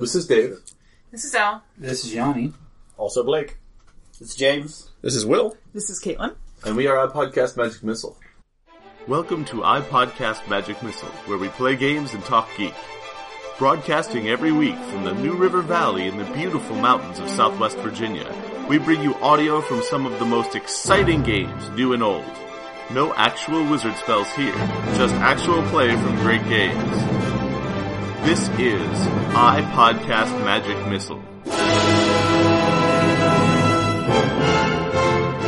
This 0.00 0.14
is 0.14 0.26
Dave. 0.26 0.56
This 1.10 1.26
is 1.26 1.34
Al. 1.34 1.62
This 1.76 2.06
is 2.06 2.14
Yanni. 2.14 2.54
Also 2.96 3.22
Blake. 3.22 3.58
It's 4.18 4.34
James. 4.34 4.88
This 5.02 5.14
is 5.14 5.26
Will. 5.26 5.58
This 5.74 5.90
is 5.90 6.02
Caitlin. 6.02 6.36
And 6.64 6.74
we 6.74 6.86
are 6.86 7.06
iPodcast 7.06 7.58
Magic 7.58 7.82
Missile. 7.82 8.16
Welcome 9.06 9.44
to 9.44 9.56
iPodcast 9.56 10.48
Magic 10.48 10.82
Missile, 10.82 11.10
where 11.26 11.36
we 11.36 11.48
play 11.48 11.76
games 11.76 12.14
and 12.14 12.24
talk 12.24 12.48
geek. 12.56 12.72
Broadcasting 13.58 14.30
every 14.30 14.52
week 14.52 14.78
from 14.84 15.04
the 15.04 15.12
New 15.12 15.34
River 15.34 15.60
Valley 15.60 16.08
in 16.08 16.16
the 16.16 16.24
beautiful 16.32 16.76
mountains 16.76 17.18
of 17.18 17.28
Southwest 17.28 17.76
Virginia, 17.80 18.34
we 18.70 18.78
bring 18.78 19.02
you 19.02 19.14
audio 19.16 19.60
from 19.60 19.82
some 19.82 20.06
of 20.06 20.18
the 20.18 20.24
most 20.24 20.54
exciting 20.54 21.22
games, 21.22 21.68
new 21.76 21.92
and 21.92 22.02
old. 22.02 22.24
No 22.90 23.12
actual 23.16 23.68
wizard 23.70 23.96
spells 23.96 24.32
here, 24.32 24.54
just 24.96 25.14
actual 25.16 25.62
play 25.64 25.94
from 25.94 26.16
great 26.16 26.42
games. 26.48 27.29
This 28.24 28.48
is 28.50 28.98
iPodcast 29.34 30.44
Magic 30.44 30.86
Missile. 30.88 31.20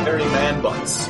Hairy 0.04 0.24
man 0.24 0.62
butts. 0.62 1.06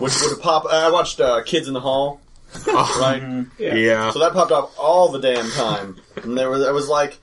Which 0.00 0.12
would 0.22 0.40
pop. 0.40 0.64
I 0.66 0.90
watched 0.90 1.20
uh, 1.20 1.42
Kids 1.44 1.68
in 1.68 1.74
the 1.74 1.80
Hall. 1.80 2.20
right? 2.66 3.46
Yeah. 3.58 4.10
So 4.12 4.18
that 4.20 4.32
popped 4.32 4.52
up 4.52 4.72
all 4.78 5.10
the 5.12 5.18
damn 5.20 5.50
time, 5.52 6.00
and 6.22 6.36
there 6.38 6.48
was 6.50 6.62
I 6.64 6.70
was 6.72 6.88
like, 6.88 7.18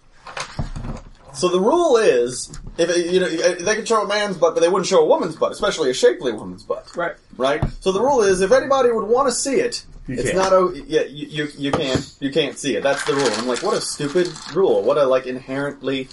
so 1.34 1.48
the 1.50 1.60
rule 1.60 1.98
is 1.98 2.58
if 2.78 2.90
it- 2.90 3.12
you 3.12 3.20
know 3.20 3.28
they 3.30 3.76
could 3.76 3.88
show 3.88 4.02
a 4.04 4.08
man's 4.08 4.38
butt, 4.38 4.54
but 4.54 4.62
they 4.62 4.70
wouldn't 4.70 4.88
show 4.88 5.00
a 5.02 5.06
woman's 5.06 5.36
butt, 5.36 5.52
especially 5.52 5.90
a 5.90 5.94
shapely 5.94 6.32
woman's 6.32 6.64
butt, 6.64 6.96
Right. 6.96 7.16
right? 7.38 7.64
So 7.82 7.92
the 7.92 8.02
rule 8.02 8.22
is 8.22 8.42
if 8.42 8.52
anybody 8.52 8.92
would 8.92 9.08
want 9.08 9.28
to 9.30 9.34
see 9.34 9.56
it, 9.56 9.86
it's 10.20 10.24
can't. 10.32 10.38
not 10.38 10.54
o- 10.54 10.74
yeah 10.88 11.02
you, 11.04 11.28
you 11.28 11.48
you 11.58 11.72
can't 11.72 12.14
you 12.20 12.32
can't 12.32 12.58
see 12.58 12.76
it. 12.76 12.84
That's 12.84 13.04
the 13.06 13.14
rule. 13.14 13.30
I'm 13.34 13.48
like, 13.48 13.64
what 13.64 13.76
a 13.76 13.82
stupid 13.82 14.30
rule. 14.54 14.82
What 14.84 14.98
a 14.98 15.06
like 15.06 15.26
inherently 15.28 16.08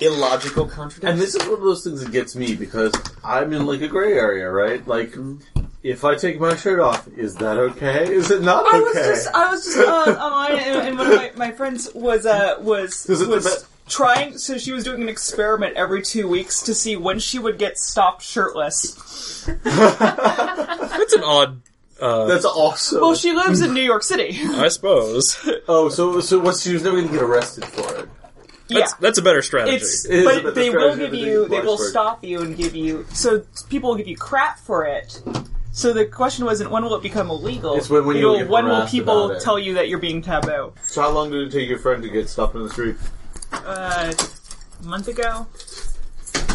illogical 0.00 0.66
contradiction. 0.66 1.08
And 1.08 1.20
this 1.20 1.34
is 1.34 1.42
one 1.44 1.54
of 1.58 1.60
those 1.62 1.84
things 1.84 2.02
that 2.02 2.10
gets 2.12 2.34
me 2.34 2.54
because 2.56 2.92
I'm 3.24 3.52
in 3.52 3.66
like 3.66 3.82
a 3.82 3.88
gray 3.88 4.14
area, 4.14 4.50
right? 4.50 4.84
Like, 4.86 5.14
if 5.84 6.04
I 6.04 6.16
take 6.16 6.40
my 6.40 6.56
shirt 6.56 6.80
off, 6.80 7.06
is 7.16 7.36
that 7.36 7.56
okay? 7.56 8.12
Is 8.12 8.30
it 8.30 8.42
not 8.42 8.64
I 8.72 8.80
was 8.80 8.96
okay? 8.96 9.08
just 9.08 9.28
I 9.34 9.50
was 9.50 9.64
just 9.64 9.78
uh, 9.78 9.82
online 10.20 10.58
and, 10.58 10.88
and 10.88 10.98
one 10.98 11.06
of 11.10 11.16
my, 11.16 11.32
my 11.36 11.50
friends 11.52 11.88
was 11.94 12.26
uh 12.26 12.56
was 12.60 13.08
Is 13.08 13.20
it 13.20 13.26
the 13.26 13.30
was 13.36 13.44
best- 13.44 13.66
trying 13.88 14.38
so 14.38 14.56
she 14.58 14.72
was 14.72 14.84
doing 14.84 15.02
an 15.02 15.08
experiment 15.08 15.76
every 15.76 16.00
two 16.02 16.26
weeks 16.28 16.62
to 16.62 16.74
see 16.74 16.96
when 16.96 17.18
she 17.18 17.38
would 17.38 17.58
get 17.58 17.76
stopped 17.78 18.22
shirtless. 18.22 19.44
That's 19.64 21.12
an 21.12 21.22
odd. 21.24 21.62
Uh, 22.02 22.24
That's 22.26 22.44
awesome. 22.44 23.00
Well, 23.00 23.14
she 23.14 23.32
lives 23.32 23.60
in 23.60 23.72
New 23.74 23.82
York 23.82 24.02
City. 24.02 24.36
I 24.42 24.68
suppose. 24.68 25.38
oh, 25.68 25.88
so 25.88 26.18
so 26.20 26.40
what? 26.40 26.56
She 26.56 26.72
was 26.74 26.82
never 26.82 26.96
going 26.96 27.06
to 27.08 27.12
get 27.14 27.22
arrested 27.22 27.64
for 27.64 27.94
it. 28.00 28.08
yeah. 28.68 28.80
That's 28.80 28.94
that's 28.94 29.18
a 29.18 29.22
better 29.22 29.40
strategy. 29.42 29.76
It's 29.76 30.04
It 30.04 30.14
is 30.16 30.22
a 30.24 30.28
but 30.28 30.42
bit 30.42 30.54
they 30.56 30.70
will 30.70 30.88
discouraging 30.96 30.98
give 30.98 31.10
to 31.12 31.16
you 31.30 31.48
they 31.48 31.60
will 31.60 31.76
Lawrenceburg. 31.76 31.90
stop 31.90 32.24
you 32.24 32.40
and 32.42 32.56
give 32.56 32.74
you 32.74 33.06
so 33.12 33.44
people 33.68 33.90
will 33.90 33.96
give 33.96 34.08
you 34.08 34.16
crap 34.16 34.58
for 34.58 34.84
it. 34.84 35.22
So 35.70 35.92
the 35.92 36.04
question 36.04 36.44
wasn't 36.44 36.70
when 36.72 36.82
will 36.84 36.96
it 36.96 37.02
become 37.02 37.30
illegal. 37.30 37.76
It's 37.76 37.88
when- 37.88 38.04
when 38.04 38.16
It'll- 38.16 38.32
you'll 38.32 38.40
get 38.42 38.50
when 38.50 38.64
will 38.66 38.74
harassed 38.76 38.92
people 38.92 39.26
about 39.26 39.36
it. 39.36 39.42
tell 39.44 39.58
you 39.58 39.74
that 39.74 39.88
you're 39.88 40.00
being 40.00 40.20
taboo? 40.22 40.72
So 40.88 41.00
how 41.02 41.10
long 41.10 41.30
did 41.30 41.46
it 41.48 41.52
take 41.52 41.68
your 41.68 41.78
friend 41.78 42.02
to 42.02 42.08
get 42.10 42.28
stopped 42.28 42.54
in 42.56 42.62
the 42.64 42.68
street? 42.70 42.96
Uh, 43.52 44.12
a 44.82 44.86
month 44.86 45.06
ago. 45.08 45.46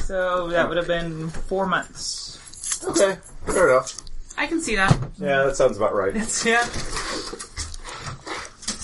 So 0.05 0.47
that 0.49 0.67
would 0.67 0.77
have 0.77 0.87
been 0.87 1.29
four 1.29 1.65
months. 1.65 2.83
Okay, 2.85 3.17
fair 3.45 3.69
enough. 3.69 3.93
I 4.37 4.47
can 4.47 4.61
see 4.61 4.75
that. 4.75 4.95
Yeah, 5.17 5.43
that 5.45 5.55
sounds 5.55 5.77
about 5.77 5.95
right. 5.95 6.13
Yeah. 6.45 6.63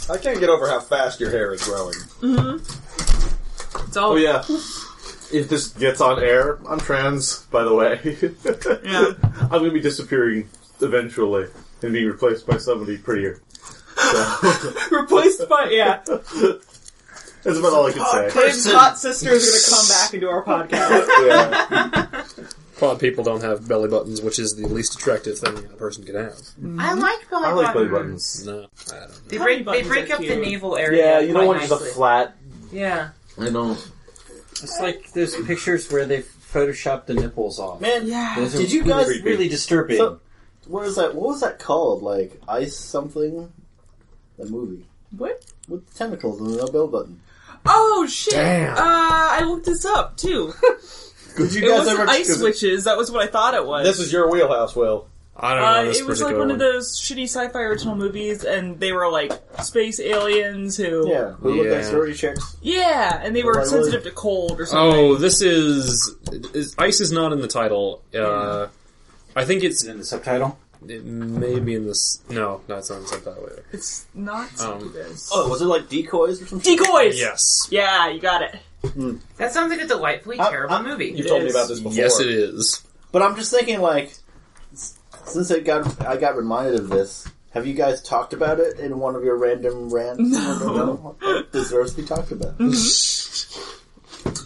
I 0.10 0.18
can't 0.18 0.40
get 0.40 0.50
over 0.50 0.68
how 0.68 0.80
fast 0.82 1.20
your 1.20 1.30
hair 1.30 1.54
is 1.54 1.64
growing. 1.64 1.96
Mm-hmm. 2.22 3.88
It's 3.88 3.98
all 3.98 4.14
Oh 4.14 4.16
yeah. 4.16 4.44
If 5.32 5.50
this 5.50 5.68
gets 5.70 6.02
on 6.02 6.22
air, 6.22 6.60
I'm 6.68 6.80
trans, 6.80 7.44
by 7.46 7.64
the 7.64 7.74
way. 7.74 8.00
Yeah. 8.86 9.14
I'm 9.42 9.60
going 9.60 9.66
to 9.66 9.72
be 9.72 9.80
disappearing 9.80 10.50
eventually 10.82 11.48
and 11.82 11.94
being 11.94 12.08
replaced 12.08 12.46
by 12.46 12.58
somebody 12.58 12.98
prettier. 12.98 13.42
So, 13.96 14.74
Replaced 14.92 15.48
by 15.48 15.70
yeah. 15.70 16.02
that's 16.06 17.58
about 17.60 17.74
all 17.74 17.88
I 17.88 17.92
can 17.92 18.06
say. 18.32 18.42
Dave's 18.42 18.72
hot 18.72 18.98
sister 18.98 19.32
is 19.32 19.46
going 19.46 19.62
to 19.64 19.70
come 19.72 19.88
back 19.88 20.14
and 20.14 20.22
do 20.22 20.30
our 20.30 20.44
podcast. 20.44 21.08
Yeah. 21.28 22.48
Quad 22.84 23.00
people 23.00 23.24
don't 23.24 23.42
have 23.42 23.68
belly 23.68 23.88
buttons, 23.90 24.22
which 24.22 24.40
is 24.40 24.56
the 24.56 24.68
least 24.68 24.96
attractive 24.96 25.40
thing 25.40 25.58
a 25.58 25.76
person 25.78 26.04
can 26.04 26.16
have. 26.16 26.38
I 26.80 26.94
like 26.94 27.30
belly 27.30 27.46
I 27.48 27.52
like 27.54 27.74
belly 27.74 27.88
buttons. 27.88 28.46
buttons. 28.46 28.46
No, 28.46 28.96
I 28.96 29.00
don't 29.00 29.10
know. 29.10 29.16
They 29.28 29.38
Belly 29.38 29.46
break 29.46 29.58
they 29.58 29.64
buttons 29.64 29.88
break 29.88 30.10
are 30.10 30.14
up 30.14 30.20
the 30.20 30.26
cute. 30.28 30.42
navel 30.48 30.78
area. 30.78 31.04
Yeah, 31.06 31.20
you 31.22 31.28
don't 31.28 31.36
quite 31.36 31.48
want 31.48 31.60
just 31.62 31.72
a 31.72 31.76
nicely. 31.76 31.90
flat. 31.92 32.36
Yeah. 32.72 33.10
I 33.40 33.50
don't. 33.50 33.92
It's 34.52 34.80
like 34.80 35.12
those 35.14 35.36
pictures 35.46 35.92
where 35.92 36.06
they've 36.06 36.26
photoshopped 36.54 37.06
the 37.08 37.14
nipples 37.16 37.60
off. 37.60 37.82
Man, 37.82 38.06
Yeah. 38.08 38.36
Those 38.38 38.56
are 38.56 38.58
Did 38.60 38.72
you 38.72 38.84
guys- 38.84 39.08
really, 39.08 39.22
really 39.24 39.48
disturbing? 39.50 39.98
So- 39.98 40.20
what 40.68 40.86
is 40.86 40.96
that? 40.98 41.16
What 41.16 41.30
was 41.30 41.42
that 41.42 41.60
called? 41.60 42.04
Like 42.04 42.40
ice 42.48 42.76
something? 42.76 43.52
The 44.38 44.46
movie 44.46 44.86
What? 45.18 45.44
with 45.68 45.88
the 45.90 45.96
tentacles 45.98 46.40
and 46.42 46.54
the 46.60 46.72
bell 46.72 46.88
button. 46.88 47.20
Oh 47.66 48.06
shit! 48.10 48.34
Damn. 48.34 48.74
Uh, 48.78 48.82
I 48.82 49.44
looked 49.46 49.66
this 49.66 49.86
up 49.86 50.18
too. 50.18 50.54
Could 51.36 51.54
you 51.54 51.64
It 51.66 51.70
guys 51.70 51.80
wasn't 51.80 52.00
ever? 52.02 52.10
ice 52.10 52.28
'cause 52.28 52.42
it- 52.42 52.44
witches. 52.44 52.84
That 52.86 52.98
was 52.98 53.12
what 53.12 53.24
I 53.24 53.28
thought 53.28 53.54
it 53.54 53.66
was. 53.66 53.86
This 53.86 54.00
is 54.00 54.12
your 54.14 54.30
wheelhouse, 54.30 54.76
Will. 54.76 55.08
I 55.36 55.54
don't 55.56 55.62
know 55.62 55.66
Uh, 55.66 55.84
this 55.86 56.00
it 56.00 56.06
was 56.06 56.22
like 56.22 56.28
particular 56.36 56.46
one 56.46 56.52
of 56.52 56.60
those 56.60 56.96
shitty 57.02 57.24
sci-fi 57.24 57.60
original 57.62 57.96
movies, 57.96 58.44
and 58.44 58.80
they 58.80 58.92
were 58.92 59.10
like 59.10 59.32
space 59.64 60.00
aliens 60.00 60.78
who, 60.78 61.10
Yeah, 61.10 61.32
who 61.42 61.56
look 61.56 61.66
Yeah. 61.66 61.74
like 61.74 61.86
story 61.86 62.14
chicks. 62.14 62.56
yeah, 62.62 63.20
and 63.24 63.36
they 63.36 63.42
were 63.42 63.54
Right, 63.54 63.66
sensitive 63.66 64.04
to 64.04 64.12
cold 64.12 64.60
or 64.62 64.68
something. 64.68 64.96
Oh, 64.96 65.16
this 65.16 65.42
is, 65.42 66.14
is 66.54 66.76
ice 66.78 67.02
is 67.02 67.12
not 67.12 67.34
in 67.34 67.42
the 67.42 67.48
title. 67.48 68.04
Uh, 68.16 68.68
I 69.36 69.44
think 69.46 69.64
it's 69.64 69.82
Is 69.82 69.88
it 69.88 69.92
in 69.94 69.98
the 69.98 70.06
subtitle? 70.06 70.60
it 70.88 71.04
may 71.04 71.58
be 71.60 71.74
in 71.74 71.88
this. 71.88 72.20
No, 72.30 72.62
no, 72.68 72.78
it's 72.78 72.92
not 72.92 72.98
in 72.98 73.02
the 73.04 73.10
subtitle 73.10 73.44
either. 73.52 73.64
It's 73.74 74.06
not 74.14 74.50
Um, 74.62 74.92
this. 74.94 75.32
Oh, 75.34 75.50
was 75.50 75.64
it 75.64 75.66
like 75.66 75.90
decoys 75.90 76.44
or 76.44 76.46
something? 76.46 76.78
Decoys. 76.78 77.20
Yes, 77.20 77.68
Yeah, 77.72 78.08
you 78.10 78.20
got 78.20 78.44
it. 78.44 78.56
Hmm. 78.86 79.18
That 79.38 79.54
sounds 79.54 79.72
like 79.72 79.82
a 79.82 79.88
delightfully 79.88 80.40
I- 80.40 80.50
terrible 80.50 80.76
I- 80.76 80.82
movie. 80.82 81.08
You've 81.08 81.26
It 81.26 81.30
told 81.30 81.42
me 81.44 81.48
is. 81.50 81.56
about 81.56 81.68
this 81.70 81.80
before. 81.80 81.94
yes, 81.94 82.20
it 82.20 82.28
is. 82.30 82.82
But 83.12 83.22
I'm 83.22 83.36
just 83.36 83.52
thinking, 83.52 83.80
like, 83.82 84.14
s- 84.74 84.96
since 85.26 85.50
it 85.52 85.64
got, 85.66 86.06
I 86.06 86.18
got 86.18 86.36
reminded 86.36 86.76
of 86.76 86.90
this. 86.90 87.28
Have 87.52 87.66
you 87.68 87.74
guys 87.76 88.02
talked 88.02 88.34
about 88.34 88.60
it 88.60 88.80
in 88.80 88.98
one 89.00 89.16
of 89.16 89.24
your 89.24 89.38
random 89.38 89.90
rants? 89.94 90.20
No. 90.22 91.16
It 91.22 91.52
deserves 91.52 91.94
to 91.94 92.02
be 92.02 92.08
talked 92.08 92.32
about. 92.32 92.58
Mm-hmm. 92.58 93.70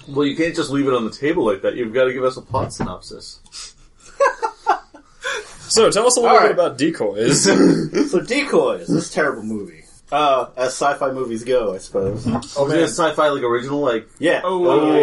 Well, 0.07 0.25
you 0.25 0.35
can't 0.37 0.55
just 0.55 0.69
leave 0.71 0.87
it 0.87 0.93
on 0.93 1.03
the 1.05 1.11
table 1.11 1.45
like 1.45 1.61
that. 1.63 1.75
You've 1.75 1.93
got 1.93 2.05
to 2.05 2.13
give 2.13 2.23
us 2.23 2.37
a 2.37 2.41
plot 2.41 2.73
synopsis. 2.73 3.39
So 5.69 5.91
tell 5.91 6.07
us 6.07 6.15
a 6.15 6.21
little 6.21 6.35
All 6.35 6.41
bit 6.41 6.47
right. 6.47 6.51
about 6.53 6.77
decoys. 6.77 7.43
so, 8.11 8.21
decoys. 8.21 8.87
This 8.87 9.11
terrible 9.13 9.43
movie. 9.43 9.83
Uh, 10.11 10.49
as 10.55 10.67
sci-fi 10.69 11.11
movies 11.11 11.43
go, 11.43 11.73
I 11.73 11.79
suppose. 11.79 12.25
Oh, 12.57 12.65
man, 12.67 12.79
it's 12.79 12.93
sci-fi 12.93 13.29
like 13.29 13.43
original, 13.43 13.79
like. 13.81 14.07
Yeah. 14.19 14.41
Oh, 14.43 14.93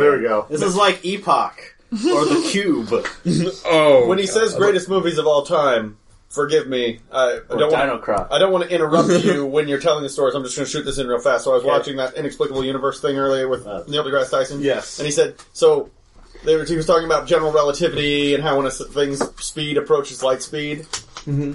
there 0.00 0.18
we 0.18 0.22
go. 0.22 0.46
This 0.50 0.62
is 0.62 0.76
like 0.76 1.04
Epoch 1.04 1.76
or 1.92 2.24
The 2.26 2.46
Cube. 2.50 2.88
oh, 3.64 4.06
When 4.06 4.18
he 4.18 4.26
says 4.26 4.54
greatest 4.54 4.88
movies 4.88 5.16
of 5.18 5.26
all 5.26 5.46
time, 5.46 5.96
forgive 6.28 6.68
me. 6.68 7.00
I, 7.10 7.22
I 7.22 7.38
Or 7.48 7.58
don't 7.58 7.72
want. 7.72 8.02
Crop. 8.02 8.28
I 8.30 8.38
don't 8.38 8.52
want 8.52 8.64
to 8.68 8.74
interrupt 8.74 9.08
you 9.24 9.46
when 9.46 9.66
you're 9.66 9.80
telling 9.80 10.02
the 10.02 10.08
stories. 10.10 10.34
I'm 10.34 10.42
just 10.44 10.56
going 10.56 10.66
to 10.66 10.70
shoot 10.70 10.84
this 10.84 10.98
in 10.98 11.06
real 11.08 11.20
fast. 11.20 11.44
So 11.44 11.52
I 11.52 11.54
was 11.54 11.62
Okay. 11.62 11.70
watching 11.72 11.96
that 11.96 12.14
inexplicable 12.14 12.64
universe 12.64 13.00
thing 13.00 13.16
earlier 13.16 13.48
with 13.48 13.66
Uh, 13.66 13.82
Neil 13.88 14.04
deGrasse 14.04 14.30
Tyson. 14.30 14.60
Yes. 14.60 14.98
and 14.98 15.06
he 15.06 15.12
said 15.12 15.36
so. 15.52 15.90
They 16.44 16.56
were, 16.56 16.64
he 16.64 16.74
was 16.76 16.86
talking 16.86 17.04
about 17.04 17.26
general 17.26 17.52
relativity 17.52 18.34
and 18.34 18.42
how 18.42 18.56
when 18.56 18.64
a 18.64 18.70
s- 18.70 18.82
thing's 18.92 19.20
speed 19.44 19.76
approaches 19.76 20.22
light 20.22 20.40
speed, 20.40 20.86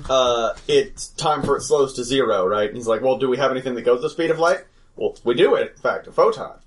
uh, 0.09 0.53
it's 0.67 1.07
time 1.09 1.43
for 1.43 1.57
it 1.57 1.61
slows 1.61 1.93
to 1.93 2.03
zero, 2.03 2.47
right? 2.47 2.67
And 2.67 2.77
he's 2.77 2.87
like, 2.87 3.01
well, 3.01 3.17
do 3.17 3.29
we 3.29 3.37
have 3.37 3.51
anything 3.51 3.75
that 3.75 3.83
goes 3.83 4.01
the 4.01 4.09
speed 4.09 4.31
of 4.31 4.39
light? 4.39 4.65
Well, 4.95 5.17
we 5.23 5.33
do, 5.33 5.55
in 5.55 5.69
fact, 5.69 6.07
a 6.07 6.11
photon. 6.11 6.59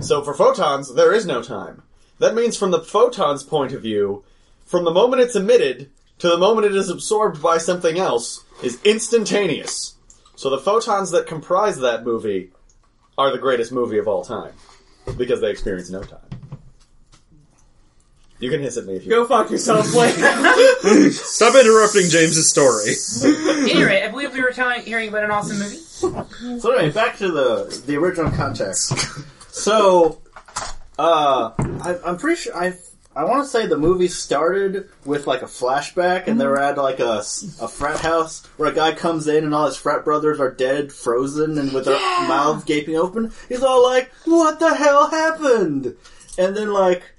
So 0.00 0.22
for 0.22 0.34
photons, 0.34 0.94
there 0.94 1.12
is 1.12 1.26
no 1.26 1.42
time. 1.42 1.82
That 2.18 2.34
means 2.34 2.56
from 2.56 2.70
the 2.70 2.80
photon's 2.80 3.42
point 3.42 3.72
of 3.72 3.82
view, 3.82 4.24
from 4.64 4.84
the 4.84 4.90
moment 4.90 5.22
it's 5.22 5.36
emitted 5.36 5.90
to 6.18 6.28
the 6.28 6.38
moment 6.38 6.66
it 6.66 6.74
is 6.74 6.88
absorbed 6.88 7.42
by 7.42 7.58
something 7.58 7.98
else 7.98 8.44
is 8.62 8.80
instantaneous. 8.84 9.94
So 10.36 10.50
the 10.50 10.58
photons 10.58 11.10
that 11.10 11.26
comprise 11.26 11.78
that 11.78 12.04
movie 12.04 12.52
are 13.18 13.30
the 13.30 13.38
greatest 13.38 13.72
movie 13.72 13.98
of 13.98 14.08
all 14.08 14.24
time. 14.24 14.52
Because 15.16 15.40
they 15.40 15.50
experience 15.50 15.90
no 15.90 16.02
time. 16.02 16.20
You 18.44 18.50
can 18.50 18.60
hiss 18.60 18.76
at 18.76 18.84
me 18.84 18.96
if 18.96 19.04
you 19.06 19.10
Go 19.10 19.26
fuck 19.26 19.50
yourself, 19.50 19.90
Blake. 19.90 20.14
stop 21.12 21.54
interrupting 21.54 22.10
James's 22.10 22.50
story. 22.50 22.92
anyway, 23.70 24.02
I 24.02 24.10
believe 24.10 24.34
we 24.34 24.42
were 24.42 24.50
telling, 24.50 24.82
hearing 24.82 25.08
about 25.08 25.24
an 25.24 25.30
awesome 25.30 25.60
movie. 25.60 25.78
So 26.60 26.72
anyway, 26.72 26.90
back 26.90 27.16
to 27.18 27.32
the 27.32 27.82
the 27.86 27.96
original 27.96 28.30
context. 28.32 28.92
So, 29.48 30.20
uh, 30.98 31.52
I, 31.58 31.98
I'm 32.04 32.18
pretty 32.18 32.38
sure 32.38 32.54
I 32.54 32.74
I 33.16 33.24
want 33.24 33.44
to 33.44 33.48
say 33.48 33.66
the 33.66 33.78
movie 33.78 34.08
started 34.08 34.90
with 35.06 35.26
like 35.26 35.40
a 35.40 35.46
flashback, 35.46 36.26
and 36.26 36.38
they 36.38 36.46
were 36.46 36.60
at 36.60 36.76
like 36.76 37.00
a, 37.00 37.20
a 37.62 37.68
frat 37.68 38.00
house 38.00 38.44
where 38.58 38.70
a 38.70 38.74
guy 38.74 38.92
comes 38.92 39.26
in 39.26 39.44
and 39.44 39.54
all 39.54 39.64
his 39.64 39.78
frat 39.78 40.04
brothers 40.04 40.38
are 40.38 40.50
dead, 40.50 40.92
frozen, 40.92 41.56
and 41.56 41.72
with 41.72 41.86
their 41.86 41.98
mouths 42.28 42.64
gaping 42.64 42.96
open. 42.96 43.32
He's 43.48 43.62
all 43.62 43.82
like, 43.82 44.12
"What 44.26 44.60
the 44.60 44.74
hell 44.74 45.08
happened?" 45.08 45.96
And 46.36 46.54
then 46.54 46.74
like, 46.74 47.13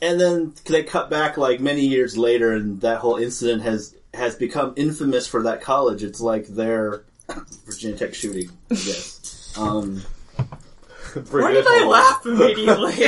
and 0.00 0.20
then 0.20 0.54
they 0.66 0.82
cut 0.82 1.10
back 1.10 1.36
like 1.36 1.60
many 1.60 1.86
years 1.86 2.16
later, 2.16 2.52
and 2.52 2.80
that 2.80 2.98
whole 2.98 3.16
incident 3.16 3.62
has 3.62 3.94
has 4.14 4.34
become 4.34 4.74
infamous 4.76 5.26
for 5.26 5.42
that 5.42 5.60
college. 5.60 6.02
It's 6.02 6.20
like 6.20 6.46
their 6.46 7.04
Virginia 7.66 7.96
Tech 7.96 8.14
shooting, 8.14 8.50
I 8.70 8.74
guess. 8.74 9.54
Um, 9.58 10.02
Why 11.30 11.52
did 11.52 11.66
I 11.66 11.84
laugh 11.86 12.24
immediately? 12.26 13.06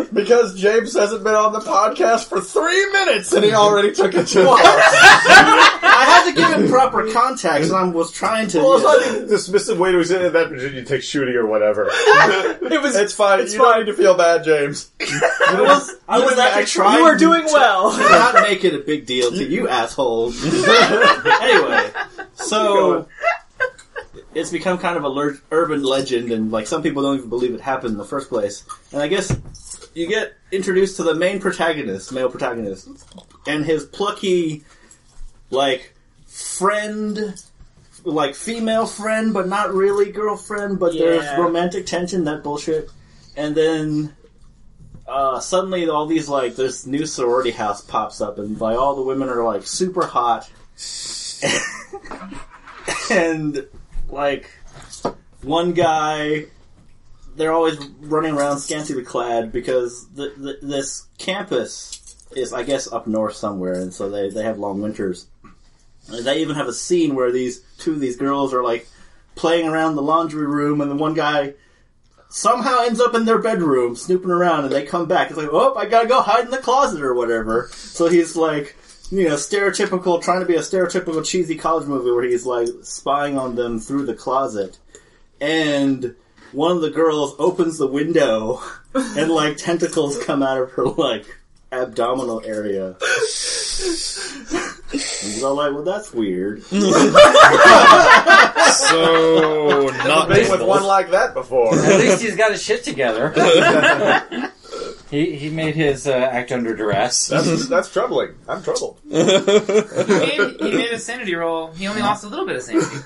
Because 0.12 0.58
James 0.60 0.94
hasn't 0.94 1.22
been 1.22 1.36
on 1.36 1.52
the 1.52 1.60
podcast 1.60 2.28
for 2.28 2.40
three 2.40 2.84
minutes 2.90 3.32
and 3.32 3.44
he 3.44 3.52
already 3.52 3.92
took 3.92 4.12
it 4.12 4.26
too 4.26 4.44
far. 4.44 4.56
I 4.58 6.04
had 6.04 6.24
to 6.28 6.32
give 6.34 6.50
him 6.64 6.68
proper 6.68 7.08
context, 7.12 7.70
and 7.70 7.78
I 7.78 7.84
was 7.84 8.10
trying 8.10 8.48
to. 8.48 8.58
Well, 8.58 8.74
it's 8.74 8.82
not 8.84 9.06
even 9.06 9.22
a 9.22 9.26
dismissive 9.32 9.76
way 9.78 9.92
to 9.92 10.02
say 10.04 10.28
that 10.28 10.48
Virginia 10.48 10.84
Tech 10.84 11.02
shooting 11.02 11.36
or 11.36 11.46
whatever. 11.46 11.86
it 11.92 12.82
was. 12.82 12.96
It's 12.96 13.14
fine. 13.14 13.38
It's 13.38 13.52
you 13.54 13.60
fine. 13.60 13.76
don't 13.76 13.86
need 13.86 13.92
to 13.92 13.96
feel 13.96 14.16
bad, 14.16 14.42
James. 14.42 14.90
I 15.00 15.60
was, 15.60 15.94
I 16.08 16.18
was 16.18 16.36
actually 16.38 16.66
trying 16.66 16.98
You 16.98 17.04
are 17.04 17.16
doing 17.16 17.44
well. 17.44 17.92
to 17.92 17.98
not 18.00 18.34
make 18.34 18.64
it 18.64 18.74
a 18.74 18.80
big 18.80 19.06
deal 19.06 19.30
to 19.30 19.44
you 19.48 19.68
assholes. 19.68 20.42
anyway, 20.44 21.90
so 22.34 23.06
it's 24.34 24.50
become 24.50 24.78
kind 24.78 24.96
of 24.96 25.04
a 25.04 25.38
urban 25.50 25.82
legend, 25.82 26.32
and 26.32 26.50
like 26.50 26.66
some 26.66 26.82
people 26.82 27.02
don't 27.02 27.18
even 27.18 27.28
believe 27.28 27.54
it 27.54 27.60
happened 27.60 27.92
in 27.92 27.98
the 27.98 28.04
first 28.04 28.28
place. 28.28 28.64
And 28.92 29.02
I 29.02 29.08
guess 29.08 29.36
you 29.94 30.08
get 30.08 30.34
introduced 30.50 30.96
to 30.96 31.02
the 31.02 31.14
main 31.14 31.40
protagonist, 31.40 32.12
male 32.12 32.30
protagonist, 32.30 32.88
and 33.46 33.64
his 33.64 33.84
plucky, 33.84 34.64
like 35.50 35.94
friend. 36.26 37.34
Like 38.02 38.34
female 38.34 38.86
friend, 38.86 39.34
but 39.34 39.46
not 39.46 39.74
really 39.74 40.10
girlfriend. 40.10 40.78
But 40.78 40.94
there's 40.94 41.38
romantic 41.38 41.84
tension, 41.84 42.24
that 42.24 42.42
bullshit. 42.42 42.88
And 43.36 43.54
then 43.54 44.16
uh, 45.06 45.40
suddenly 45.40 45.88
all 45.88 46.06
these 46.06 46.28
like 46.28 46.56
this 46.56 46.86
new 46.86 47.04
sorority 47.04 47.50
house 47.50 47.82
pops 47.82 48.20
up 48.20 48.38
and 48.38 48.60
like 48.60 48.78
all 48.78 48.94
the 48.94 49.02
women 49.02 49.28
are 49.28 49.42
like 49.42 49.66
super 49.66 50.06
hot 50.06 50.48
and 53.10 53.66
like 54.12 54.50
one 55.42 55.72
guy 55.72 56.44
they're 57.36 57.52
always 57.52 57.78
running 58.00 58.34
around 58.34 58.58
scantily 58.58 59.04
clad 59.04 59.52
because 59.52 60.08
the, 60.10 60.34
the, 60.36 60.58
this 60.66 61.06
campus 61.18 62.16
is 62.36 62.52
I 62.52 62.62
guess 62.62 62.90
up 62.92 63.06
north 63.06 63.34
somewhere 63.34 63.74
and 63.74 63.92
so 63.92 64.08
they, 64.08 64.30
they 64.30 64.42
have 64.42 64.58
long 64.58 64.82
winters 64.82 65.26
and 66.08 66.24
they 66.24 66.40
even 66.40 66.56
have 66.56 66.68
a 66.68 66.72
scene 66.72 67.14
where 67.14 67.32
these 67.32 67.60
two 67.78 67.92
of 67.92 68.00
these 68.00 68.16
girls 68.16 68.52
are 68.52 68.62
like 68.62 68.88
playing 69.34 69.68
around 69.68 69.94
the 69.94 70.02
laundry 70.02 70.46
room 70.46 70.80
and 70.80 70.90
the 70.90 70.96
one 70.96 71.14
guy 71.14 71.54
somehow 72.30 72.82
ends 72.82 73.00
up 73.00 73.14
in 73.14 73.24
their 73.24 73.38
bedroom 73.38 73.96
snooping 73.96 74.30
around 74.30 74.64
and 74.64 74.72
they 74.72 74.86
come 74.86 75.06
back. 75.06 75.28
It's 75.28 75.38
like, 75.38 75.48
oh, 75.50 75.74
I 75.74 75.86
gotta 75.86 76.08
go 76.08 76.22
hide 76.22 76.44
in 76.44 76.50
the 76.50 76.58
closet 76.58 77.02
or 77.02 77.14
whatever. 77.14 77.68
So 77.72 78.08
he's 78.08 78.36
like, 78.36 78.76
you 79.10 79.28
know, 79.28 79.34
stereotypical, 79.34 80.22
trying 80.22 80.40
to 80.40 80.46
be 80.46 80.54
a 80.54 80.60
stereotypical 80.60 81.24
cheesy 81.24 81.56
college 81.56 81.86
movie 81.86 82.10
where 82.10 82.24
he's 82.24 82.46
like 82.46 82.68
spying 82.82 83.36
on 83.36 83.56
them 83.56 83.78
through 83.80 84.06
the 84.06 84.14
closet. 84.14 84.78
And 85.40 86.14
one 86.52 86.72
of 86.72 86.82
the 86.82 86.90
girls 86.90 87.34
opens 87.38 87.78
the 87.78 87.86
window 87.86 88.60
and 88.94 89.30
like 89.30 89.56
tentacles 89.56 90.22
come 90.24 90.42
out 90.42 90.58
of 90.58 90.72
her 90.72 90.84
like 90.84 91.24
abdominal 91.72 92.42
area. 92.44 92.96
And 94.92 95.00
he's 95.00 95.42
all 95.42 95.54
like, 95.54 95.72
well, 95.72 95.84
that's 95.84 96.12
weird. 96.12 96.62
So 98.70 99.88
not 99.88 100.28
Been 100.28 100.50
with 100.50 100.62
one 100.62 100.84
like 100.84 101.10
that 101.10 101.34
before. 101.34 101.74
At 101.74 101.98
least 102.00 102.22
he's 102.22 102.36
got 102.36 102.52
his 102.52 102.62
shit 102.62 102.84
together. 102.84 103.32
he 105.10 105.36
he 105.36 105.50
made 105.50 105.74
his 105.74 106.06
uh, 106.06 106.12
act 106.12 106.52
under 106.52 106.74
duress. 106.76 107.28
That's, 107.28 107.68
that's 107.68 107.92
troubling. 107.92 108.34
I'm 108.48 108.62
troubled. 108.62 108.98
He 109.10 109.16
made, 109.18 110.60
he 110.60 110.76
made 110.76 110.92
a 110.92 110.98
sanity 110.98 111.34
roll. 111.34 111.72
He 111.72 111.86
only 111.88 112.02
lost 112.02 112.24
a 112.24 112.28
little 112.28 112.46
bit 112.46 112.56
of 112.56 112.62
sanity. 112.62 112.96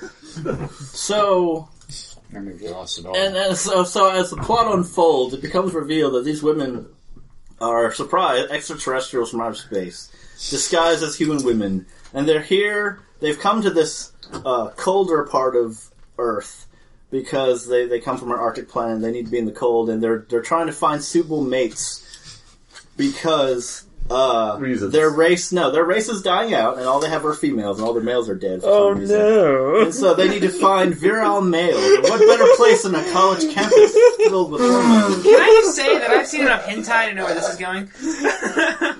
So, 0.80 1.68
Or 2.32 2.40
maybe 2.40 2.68
lost 2.68 2.98
it 2.98 3.06
all. 3.06 3.16
And 3.16 3.36
as, 3.36 3.60
so, 3.60 3.84
so 3.84 4.10
as 4.10 4.30
the 4.30 4.36
plot 4.36 4.72
unfolds, 4.74 5.34
it 5.34 5.42
becomes 5.42 5.72
revealed 5.72 6.14
that 6.14 6.24
these 6.24 6.42
women 6.42 6.86
are 7.60 7.92
surprised 7.92 8.50
extraterrestrials 8.50 9.30
from 9.30 9.40
outer 9.40 9.54
space, 9.54 10.10
disguised 10.50 11.02
as 11.02 11.16
human 11.16 11.44
women, 11.44 11.86
and 12.12 12.28
they're 12.28 12.42
here. 12.42 13.00
They've 13.20 13.38
come 13.38 13.62
to 13.62 13.70
this 13.70 14.12
uh, 14.32 14.70
colder 14.76 15.24
part 15.24 15.56
of 15.56 15.90
Earth 16.18 16.66
because 17.14 17.68
they, 17.68 17.86
they 17.86 18.00
come 18.00 18.18
from 18.18 18.32
an 18.32 18.38
Arctic 18.38 18.68
planet. 18.68 19.00
They 19.00 19.12
need 19.12 19.26
to 19.26 19.30
be 19.30 19.38
in 19.38 19.46
the 19.46 19.52
cold, 19.52 19.88
and 19.88 20.02
they're 20.02 20.26
they're 20.28 20.42
trying 20.42 20.66
to 20.66 20.72
find 20.72 21.02
suitable 21.02 21.40
mates 21.42 22.02
because 22.96 23.84
uh, 24.10 24.56
Reasons. 24.60 24.92
their 24.92 25.08
race 25.08 25.50
no 25.52 25.70
their 25.70 25.84
race 25.84 26.08
is 26.08 26.20
dying 26.22 26.52
out, 26.52 26.76
and 26.76 26.86
all 26.86 27.00
they 27.00 27.08
have 27.08 27.24
are 27.24 27.32
females, 27.34 27.78
and 27.78 27.86
all 27.86 27.94
their 27.94 28.02
males 28.02 28.28
are 28.28 28.34
dead. 28.34 28.60
For 28.60 28.68
Oh 28.68 28.90
some 28.92 29.00
reason. 29.00 29.18
no! 29.18 29.80
And 29.82 29.94
so 29.94 30.12
they 30.14 30.28
need 30.28 30.42
to 30.42 30.48
find 30.50 30.94
virile 30.94 31.40
males. 31.40 31.78
And 31.82 32.02
what 32.04 32.18
better 32.20 32.46
place 32.56 32.82
than 32.82 32.94
a 32.96 33.10
college 33.12 33.48
campus 33.54 33.96
filled 34.18 34.50
with 34.52 34.60
hormones? 34.60 35.22
Can 35.22 35.40
I 35.40 35.60
just 35.62 35.76
say 35.76 35.98
that 35.98 36.10
I've 36.10 36.26
seen 36.26 36.42
enough 36.42 36.64
hentai 36.66 37.08
to 37.10 37.14
know 37.14 37.24
where 37.24 37.34
this 37.34 37.48
is 37.48 37.56
going? 37.56 37.84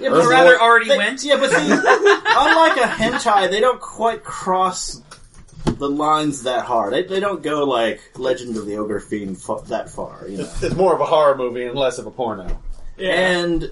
or 0.13 0.29
rather, 0.31 0.59
already 0.61 0.89
They- 0.89 0.97
went. 0.97 1.23
Yeah, 1.25 1.37
but 1.37 1.51
see, 1.51 1.71
unlike 1.71 2.77
a 2.79 2.89
hentai, 2.89 3.51
they 3.51 3.61
don't 3.61 3.81
quite 3.81 4.25
cross 4.25 5.03
the 5.65 5.89
lines 5.89 6.45
that 6.45 6.65
hard. 6.65 6.93
They, 6.93 7.03
they 7.03 7.21
don't 7.21 7.43
go 7.43 7.65
like 7.65 8.01
Legend 8.17 8.57
of 8.57 8.67
the 8.67 8.75
Overfiend 8.75 9.39
fa- 9.39 9.67
that 9.69 9.91
far, 9.91 10.27
you 10.29 10.39
know. 10.39 10.51
It's 10.63 10.75
more 10.75 10.95
of 10.95 11.01
a 11.01 11.07
horror 11.07 11.37
movie 11.37 11.65
and 11.65 11.77
less 11.77 11.99
of 11.99 12.07
a 12.07 12.11
porno. 12.11 12.61
And 12.99 13.71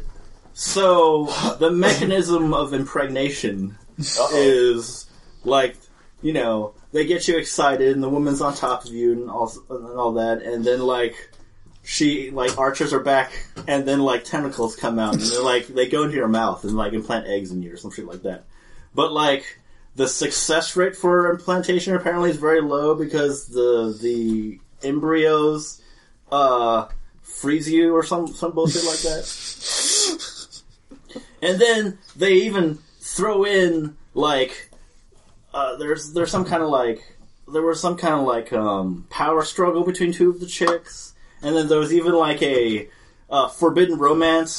so 0.55 1.27
the 1.59 1.71
mechanism 1.71 2.53
of 2.53 2.75
impregnation 2.75 3.79
is 3.99 5.07
like, 5.45 5.77
you 6.23 6.33
know, 6.33 6.75
they 6.93 7.07
get 7.07 7.29
you 7.29 7.37
excited 7.37 7.95
and 7.95 8.03
the 8.03 8.09
woman's 8.09 8.41
on 8.41 8.55
top 8.55 8.85
of 8.85 8.93
you 8.93 9.13
and 9.13 9.31
all, 9.31 9.53
and 9.71 9.99
all 9.99 10.13
that, 10.15 10.43
and 10.43 10.65
then 10.65 10.81
like, 10.81 11.31
she, 11.85 12.31
like, 12.31 12.59
archers 12.59 12.93
are 12.93 13.01
back, 13.01 13.33
and 13.67 13.89
then 13.89 13.99
like 13.99 14.23
tentacles 14.23 14.77
come 14.77 15.01
out, 15.01 15.15
and 15.15 15.23
they're 15.23 15.43
like, 15.43 15.67
they 15.67 15.89
go 15.89 16.05
into 16.05 16.17
your 16.17 16.29
mouth 16.29 16.63
and 16.63 16.77
like 16.77 16.93
implant 16.93 17.27
eggs 17.27 17.51
in 17.51 17.61
you 17.61 17.73
or 17.73 17.77
some 17.77 17.91
shit 17.91 18.07
like 18.07 18.23
that. 18.23 18.45
But 18.95 19.13
like, 19.13 19.59
the 19.97 20.09
success 20.09 20.77
rate 20.77 20.97
for 20.97 21.31
implantation 21.31 21.95
apparently 21.95 22.31
is 22.31 22.37
very 22.37 22.61
low 22.61 22.95
because 22.95 23.47
the, 23.47 23.97
the 24.01 24.61
embryos, 24.87 25.83
uh, 26.31 26.87
freeze 27.21 27.69
you 27.69 27.95
or 27.95 28.03
some, 28.03 28.27
some 28.29 28.53
bullshit 28.53 28.85
like 28.85 29.01
that. 29.01 30.39
And 31.43 31.61
then 31.61 31.99
they 32.15 32.35
even 32.35 32.79
throw 33.01 33.45
in 33.45 33.97
like 34.15 34.71
uh, 35.53 35.77
there's 35.77 36.13
there's 36.13 36.31
some 36.31 36.45
kind 36.45 36.63
of 36.63 36.69
like 36.71 37.17
there 37.53 37.63
was 37.63 37.81
some 37.81 37.97
kind 37.97 38.15
of 38.15 38.23
like 38.23 38.53
um, 38.53 39.07
power 39.11 39.45
struggle 39.45 39.85
between 39.85 40.13
two 40.13 40.31
of 40.31 40.41
the 40.41 40.47
chicks, 40.47 41.15
and 41.43 41.55
then 41.55 41.69
there 41.69 41.79
was 41.79 41.93
even 41.93 42.15
like 42.15 42.41
a 42.43 42.89
uh, 43.29 43.49
forbidden 43.49 43.99
romance 43.99 44.51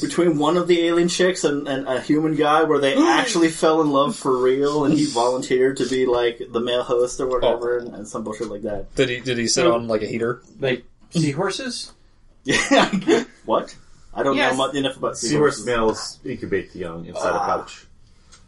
between 0.00 0.38
one 0.38 0.56
of 0.56 0.68
the 0.68 0.86
alien 0.86 1.08
chicks 1.08 1.44
and, 1.44 1.66
and 1.66 1.86
a 1.88 2.00
human 2.00 2.34
guy 2.34 2.62
where 2.64 2.78
they 2.78 2.94
actually 2.98 3.48
fell 3.48 3.80
in 3.80 3.90
love 3.90 4.16
for 4.16 4.36
real, 4.36 4.84
and 4.84 4.94
he 4.94 5.06
volunteered 5.12 5.78
to 5.78 5.88
be 5.88 6.06
like 6.06 6.40
the 6.50 6.60
male 6.60 6.82
host 6.82 7.20
or 7.20 7.26
whatever, 7.26 7.78
oh. 7.78 7.84
and, 7.84 7.94
and 7.94 8.08
some 8.08 8.24
bullshit 8.24 8.48
like 8.48 8.62
that. 8.62 8.94
Did 8.94 9.08
he 9.08 9.20
did 9.20 9.38
he 9.38 9.46
sit 9.46 9.66
on 9.66 9.88
like 9.88 10.02
a 10.02 10.06
heater? 10.06 10.42
Like 10.60 10.84
seahorses? 11.10 11.92
Yeah, 12.44 13.24
what? 13.44 13.74
I 14.14 14.22
don't 14.22 14.36
Yes. 14.36 14.52
know 14.52 14.66
much 14.66 14.76
enough 14.76 14.96
about 14.96 15.18
Seahorse 15.18 15.56
seahorses. 15.58 15.66
males 15.66 16.18
incubate 16.24 16.72
the 16.72 16.78
young 16.78 17.04
inside 17.04 17.30
a 17.30 17.40
ah. 17.40 17.44
pouch. 17.44 17.86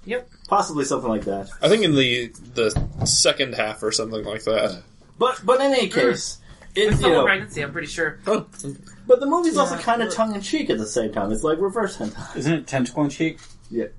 Yep. 0.04 0.28
Possibly 0.48 0.84
something 0.84 1.10
like 1.10 1.24
that. 1.24 1.50
I 1.60 1.68
think 1.68 1.84
in 1.84 1.94
the 1.94 2.32
the 2.54 2.70
second 3.04 3.54
half 3.54 3.82
or 3.82 3.92
something 3.92 4.24
like 4.24 4.44
that. 4.44 4.82
But 5.18 5.40
but 5.44 5.60
in 5.60 5.72
any 5.72 5.88
case, 5.88 6.38
it, 6.38 6.47
It's 6.78 6.96
you 6.96 7.02
double 7.02 7.16
know, 7.16 7.24
pregnancy, 7.24 7.62
I'm 7.62 7.72
pretty 7.72 7.88
sure. 7.88 8.18
But 8.24 9.20
the 9.20 9.26
movie's 9.26 9.56
also 9.56 9.76
kind 9.78 10.02
of 10.02 10.12
tongue 10.12 10.34
in 10.34 10.40
cheek 10.40 10.70
at 10.70 10.78
the 10.78 10.86
same 10.86 11.12
time. 11.12 11.32
It's 11.32 11.42
like 11.44 11.58
reverse 11.60 11.96
hentai. 11.96 12.36
Isn't 12.36 12.52
it 12.52 12.66
tentacle 12.66 13.02
and 13.02 13.12
cheek? 13.12 13.38
Yeah. 13.70 13.86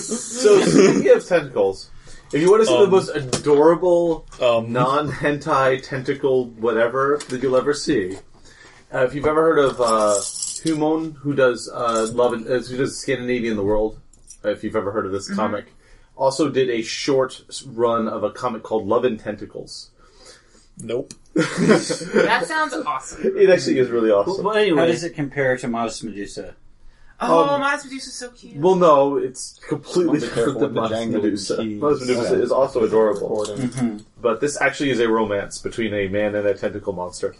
So 0.00 0.60
speaking 0.62 1.10
of 1.10 1.26
tentacles, 1.26 1.90
if 2.32 2.40
you 2.40 2.50
want 2.50 2.62
to 2.62 2.66
see 2.66 2.76
the 2.76 2.84
Um, 2.84 2.90
most 2.90 3.08
adorable 3.10 4.26
um, 4.40 4.72
non-hentai 4.72 5.82
tentacle 5.82 6.46
whatever 6.46 7.20
that 7.28 7.42
you'll 7.42 7.56
ever 7.56 7.74
see, 7.74 8.16
uh, 8.94 9.04
if 9.04 9.14
you've 9.14 9.26
ever 9.26 9.42
heard 9.42 9.58
of 9.58 9.80
uh, 9.80 10.14
Humon, 10.64 11.16
who 11.16 11.34
does 11.34 11.70
uh, 11.72 12.08
love 12.12 12.32
and, 12.32 12.46
uh, 12.46 12.60
who 12.60 12.76
does 12.76 12.98
Scandinavia 12.98 13.50
and 13.50 13.58
the 13.58 13.64
World, 13.64 13.98
uh, 14.44 14.50
if 14.50 14.62
you've 14.64 14.76
ever 14.76 14.92
heard 14.92 15.06
of 15.06 15.12
this 15.12 15.32
comic, 15.34 15.66
also 16.16 16.48
did 16.50 16.68
a 16.70 16.82
short 16.82 17.42
run 17.66 18.08
of 18.08 18.22
a 18.24 18.30
comic 18.30 18.62
called 18.62 18.86
Love 18.86 19.04
and 19.04 19.18
Tentacles. 19.18 19.89
Nope. 20.82 21.14
That 21.34 22.44
sounds 22.46 22.74
awesome. 22.74 23.36
It 23.36 23.50
actually 23.50 23.78
is 23.78 23.88
really 23.88 24.10
awesome. 24.10 24.44
But 24.44 24.68
How 24.68 24.86
does 24.86 25.04
it 25.04 25.14
compare 25.14 25.56
to 25.58 25.68
Modest 25.68 26.04
Medusa? 26.04 26.54
Oh, 27.22 27.44
Um, 27.54 27.60
Miles 27.60 27.84
Medusa's 27.84 28.14
so 28.14 28.30
cute. 28.30 28.56
Well, 28.56 28.76
no, 28.76 29.18
it's 29.18 29.60
completely 29.68 30.20
different 30.20 30.34
careful 30.34 30.54
than 30.54 30.62
with 30.70 30.74
Modest 30.74 31.00
jangling 31.00 31.22
Medusa. 31.22 31.56
keys. 31.58 31.80
Modest 31.80 32.00
Medusa 32.06 32.32
Okay. 32.34 32.42
is 32.42 32.50
also 32.50 32.82
adorable, 32.84 33.28
Recording. 33.44 34.04
but 34.20 34.40
this 34.40 34.58
actually 34.60 34.90
is 34.90 35.00
a 35.00 35.08
romance 35.08 35.58
between 35.58 35.92
a 35.92 36.08
man 36.08 36.34
and 36.34 36.46
a 36.46 36.54
tentacle 36.54 36.94
monster. 36.94 37.34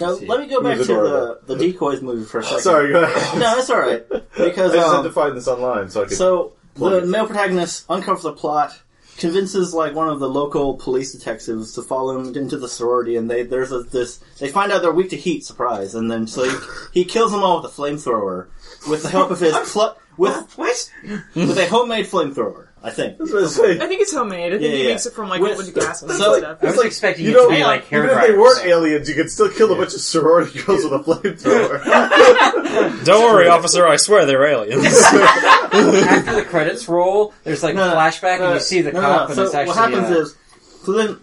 now 0.00 0.10
let 0.12 0.38
me 0.40 0.46
go 0.46 0.62
back 0.62 0.78
to 0.78 0.84
the, 0.84 1.40
the 1.46 1.56
decoys 1.56 2.00
movie 2.02 2.24
for 2.24 2.38
a 2.38 2.44
second. 2.44 2.60
Sorry, 2.60 2.92
go 2.92 3.02
ahead. 3.02 3.34
No, 3.40 3.56
that's 3.56 3.68
alright. 3.70 4.06
Because, 4.38 4.70
I 4.72 4.76
just 4.76 4.86
had 4.88 4.96
um, 4.98 5.04
to 5.04 5.10
find 5.12 5.36
this 5.36 5.48
online 5.48 5.90
so 5.90 6.02
I 6.02 6.04
could. 6.06 6.16
So 6.16 6.52
the 6.76 7.02
male 7.04 7.26
protagonist 7.26 7.86
uncovers 7.90 8.22
the 8.22 8.32
plot, 8.32 8.80
convinces 9.20 9.74
like 9.74 9.94
one 9.94 10.08
of 10.08 10.18
the 10.18 10.28
local 10.28 10.74
police 10.74 11.12
detectives 11.12 11.74
to 11.74 11.82
follow 11.82 12.18
him 12.18 12.34
into 12.34 12.56
the 12.56 12.68
sorority, 12.68 13.16
and 13.16 13.30
they 13.30 13.42
there's 13.44 13.70
a, 13.70 13.82
this 13.82 14.18
they 14.38 14.48
find 14.48 14.72
out 14.72 14.82
they're 14.82 14.90
weak 14.90 15.10
to 15.10 15.16
heat. 15.16 15.44
Surprise! 15.44 15.94
And 15.94 16.10
then 16.10 16.26
so 16.26 16.48
he, 16.48 16.56
he 17.00 17.04
kills 17.04 17.30
them 17.30 17.42
all 17.42 17.60
with 17.60 17.70
a 17.70 17.74
flamethrower 17.74 18.48
with 18.88 19.02
the 19.02 19.10
help 19.10 19.30
of 19.30 19.38
his 19.38 19.54
cl- 19.72 19.96
with 20.16 20.58
what? 20.58 20.90
with 21.34 21.58
a 21.58 21.66
homemade 21.66 22.06
flamethrower. 22.06 22.68
I 22.82 22.90
think. 22.90 23.20
I 23.20 23.22
was 23.22 23.30
gonna 23.32 23.48
say, 23.48 23.78
I 23.78 23.86
think 23.86 24.00
it's 24.00 24.14
homemade. 24.14 24.54
I 24.54 24.58
think 24.58 24.62
Yeah, 24.62 24.70
he 24.76 24.82
yeah. 24.84 24.90
makes 24.92 25.04
it 25.04 25.12
from 25.12 25.28
like 25.28 25.42
With- 25.42 25.52
a 25.52 25.56
bunch 25.56 25.68
of 25.68 25.74
gasoline 25.74 26.16
so- 26.18 26.34
and 26.34 26.42
stuff. 26.42 26.58
I 26.62 26.66
was 26.66 26.76
like, 26.78 26.86
expecting 26.86 27.26
you 27.26 27.32
it 27.32 27.34
to 27.34 27.40
know, 27.42 27.50
be 27.50 27.62
like 27.62 27.86
hair 27.88 28.04
even 28.04 28.16
if 28.16 28.20
they 28.22 28.26
dryers. 28.32 28.38
weren't 28.40 28.66
aliens, 28.66 29.08
you 29.08 29.14
could 29.14 29.30
still 29.30 29.50
kill 29.50 29.70
a 29.72 29.76
bunch 29.76 29.92
of 29.94 30.00
sorority 30.00 30.62
girls 30.62 30.84
with 30.84 30.92
a 30.94 30.98
flamethrower. 31.00 33.04
Don't 33.04 33.34
worry, 33.34 33.48
officer. 33.48 33.86
I 33.86 33.96
swear 33.96 34.24
they're 34.24 34.46
aliens. 34.46 34.84
After 35.04 36.34
the 36.36 36.44
credits 36.48 36.88
roll, 36.88 37.34
there's 37.44 37.62
like 37.62 37.74
No, 37.74 37.88
no, 37.88 37.94
flashback, 37.96 38.38
no, 38.38 38.46
and 38.46 38.54
you 38.54 38.60
see 38.60 38.82
the 38.82 38.92
no, 38.92 39.00
cop, 39.00 39.20
no. 39.20 39.26
and 39.26 39.34
So 39.34 39.42
it's 39.44 39.54
actually. 39.54 39.68
what 39.68 39.76
happens 39.76 40.10
uh, 40.16 40.20
is, 40.20 40.36
so 40.84 40.92
then, 40.92 41.20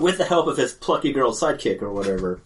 with 0.00 0.18
the 0.18 0.24
help 0.24 0.46
of 0.46 0.56
his 0.56 0.72
plucky 0.72 1.12
girl 1.12 1.32
sidekick 1.32 1.82
or 1.82 1.92
whatever, 1.92 2.40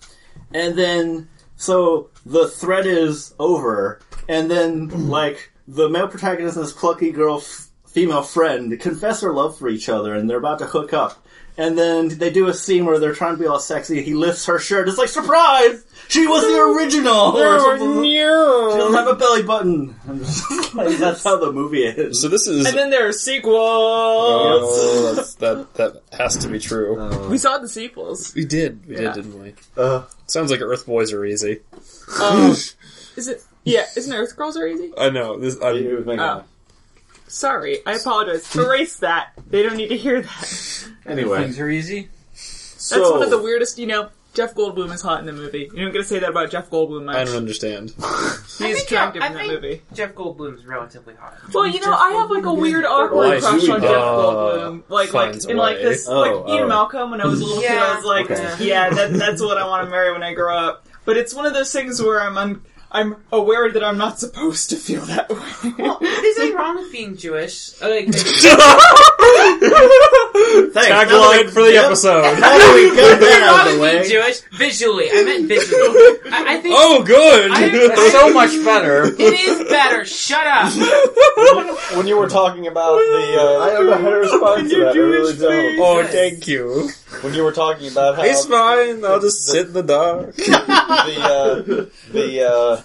and 0.52 0.76
then 0.76 1.28
so 1.56 2.10
the 2.26 2.48
threat 2.48 2.86
is 2.86 3.34
over, 3.38 4.00
and 4.28 4.50
then 4.50 5.08
like 5.08 5.50
the 5.68 5.88
male 5.88 6.08
protagonist 6.08 6.56
and 6.56 6.64
his 6.64 6.72
plucky 6.72 7.12
girl 7.12 7.38
f- 7.38 7.68
female 7.92 8.22
friend 8.22 8.78
confess 8.80 9.20
their 9.20 9.32
love 9.32 9.58
for 9.58 9.68
each 9.68 9.88
other, 9.88 10.14
and 10.14 10.28
they're 10.28 10.38
about 10.38 10.58
to 10.60 10.66
hook 10.66 10.92
up. 10.92 11.24
And 11.58 11.76
then 11.76 12.08
they 12.08 12.30
do 12.30 12.48
a 12.48 12.54
scene 12.54 12.86
where 12.86 12.98
they're 12.98 13.12
trying 13.12 13.34
to 13.36 13.40
be 13.40 13.46
all 13.46 13.58
sexy. 13.60 14.00
He 14.02 14.14
lifts 14.14 14.46
her 14.46 14.58
shirt. 14.58 14.88
It's 14.88 14.96
like 14.96 15.08
surprise! 15.10 15.84
She 16.08 16.26
was 16.26 16.42
the 16.42 16.58
original. 16.58 17.36
or 17.36 17.58
something. 17.58 18.02
She 18.04 18.16
doesn't 18.16 18.94
have 18.94 19.08
a 19.08 19.14
belly 19.16 19.42
button. 19.42 19.94
I'm 20.08 20.20
just 20.20 20.74
like, 20.74 20.96
that's 20.96 21.22
how 21.22 21.36
the 21.38 21.52
movie 21.52 21.82
is. 21.84 22.20
so 22.22 22.28
this 22.28 22.46
is. 22.46 22.66
And 22.66 22.76
then 22.78 22.88
there 22.90 23.08
are 23.08 23.12
sequels. 23.12 23.54
Oh, 23.58 25.12
that's, 25.14 25.34
that 25.36 25.74
that 25.74 26.02
has 26.16 26.36
to 26.38 26.48
be 26.48 26.58
true. 26.58 27.28
We 27.28 27.36
saw 27.36 27.58
the 27.58 27.68
sequels. 27.68 28.34
we 28.34 28.44
did, 28.44 28.86
we 28.86 28.94
Yeah. 28.94 29.12
did, 29.12 29.24
didn't 29.24 29.42
we? 29.42 29.54
uh, 29.76 30.04
Sounds 30.26 30.50
like 30.50 30.60
Earth 30.62 30.86
Boys 30.86 31.12
are 31.12 31.24
easy. 31.24 31.60
Um, 32.20 32.50
is 33.16 33.28
it? 33.28 33.42
Yeah, 33.64 33.84
isn't 33.96 34.12
Earth 34.12 34.34
Girls 34.36 34.56
are 34.56 34.66
easy? 34.66 34.92
I 34.96 35.10
know. 35.10 35.38
This. 35.38 35.58
He 35.58 35.64
I'm, 35.64 35.96
was 35.96 36.06
making 36.06 36.20
Oh. 36.20 36.44
Sorry, 37.30 37.78
I 37.86 37.94
apologize. 37.94 38.54
Erase 38.56 38.96
that. 38.96 39.32
They 39.48 39.62
don't 39.62 39.76
need 39.76 39.88
to 39.88 39.96
hear 39.96 40.20
that. 40.22 40.88
anyway, 41.06 41.42
things 41.44 41.58
are 41.60 41.68
easy. 41.70 42.08
That's 42.32 42.86
so 42.86 43.12
one 43.12 43.22
of 43.22 43.30
the 43.30 43.40
weirdest. 43.40 43.78
You 43.78 43.86
know, 43.86 44.08
Jeff 44.34 44.54
Goldblum 44.54 44.92
is 44.92 45.00
hot 45.00 45.20
in 45.20 45.26
the 45.26 45.32
movie. 45.32 45.70
You're 45.74 45.84
not 45.86 45.92
gonna 45.92 46.04
say 46.04 46.18
that 46.18 46.30
about 46.30 46.50
Jeff 46.50 46.70
Goldblum 46.70 47.04
much. 47.04 47.16
I 47.16 47.24
don't 47.24 47.36
understand. 47.36 47.90
He's 47.98 48.60
I 48.60 48.72
think, 48.72 48.78
attractive 48.86 49.22
I 49.22 49.26
in 49.28 49.32
that 49.34 49.38
think 49.40 49.52
movie. 49.52 49.82
Jeff 49.92 50.14
Goldblum's 50.14 50.64
relatively 50.66 51.14
hot. 51.14 51.36
Well, 51.54 51.66
you 51.66 51.80
know, 51.80 51.92
I 51.92 52.10
have 52.12 52.30
like 52.30 52.44
a 52.46 52.52
weird 52.54 52.84
awkward 52.84 53.16
Why, 53.16 53.40
crush 53.40 53.60
Julie? 53.60 53.72
on 53.72 53.80
Jeff 53.82 53.90
Uh, 53.90 53.94
Goldblum. 53.94 54.82
Like, 54.88 55.12
like 55.14 55.30
finds 55.30 55.46
in 55.46 55.56
like 55.56 55.76
way. 55.76 55.82
this, 55.84 56.08
Oh, 56.08 56.20
like 56.20 56.48
Ian 56.48 56.64
oh. 56.64 56.68
Malcolm. 56.68 57.10
When 57.12 57.20
I 57.20 57.26
was 57.26 57.40
a 57.40 57.44
little 57.44 57.62
kid, 57.62 57.70
I 57.72 57.74
Yeah. 57.74 57.96
was 57.96 58.04
like, 58.04 58.30
Okay. 58.30 58.64
yeah, 58.66 58.90
that, 58.90 59.12
that's 59.12 59.40
what 59.42 59.56
I 59.58 59.66
want 59.66 59.84
to 59.86 59.90
marry 59.90 60.12
when 60.12 60.22
I 60.22 60.32
grow 60.34 60.56
up. 60.56 60.86
But 61.04 61.16
it's 61.16 61.34
one 61.34 61.46
of 61.46 61.54
those 61.54 61.72
things 61.72 62.00
where 62.02 62.20
I'm 62.20 62.36
un- 62.38 62.62
I'm 62.92 63.16
aware 63.30 63.70
that 63.70 63.84
I'm 63.84 63.98
not 63.98 64.18
supposed 64.18 64.70
to 64.70 64.76
feel 64.76 65.02
that 65.02 65.30
way. 65.30 65.72
Well, 65.78 65.98
there's 66.00 66.38
nothing 66.38 66.54
wrong 66.54 66.76
with 66.76 66.90
being 66.90 67.16
Jewish. 67.16 67.80
Like, 67.80 68.12
Thanks. 68.12 68.44
Tagline 70.34 71.50
for 71.50 71.62
the 71.62 71.76
episode. 71.76 72.22
How 72.38 72.58
do 72.58 72.74
we 72.74 72.94
get 72.94 73.20
that 73.20 73.42
out 73.42 73.66
of 73.68 73.74
the 73.74 73.80
with 73.80 73.90
being 73.92 74.02
way? 74.02 74.08
Jewish 74.08 74.40
visually. 74.52 75.10
I 75.12 75.24
meant 75.24 75.48
visually. 75.48 76.32
I, 76.32 76.56
I 76.56 76.60
think 76.60 76.74
Oh, 76.78 77.02
good. 77.04 77.50
I- 77.50 77.70
It's 77.72 78.12
so 78.12 78.32
much 78.32 78.50
better. 78.64 79.04
it 79.04 79.20
is 79.20 79.68
better. 79.68 80.04
Shut 80.04 80.46
up. 80.46 80.72
it. 80.74 81.76
When 81.96 82.06
you 82.06 82.16
were 82.16 82.28
talking 82.28 82.66
about 82.68 82.96
the, 82.98 83.36
uh, 83.40 83.58
I 83.64 83.70
don't 83.72 83.86
know 83.86 83.96
how 83.98 84.10
to 84.10 84.16
respond 84.16 84.70
to 84.70 84.76
that. 84.84 84.94
I 84.94 84.98
really 84.98 85.36
don't. 85.36 85.80
oh, 85.80 86.04
thank 86.06 86.46
you. 86.46 86.88
when 87.22 87.34
you 87.34 87.42
were 87.42 87.52
talking 87.52 87.90
about 87.90 88.16
how 88.16 88.22
It's 88.22 88.46
fine. 88.46 89.04
I'll 89.04 89.20
just 89.20 89.44
sit 89.46 89.66
in 89.68 89.72
the 89.72 89.82
dark. 89.82 90.34
the 90.36 91.16
uh, 91.20 92.12
the 92.12 92.48
uh, 92.48 92.82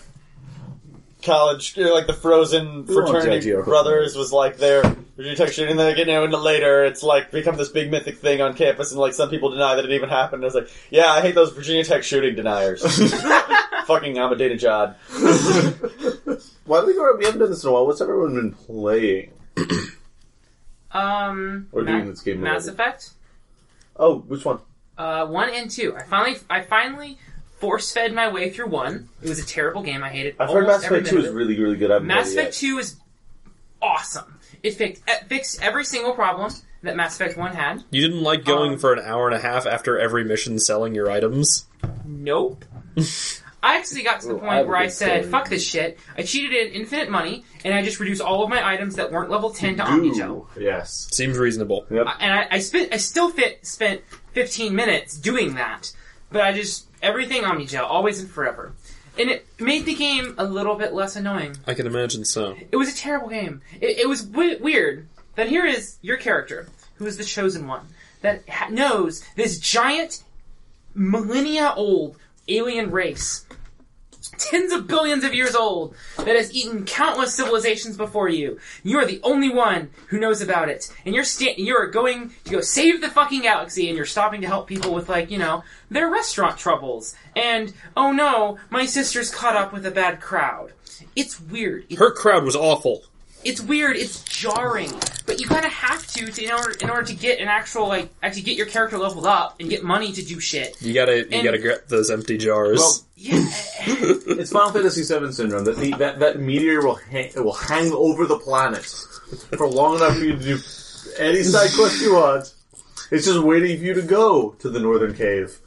college, 1.26 1.76
you 1.76 1.84
know, 1.84 1.94
like 1.94 2.08
the 2.08 2.14
Frozen 2.14 2.86
We 2.86 2.96
won't 2.96 3.08
judge 3.08 3.22
fraternity 3.24 3.48
you. 3.50 3.62
brothers 3.64 4.16
was 4.16 4.32
like 4.32 4.58
their 4.58 4.84
Virginia 5.18 5.36
Tech 5.36 5.52
shooting. 5.52 5.72
And 5.72 5.80
then 5.80 5.98
you 5.98 6.06
know, 6.06 6.24
into 6.24 6.38
later, 6.38 6.86
it's 6.86 7.04
like 7.04 7.32
become 7.32 7.58
this 7.58 7.70
big 7.70 7.92
mythic 7.92 8.18
thing 8.20 8.42
on 8.42 8.54
campus, 8.54 8.92
and 8.92 9.00
like 9.02 9.14
some 9.14 9.30
people 9.30 9.50
deny 9.50 9.76
that 9.76 9.86
it 9.86 9.92
even 9.92 10.10
happened. 10.10 10.44
I 10.44 10.46
was 10.46 10.56
like, 10.56 10.70
yeah, 10.90 11.08
I 11.12 11.22
hate 11.22 11.36
those 11.36 11.52
Virginia 11.52 11.84
Tech 11.84 12.04
shooting 12.04 12.36
deniers. 12.36 12.82
Fucking 13.86 14.16
Ahmadinejad. 14.16 14.96
Why 16.66 16.82
do 16.82 16.88
we 16.88 16.94
go? 16.96 17.16
We 17.18 17.26
haven't 17.26 17.40
done 17.40 17.50
this 17.50 17.64
in 17.64 17.70
a 17.70 17.74
while. 17.74 17.86
What's 17.86 18.02
everyone 18.02 18.36
been 18.36 18.52
playing? 18.54 19.32
Um, 20.92 21.68
Or 21.74 21.82
Ma- 21.82 21.92
doing 21.92 22.10
this 22.10 22.22
game 22.22 22.42
Mass 22.42 22.64
already. 22.70 22.74
Effect. 22.74 23.10
Oh, 23.98 24.20
which 24.20 24.46
one? 24.46 24.60
Uh, 24.98 25.26
one 25.28 25.50
and 25.50 25.70
two. 25.70 25.94
I 25.96 26.04
finally, 26.04 26.38
I 26.50 26.62
finally 26.62 27.18
force 27.66 27.92
fed 27.92 28.14
my 28.14 28.32
way 28.32 28.50
through 28.50 28.68
one. 28.70 29.10
It 29.22 29.30
was 29.30 29.40
a 29.40 29.46
terrible 29.46 29.82
game. 29.84 30.04
I 30.04 30.10
hated. 30.10 30.36
It. 30.36 30.36
I've 30.40 30.50
heard 30.50 30.68
Mass 30.68 30.84
Effect 30.86 31.08
Two 31.08 31.18
is 31.20 31.30
really, 31.30 31.60
really 31.60 31.78
good. 31.78 31.92
I 31.92 31.96
haven't 31.96 32.08
Mass 32.08 32.32
Effect 32.32 32.54
Two 32.56 32.78
is 32.78 32.96
awesome. 33.82 34.40
It 34.64 34.72
fixed, 34.76 35.04
it 35.08 35.28
fixed 35.28 35.62
every 35.62 35.86
single 35.86 36.14
problem 36.14 36.52
that 36.84 36.96
Mass 36.96 37.16
Effect 37.20 37.38
One 37.38 37.54
had. 37.54 37.84
You 37.92 38.02
didn't 38.02 38.24
like 38.24 38.46
going 38.46 38.74
Um, 38.74 38.80
for 38.80 38.94
an 38.94 39.00
hour 39.04 39.28
and 39.28 39.36
a 39.36 39.40
half 39.40 39.66
after 39.66 40.00
every 40.00 40.24
mission 40.24 40.60
selling 40.60 40.96
your 40.96 41.10
items? 41.12 41.66
Nope. 42.06 42.66
I 43.64 43.78
actually 43.78 44.04
got 44.04 44.22
to 44.22 44.28
the 44.28 44.34
Ooh, 44.36 44.38
I 44.38 44.40
point 44.42 44.54
have 44.58 44.68
where 44.68 44.78
I 44.78 44.88
said, 44.88 45.22
story. 45.22 45.32
"Fuck 45.32 45.50
this 45.50 45.66
shit." 45.68 45.98
I 46.16 46.22
cheated 46.22 46.54
in 46.68 46.74
infinite 46.74 47.10
money, 47.10 47.44
and 47.64 47.74
I 47.74 47.84
just 47.84 48.00
reduced 48.00 48.22
all 48.22 48.44
of 48.44 48.50
my 48.50 48.64
items 48.64 48.96
that 48.98 49.12
weren't 49.12 49.32
level 49.32 49.50
ten 49.50 49.76
to 49.78 49.84
yet. 49.84 49.88
Omnigel. 49.88 50.46
Yes. 50.60 51.08
Seems 51.12 51.38
reasonable. 51.40 51.86
Yep. 51.90 52.06
and 52.20 52.32
I, 52.32 52.48
I 52.52 52.60
spent 52.60 52.94
I 52.94 52.98
still 52.98 53.32
fit 53.32 53.66
spent 53.66 54.02
15 54.34 54.76
minutes 54.76 55.18
doing 55.18 55.56
that, 55.56 55.92
but 56.32 56.42
I 56.42 56.54
just 56.54 56.86
everything 57.06 57.44
Omnigel, 57.44 57.84
always 57.84 58.20
and 58.20 58.30
forever, 58.30 58.74
and 59.18 59.30
it 59.30 59.48
made 59.60 59.86
the 59.86 59.94
game 59.96 60.36
a 60.38 60.44
little 60.44 60.76
bit 60.76 60.94
less 60.94 61.16
annoying. 61.16 61.56
I 61.68 61.74
can 61.74 61.88
imagine 61.88 62.26
so. 62.26 62.56
It 62.72 62.76
was 62.76 62.92
a 62.94 62.98
terrible 62.98 63.30
game. 63.30 63.62
It, 63.80 64.00
it 64.00 64.10
was 64.10 64.24
w- 64.24 64.62
weird 64.62 65.08
that 65.36 65.48
here 65.48 65.66
is 65.66 65.98
your 66.02 66.18
character, 66.18 66.68
who 66.96 67.06
is 67.06 67.18
the 67.18 67.24
chosen 67.24 67.68
one, 67.68 67.88
that 68.22 68.48
ha- 68.50 68.70
knows 68.70 69.24
this 69.36 69.60
giant, 69.60 70.24
millennia 70.94 71.74
old 71.76 72.18
alien 72.48 72.92
race. 72.92 73.46
Tens 74.38 74.72
of 74.74 74.88
billions 74.88 75.24
of 75.24 75.34
years 75.34 75.56
old 75.56 75.96
that 76.18 76.36
has 76.36 76.54
eaten 76.54 76.86
countless 76.86 77.36
civilizations 77.36 77.98
before 77.98 78.30
you. 78.30 78.60
You 78.84 78.98
are 79.00 79.06
the 79.06 79.22
only 79.24 79.50
one 79.50 79.90
who 80.08 80.20
knows 80.20 80.42
about 80.42 80.70
it, 80.70 80.92
and 81.06 81.14
you're 81.14 81.24
sta- 81.24 81.56
you're 81.58 81.88
going 81.88 82.32
to 82.46 82.52
go 82.52 82.62
save 82.62 83.02
the 83.02 83.10
fucking 83.10 83.42
galaxy, 83.42 83.88
and 83.88 83.96
you're 83.98 84.06
stopping 84.06 84.42
to 84.42 84.48
help 84.48 84.68
people 84.68 84.94
with 84.94 85.10
like 85.10 85.32
you 85.32 85.38
know 85.38 85.64
their 85.90 86.10
restaurant 86.10 86.58
troubles. 86.58 87.16
And 87.36 87.74
oh 87.96 88.12
no, 88.12 88.58
my 88.70 88.86
sister's 88.86 89.34
caught 89.34 89.56
up 89.56 89.74
with 89.74 89.86
a 89.86 89.92
bad 89.92 90.22
crowd. 90.22 90.74
It's 91.16 91.40
weird. 91.40 91.92
Her 91.98 92.12
crowd 92.12 92.44
was 92.44 92.56
awful. 92.56 93.04
It's 93.46 93.62
weird, 93.62 93.96
it's 93.96 94.24
jarring, 94.24 94.92
but 95.26 95.40
you 95.40 95.48
kind 95.48 95.66
of 95.66 95.72
have 95.72 96.06
to, 96.14 96.26
to 96.32 96.44
in 96.44 96.52
order 96.52 96.72
in 96.82 96.90
order 96.90 97.04
to 97.08 97.14
get 97.14 97.40
an 97.40 97.48
actual 97.48 97.88
like 97.88 98.10
actually 98.22 98.42
get 98.42 98.58
your 98.58 98.66
character 98.66 98.98
leveled 98.98 99.26
up 99.26 99.56
and 99.60 99.70
get 99.70 99.84
money 99.84 100.12
to 100.12 100.22
do 100.26 100.40
shit. 100.40 100.76
You 100.82 100.94
gotta, 100.94 101.18
you 101.20 101.28
And- 101.32 101.44
gotta 101.44 101.60
get 101.60 101.88
those 101.88 102.10
empty 102.10 102.38
jars. 102.38 102.80
Well, 102.80 103.00
Yeah, 103.18 103.46
It's 103.88 104.52
Final 104.52 104.72
Fantasy 104.72 105.02
VII 105.04 105.32
syndrome 105.32 105.64
that 105.66 105.78
the, 105.78 105.92
that 105.96 106.20
that 106.20 106.40
meteor 106.40 106.86
will 106.86 106.96
hang, 106.96 107.32
will 107.36 107.54
hang 107.54 107.92
over 107.94 108.26
the 108.26 108.38
planet 108.40 108.84
for 109.58 109.68
long 109.68 109.96
enough 109.98 110.18
for 110.18 110.24
you 110.24 110.34
to 110.38 110.44
do 110.44 110.60
any 111.18 111.44
side 111.44 111.70
quest 111.76 112.02
you 112.02 112.14
want. 112.16 112.54
It's 113.12 113.26
just 113.26 113.40
waiting 113.40 113.78
for 113.78 113.84
you 113.86 113.94
to 113.94 114.02
go 114.02 114.52
to 114.60 114.70
the 114.70 114.80
northern 114.80 115.14
cave. 115.14 115.58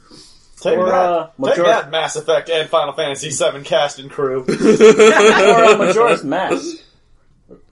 Take 0.61 0.77
Or, 0.77 0.87
that, 0.87 0.93
uh, 0.93 1.27
take 1.27 1.39
Major- 1.39 1.63
that, 1.63 1.89
Mass 1.89 2.15
Effect 2.17 2.49
and 2.49 2.69
Final 2.69 2.93
Fantasy 2.93 3.29
VII 3.29 3.63
cast 3.63 3.97
and 3.99 4.11
crew. 4.11 4.41
or 4.47 4.51
uh, 4.51 5.77
Majora's 5.77 6.23
Mask. 6.23 6.77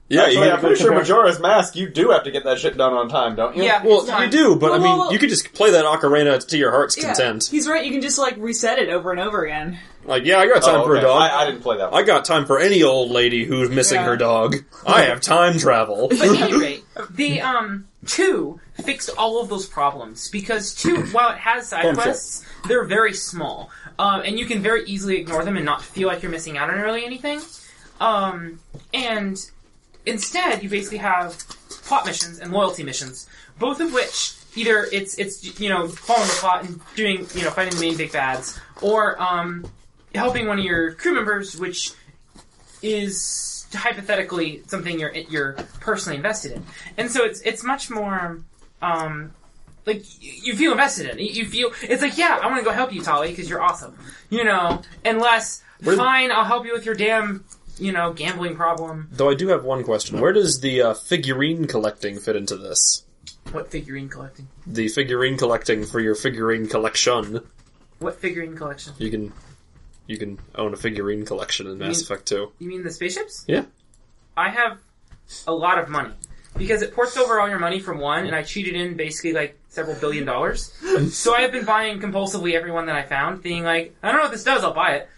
Yeah, 0.08 0.22
Actually, 0.22 0.46
you, 0.46 0.52
I'm 0.52 0.60
pretty 0.60 0.76
sure 0.76 0.94
Majora's 0.94 1.38
Mask, 1.40 1.76
you 1.76 1.88
do 1.88 2.10
have 2.10 2.24
to 2.24 2.30
get 2.30 2.44
that 2.44 2.58
shit 2.58 2.76
done 2.76 2.92
on 2.94 3.08
time, 3.08 3.36
don't 3.36 3.56
you? 3.56 3.64
yeah. 3.64 3.82
well, 3.84 4.00
it's 4.00 4.10
fine. 4.10 4.22
you 4.24 4.30
do, 4.30 4.56
but 4.56 4.68
I 4.72 4.78
Well, 4.78 4.80
mean, 4.80 4.98
well, 4.98 5.12
you 5.12 5.18
could 5.18 5.28
just 5.28 5.52
play 5.52 5.70
that 5.72 5.84
ocarina 5.84 6.44
to 6.48 6.56
your 6.58 6.70
heart's 6.70 6.96
Yeah, 6.96 7.04
content. 7.12 7.46
He's 7.50 7.68
right. 7.68 7.84
You 7.84 7.92
can 7.92 8.00
just 8.00 8.18
like 8.18 8.36
reset 8.38 8.78
it 8.78 8.88
over 8.88 9.10
and 9.10 9.20
over 9.20 9.44
again. 9.44 9.78
Like, 10.04 10.24
yeah, 10.24 10.38
I 10.38 10.46
got 10.46 10.62
time 10.62 10.80
Oh, 10.80 10.84
for 10.86 10.94
a 10.94 10.98
okay. 10.98 11.06
dog. 11.06 11.20
I, 11.20 11.42
I 11.42 11.44
didn't 11.50 11.60
play 11.62 11.76
that 11.76 11.92
one. 11.92 12.02
I 12.02 12.06
got 12.06 12.24
time 12.24 12.46
for 12.46 12.58
any 12.58 12.82
old 12.82 13.10
lady 13.10 13.44
who's 13.44 13.68
missing 13.68 13.96
Yeah. 14.00 14.06
her 14.06 14.16
dog. 14.16 14.56
I 14.86 15.02
have 15.02 15.20
time 15.20 15.58
travel. 15.58 16.08
But 16.08 16.22
at 16.22 16.40
any 16.50 16.58
rate, 16.58 16.84
the 17.10 17.42
um 17.42 17.86
two 18.06 18.58
fixed 18.82 19.10
all 19.18 19.42
of 19.42 19.50
those 19.50 19.66
problems 19.66 20.30
because 20.30 20.74
two, 20.74 21.02
while 21.08 21.30
it 21.32 21.38
has 21.38 21.68
side 21.68 21.82
Friendship. 21.82 22.02
quests, 22.04 22.46
they're 22.66 22.84
very 22.84 23.12
small, 23.12 23.70
um, 23.98 24.22
and 24.24 24.38
you 24.38 24.46
can 24.46 24.62
very 24.62 24.84
easily 24.86 25.18
ignore 25.18 25.44
them 25.44 25.56
and 25.56 25.66
not 25.66 25.82
feel 25.82 26.08
like 26.08 26.22
you're 26.22 26.30
missing 26.32 26.56
out 26.56 26.70
on 26.70 26.80
really 26.80 27.04
anything. 27.04 27.40
Um, 28.00 28.60
and 28.94 29.36
instead, 30.06 30.62
you 30.62 30.68
basically 30.68 30.98
have 30.98 31.38
plot 31.84 32.06
missions 32.06 32.38
and 32.38 32.52
loyalty 32.52 32.82
missions, 32.82 33.28
both 33.58 33.80
of 33.80 33.92
which 33.92 34.34
either 34.54 34.86
it's 34.92 35.18
it's 35.18 35.60
you 35.60 35.68
know 35.68 35.88
following 35.88 36.28
the 36.28 36.34
plot 36.34 36.64
and 36.64 36.80
doing 36.96 37.26
you 37.34 37.42
know 37.42 37.50
fighting 37.50 37.74
the 37.74 37.80
main 37.80 37.96
big 37.96 38.12
bads, 38.12 38.58
or 38.82 39.20
um, 39.20 39.66
helping 40.14 40.46
one 40.46 40.58
of 40.58 40.64
your 40.64 40.94
crew 40.94 41.14
members, 41.14 41.56
which 41.58 41.92
is 42.82 43.66
hypothetically 43.72 44.62
something 44.66 44.98
you're 44.98 45.12
you're 45.12 45.52
personally 45.80 46.16
invested 46.16 46.52
in, 46.52 46.64
and 46.96 47.10
so 47.10 47.24
it's 47.24 47.40
it's 47.42 47.64
much 47.64 47.90
more. 47.90 48.40
Um, 48.80 49.32
like 49.86 50.04
you 50.20 50.54
feel 50.54 50.72
invested 50.72 51.08
in 51.08 51.18
it. 51.18 51.30
You 51.30 51.46
feel 51.46 51.70
it's 51.82 52.02
like 52.02 52.18
yeah, 52.18 52.38
I 52.42 52.46
want 52.46 52.58
to 52.58 52.64
go 52.64 52.72
help 52.72 52.92
you, 52.92 53.02
Tali, 53.02 53.30
because 53.30 53.48
you're 53.48 53.62
awesome. 53.62 53.96
You 54.28 54.44
know, 54.44 54.82
unless 55.02 55.62
fine, 55.82 56.30
I'll 56.30 56.44
help 56.44 56.66
you 56.66 56.74
with 56.74 56.84
your 56.84 56.94
damn 56.94 57.44
you 57.80 57.92
know 57.92 58.12
gambling 58.12 58.56
problem. 58.56 59.08
Though 59.12 59.30
I 59.30 59.34
do 59.34 59.48
have 59.48 59.64
one 59.64 59.84
question. 59.84 60.20
Where 60.20 60.32
does 60.32 60.60
the 60.60 60.82
uh, 60.82 60.94
figurine 60.94 61.66
collecting 61.66 62.18
fit 62.18 62.36
into 62.36 62.56
this? 62.56 63.04
What 63.52 63.70
figurine 63.70 64.08
collecting? 64.08 64.48
The 64.66 64.88
figurine 64.88 65.38
collecting 65.38 65.84
for 65.84 66.00
your 66.00 66.14
figurine 66.14 66.68
collection. 66.68 67.40
What 67.98 68.20
figurine 68.20 68.56
collection? 68.56 68.92
You 68.98 69.10
can 69.10 69.32
you 70.06 70.18
can 70.18 70.38
own 70.54 70.72
a 70.72 70.76
figurine 70.76 71.24
collection 71.24 71.66
in 71.66 71.78
Mass 71.78 71.96
mean- 71.96 72.04
Effect 72.04 72.26
2. 72.26 72.52
You 72.58 72.68
mean 72.68 72.82
the 72.82 72.90
spaceships? 72.90 73.44
Yeah. 73.46 73.64
I 74.36 74.50
have 74.50 74.78
a 75.46 75.52
lot 75.52 75.78
of 75.78 75.88
money 75.88 76.14
because 76.56 76.80
it 76.82 76.94
ports 76.94 77.16
over 77.16 77.40
all 77.40 77.48
your 77.48 77.58
money 77.58 77.80
from 77.80 77.98
one, 77.98 78.26
and 78.26 78.34
I 78.34 78.42
cheated 78.42 78.74
in 78.74 78.96
basically 78.96 79.32
like 79.32 79.58
several 79.68 79.96
billion 79.96 80.24
dollars. 80.24 80.72
so 81.12 81.34
I 81.34 81.42
have 81.42 81.52
been 81.52 81.64
buying 81.64 82.00
compulsively 82.00 82.54
every 82.54 82.70
one 82.70 82.86
that 82.86 82.96
I 82.96 83.02
found, 83.02 83.42
being 83.42 83.64
like, 83.64 83.94
I 84.02 84.08
don't 84.08 84.16
know 84.16 84.24
what 84.24 84.32
this 84.32 84.44
does, 84.44 84.64
I'll 84.64 84.74
buy 84.74 84.96
it. 84.96 85.08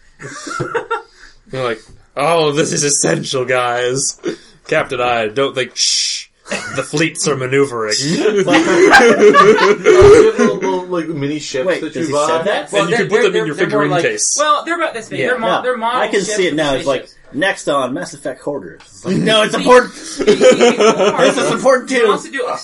They're 1.47 1.63
like, 1.63 1.79
oh, 2.17 2.51
this 2.51 2.71
is 2.73 2.83
essential, 2.83 3.45
guys. 3.45 4.19
Captain, 4.67 4.99
I 5.01 5.27
don't 5.27 5.53
think. 5.55 5.75
Shh. 5.75 6.27
The 6.75 6.83
fleets 6.83 7.27
are 7.29 7.37
maneuvering. 7.37 7.93
little, 9.31 10.55
little, 10.57 10.85
like 10.87 11.07
mini 11.07 11.39
ships 11.39 11.65
Wait, 11.65 11.81
that 11.81 11.93
does 11.93 12.09
you 12.09 12.13
he 12.15 12.19
buy. 12.21 12.27
said 12.27 12.43
that? 12.43 12.73
and 12.73 12.89
you 12.89 12.95
can 12.97 13.07
put 13.07 13.21
them 13.23 13.35
in 13.35 13.45
your 13.45 13.55
they're 13.55 13.65
more 13.69 13.83
figurine 13.83 13.89
like- 13.91 14.03
case. 14.03 14.35
Well, 14.37 14.65
they're 14.65 14.75
about 14.75 14.93
this 14.93 15.07
big. 15.09 15.19
Yeah. 15.19 15.27
they're, 15.27 15.39
mo- 15.39 15.47
No, 15.47 15.61
they're 15.61 15.77
model 15.77 16.01
I 16.01 16.07
can 16.09 16.19
ships 16.19 16.35
see 16.35 16.47
it 16.47 16.51
with 16.51 16.55
now. 16.57 16.73
It's 16.73 16.85
like 16.85 17.07
spaceships. 17.07 17.33
next 17.35 17.67
on 17.69 17.93
Mass 17.93 18.13
Effect 18.13 18.41
Hoarders. 18.41 18.81
It's 18.81 19.05
like, 19.05 19.15
no, 19.17 19.43
it's 19.43 19.55
important. 19.59 19.93
You- 20.19 20.25
you- 20.25 20.33
you- 20.33 21.17
This 21.17 21.37
is 21.37 21.51
important 21.51 21.89
You 21.91 21.97
can 21.99 22.05
too. 22.07 22.11
also 22.11 22.31
do 22.31 22.47
it. 22.49 22.59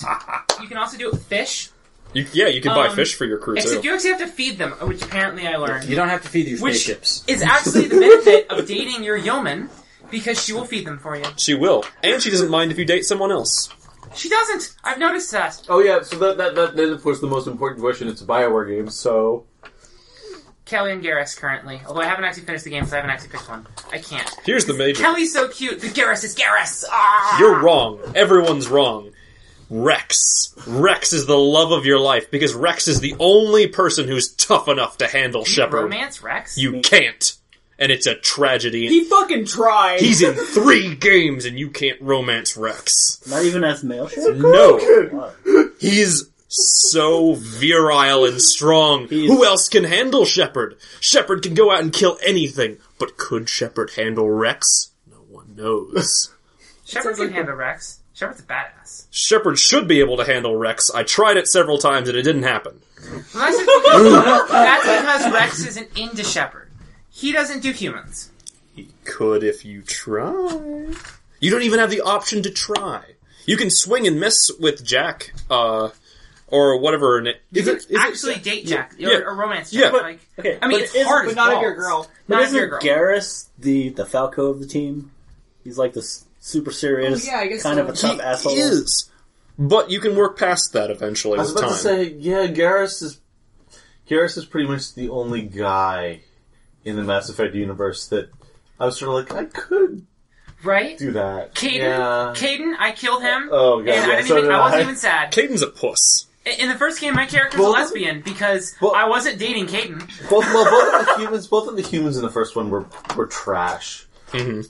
You 0.62 0.68
can 0.68 0.76
also 0.76 0.96
do 0.98 1.06
it 1.08 1.12
with 1.12 1.24
fish, 1.24 1.70
You, 2.14 2.26
yeah, 2.32 2.46
you 2.46 2.60
can 2.62 2.74
buy 2.74 2.86
Um, 2.88 2.96
fish 2.96 3.14
for 3.16 3.26
your 3.26 3.38
crew 3.38 3.54
except 3.56 3.82
too. 3.82 3.88
you 3.88 3.94
actually 3.94 4.10
have 4.10 4.20
to 4.20 4.26
feed 4.28 4.56
them, 4.58 4.72
which 4.88 5.02
apparently 5.02 5.46
I 5.46 5.56
learned. 5.56 5.88
You 5.88 5.94
don't 5.96 6.08
have 6.08 6.22
to 6.22 6.28
feed 6.28 6.46
your 6.48 6.58
Which- 6.60 6.76
spaceships. 6.84 7.22
is 7.26 7.42
actually 7.42 7.86
the 7.88 8.00
benefit 8.00 8.50
of 8.50 8.66
dating 8.66 9.04
your 9.04 9.16
yeoman 9.16 9.68
because 10.10 10.42
she 10.42 10.52
will 10.54 10.64
feed 10.64 10.86
them 10.86 10.98
for 10.98 11.16
you. 11.16 11.24
She 11.36 11.54
will, 11.54 11.84
and 12.02 12.22
she 12.22 12.30
doesn't 12.30 12.50
mind 12.50 12.72
if 12.72 12.78
you 12.78 12.86
date 12.86 13.04
someone 13.04 13.30
else. 13.30 13.68
She 14.14 14.30
doesn't. 14.30 14.74
I've 14.82 14.98
noticed 14.98 15.30
that. 15.32 15.60
Oh 15.68 15.80
yeah, 15.80 16.00
so 16.02 16.16
that, 16.18 16.38
that, 16.38 16.54
that, 16.54 16.76
that 16.76 16.90
of 16.92 17.02
course 17.02 17.20
the 17.20 17.26
most 17.26 17.46
important 17.46 17.80
question. 17.82 18.08
It's 18.08 18.22
a 18.22 18.24
Bioware 18.24 18.66
game, 18.66 18.88
so 18.88 19.44
Kelly 20.64 20.92
and 20.92 21.02
Garrus 21.04 21.36
currently. 21.36 21.80
Although 21.86 22.00
I 22.00 22.06
haven't 22.06 22.24
actually 22.24 22.44
finished 22.44 22.64
the 22.64 22.70
game, 22.70 22.86
so 22.86 22.94
I 22.94 23.00
haven't 23.00 23.10
actually 23.10 23.30
picked 23.30 23.48
one. 23.50 23.66
I 23.92 23.98
can't. 23.98 24.28
Here's 24.46 24.64
the 24.64 24.72
major. 24.74 25.02
Kelly's 25.02 25.32
so 25.34 25.48
cute. 25.48 25.80
The 25.80 25.88
Garrus 25.88 26.24
is 26.24 26.34
Garrus. 26.34 26.84
Ah! 26.90 27.38
You're 27.38 27.60
wrong. 27.60 28.00
Everyone's 28.14 28.68
wrong. 28.68 29.10
Wrex. 29.70 30.54
Wrex 30.66 31.12
is 31.12 31.26
the 31.26 31.36
love 31.38 31.72
of 31.72 31.84
your 31.86 31.98
life 31.98 32.30
because 32.30 32.54
Wrex 32.54 32.88
is 32.88 33.00
the 33.00 33.14
only 33.18 33.66
person 33.66 34.08
who's 34.08 34.32
tough 34.34 34.68
enough 34.68 34.98
to 34.98 35.06
handle 35.06 35.44
Shepard. 35.44 35.84
Romance 35.84 36.22
Wrex. 36.22 36.56
You 36.58 36.80
can't. 36.80 37.34
And 37.78 37.92
it's 37.92 38.06
a 38.06 38.14
tragedy. 38.16 38.88
He 38.88 39.04
fucking 39.04 39.44
tried. 39.46 40.00
He's 40.00 40.22
in 40.22 40.34
three 40.54 40.94
games 40.96 41.44
and 41.44 41.58
you 41.58 41.70
can't 41.70 42.00
romance 42.00 42.56
Wrex. 42.56 43.20
Not 43.28 43.44
even 43.44 43.62
as 43.62 43.84
male 43.84 44.08
ship. 44.08 44.36
No. 44.36 45.30
He's 45.78 46.24
so 46.48 47.34
virile 47.34 48.24
and 48.24 48.40
strong. 48.40 49.06
He's- 49.08 49.28
Who 49.30 49.44
else 49.44 49.68
can 49.68 49.84
handle 49.84 50.24
Shepard? 50.24 50.76
Shepard 50.98 51.42
can 51.42 51.54
go 51.54 51.70
out 51.70 51.80
and 51.80 51.92
kill 51.92 52.18
anything. 52.26 52.78
But 52.98 53.16
could 53.16 53.48
Shepard 53.48 53.90
handle 53.96 54.28
Wrex? 54.30 54.92
No 55.08 55.18
one 55.28 55.54
knows. 55.54 56.32
Shepard 56.84 57.16
can 57.16 57.30
handle 57.32 57.54
Wrex. 57.54 57.97
Shepard's 58.18 58.40
a 58.40 58.42
badass. 58.42 59.06
Shepard 59.12 59.58
should 59.60 59.86
be 59.86 60.00
able 60.00 60.16
to 60.16 60.24
handle 60.24 60.56
Wrex. 60.56 60.90
I 60.90 61.04
tried 61.04 61.36
it 61.36 61.46
several 61.46 61.78
times 61.78 62.08
and 62.08 62.18
it 62.18 62.22
didn't 62.22 62.42
happen. 62.42 62.80
Well, 63.00 63.24
that's, 63.32 63.58
because, 63.58 64.48
that's 64.50 64.82
because 64.84 65.32
Wrex 65.32 65.66
isn't 65.66 65.96
into 65.96 66.24
Shepard. 66.24 66.68
He 67.10 67.30
doesn't 67.32 67.60
do 67.62 67.70
humans. 67.70 68.30
He 68.74 68.88
could 69.04 69.44
if 69.44 69.64
you 69.64 69.82
try. 69.82 70.92
You 71.40 71.50
don't 71.50 71.62
even 71.62 71.78
have 71.78 71.90
the 71.90 72.00
option 72.00 72.42
to 72.42 72.50
try. 72.50 73.02
You 73.46 73.56
can 73.56 73.70
swing 73.70 74.06
and 74.08 74.18
miss 74.18 74.50
with 74.58 74.84
Jack, 74.84 75.32
uh, 75.48 75.90
or 76.48 76.78
whatever. 76.80 77.14
her 77.18 77.20
na- 77.22 77.30
Is 77.52 77.68
it, 77.68 77.76
is 77.78 77.86
it- 77.90 77.96
Actually, 77.98 78.34
date 78.36 78.66
Jack 78.66 78.94
or, 78.94 78.96
yeah. 78.98 79.18
or 79.18 79.34
romance 79.36 79.72
Yeah, 79.72 79.82
Jack. 79.82 79.92
but- 79.92 80.02
like, 80.02 80.20
Okay, 80.40 80.58
I 80.60 80.66
mean, 80.66 80.80
it's 80.80 80.94
isn't- 80.94 81.06
hard 81.06 81.26
but 81.26 81.30
as 81.30 81.36
not 81.36 81.48
if 81.48 81.52
balls. 81.54 81.62
you're 81.62 81.72
a 81.72 81.76
girl. 81.76 82.10
But 82.28 82.34
Not 82.34 82.42
isn't 82.44 82.56
you're 82.56 82.66
a 82.66 82.70
girl. 82.70 82.80
Garrus 82.80 83.46
the 83.58 83.90
the 83.90 84.04
Falco 84.04 84.46
of 84.46 84.58
the 84.60 84.66
team? 84.66 85.12
He's 85.64 85.78
like 85.78 85.92
this 85.94 86.24
super 86.40 86.70
oh, 86.70 86.72
serious, 86.72 87.26
Oh, 87.26 87.30
yeah, 87.32 87.38
I 87.38 87.46
guess 87.48 87.62
kind 87.62 87.76
so. 87.76 87.82
of 87.82 87.88
a 87.88 87.92
tough 87.92 88.16
He 88.16 88.20
asshole. 88.22 88.54
is. 88.56 89.10
But 89.58 89.90
you 89.90 89.98
can 90.00 90.14
work 90.16 90.38
past 90.38 90.72
that 90.74 90.90
eventually 90.90 91.38
I 91.38 91.42
was 91.42 91.52
with 91.52 91.58
about 91.62 91.68
time. 91.70 91.76
to 91.78 91.82
say, 91.82 92.04
yeah, 92.18 92.46
Garrus 92.46 93.02
is 93.02 93.20
Garrus 94.08 94.38
is 94.38 94.44
pretty 94.44 94.68
much 94.68 94.94
the 94.94 95.08
only 95.08 95.42
guy 95.42 96.20
in 96.84 96.96
the 96.96 97.02
Mass 97.02 97.28
Effect 97.28 97.54
universe 97.54 98.06
that 98.08 98.30
I 98.80 98.86
was 98.86 98.98
sort 98.98 99.08
of 99.08 99.14
like, 99.30 99.34
I 99.42 99.44
could 99.46 100.06
right? 100.64 100.96
do 100.96 101.10
that. 101.12 101.54
Kaidan, 101.54 101.74
yeah. 101.76 102.32
Kaidan, 102.36 102.74
I 102.78 102.92
killed 102.92 103.22
him. 103.22 103.48
Oh, 103.50 103.80
God, 103.80 103.88
and 103.88 104.12
I 104.12 104.16
didn't 104.16 104.26
so 104.28 104.38
even, 104.38 104.50
did 104.50 104.54
I 104.54 104.60
wasn't 104.60 104.80
I. 104.80 104.82
even 104.84 104.96
sad. 104.96 105.32
Kaidan's 105.32 105.62
a 105.62 105.66
puss. 105.66 106.26
In 106.46 106.60
in 106.60 106.68
the 106.70 106.76
first 106.76 107.00
game, 107.00 107.14
my 107.14 107.26
character 107.26 107.58
was 107.58 107.66
Both 107.66 107.76
a 107.76 107.80
lesbian 107.80 108.20
because 108.22 108.74
Well- 108.80 108.94
I 108.94 109.06
wasn't 109.08 109.38
dating 109.38 109.66
Kaidan. 109.66 109.98
both, 110.30 110.46
well, 110.46 110.64
both 110.64 111.00
of 111.00 111.06
the 111.16 111.20
humans, 111.22 111.46
both 111.48 111.68
of 111.68 111.76
the 111.76 111.82
humans 111.82 112.16
in 112.16 112.22
the 112.22 112.30
first 112.30 112.54
one 112.56 112.70
were 112.70 112.86
were 113.16 113.26
trash. 113.26 114.06
Mm-hmm. 114.30 114.60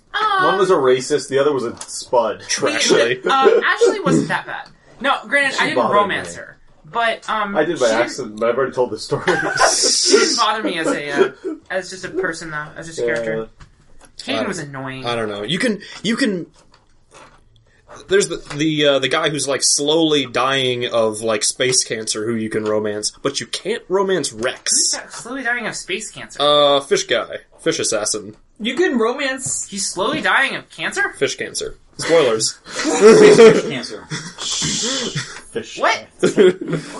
One 0.44 0.59
was 0.59 0.70
a 0.70 0.74
racist, 0.74 1.29
the 1.29 1.38
other 1.38 1.53
was 1.53 1.64
a 1.64 1.77
spud. 1.83 2.42
Actually. 2.66 3.20
uh, 3.24 3.61
Ashley 3.64 4.01
wasn't 4.01 4.29
that 4.29 4.46
bad. 4.46 4.68
No, 5.01 5.16
granted, 5.27 5.55
She 5.57 5.61
I 5.61 5.66
didn't 5.66 5.77
bothered 5.83 5.94
romance 5.96 6.31
me. 6.37 6.42
her, 6.42 6.59
but 6.85 7.29
um, 7.31 7.57
I 7.57 7.64
did 7.64 7.79
by 7.79 7.87
she 7.87 7.90
didn't- 7.92 8.03
accident, 8.03 8.40
but 8.40 8.48
I've 8.51 8.57
already 8.59 8.72
told 8.72 8.90
this 8.90 9.05
story. 9.05 9.24
She 9.72 10.16
didn't 10.16 10.37
bother 10.37 10.62
me 10.62 10.79
as 10.79 10.87
a 10.88 11.11
uh, 11.11 11.33
as 11.70 11.90
just 11.90 12.05
a 12.05 12.09
person 12.11 12.51
though, 12.51 12.68
as 12.77 12.87
just 12.87 12.98
a 12.98 13.03
Yeah. 13.07 13.14
character. 13.14 13.48
Kaidan 14.18 14.44
Uh, 14.44 14.48
was 14.48 14.59
annoying. 14.59 15.07
I 15.07 15.14
don't 15.14 15.29
know. 15.29 15.42
You 15.44 15.59
can 15.61 15.81
you 16.03 16.16
can. 16.16 16.46
There's 18.09 18.29
the 18.29 18.37
the 18.55 18.85
uh, 18.87 18.98
the 18.98 19.09
guy 19.09 19.29
who's 19.31 19.48
like 19.48 19.62
slowly 19.62 20.27
dying 20.27 20.87
of 20.87 21.20
like 21.20 21.42
space 21.42 21.85
cancer 21.85 22.27
who 22.27 22.35
you 22.35 22.51
can 22.51 22.64
romance, 22.64 23.11
but 23.22 23.40
you 23.40 23.46
can't 23.46 23.83
romance 23.88 24.29
Who's 24.31 24.42
Wrex. 24.42 24.92
that 24.92 25.12
slowly 25.12 25.42
dying 25.42 25.66
of 25.66 25.74
space 25.74 26.11
cancer? 26.11 26.38
Uh, 26.40 26.81
fish 26.81 27.05
guy, 27.05 27.38
fish 27.61 27.79
assassin, 27.79 28.37
You 28.61 28.75
can 28.75 28.99
romance. 28.99 29.68
He's 29.68 29.87
slowly 29.88 30.21
dying 30.21 30.55
of 30.57 30.68
cancer. 30.71 31.12
fish 31.12 31.37
cancer. 31.37 31.77
Spoilers. 31.99 32.53
Fish 32.64 33.62
Cancer. 33.68 34.05
Fish. 34.07 35.79
What? 35.81 36.07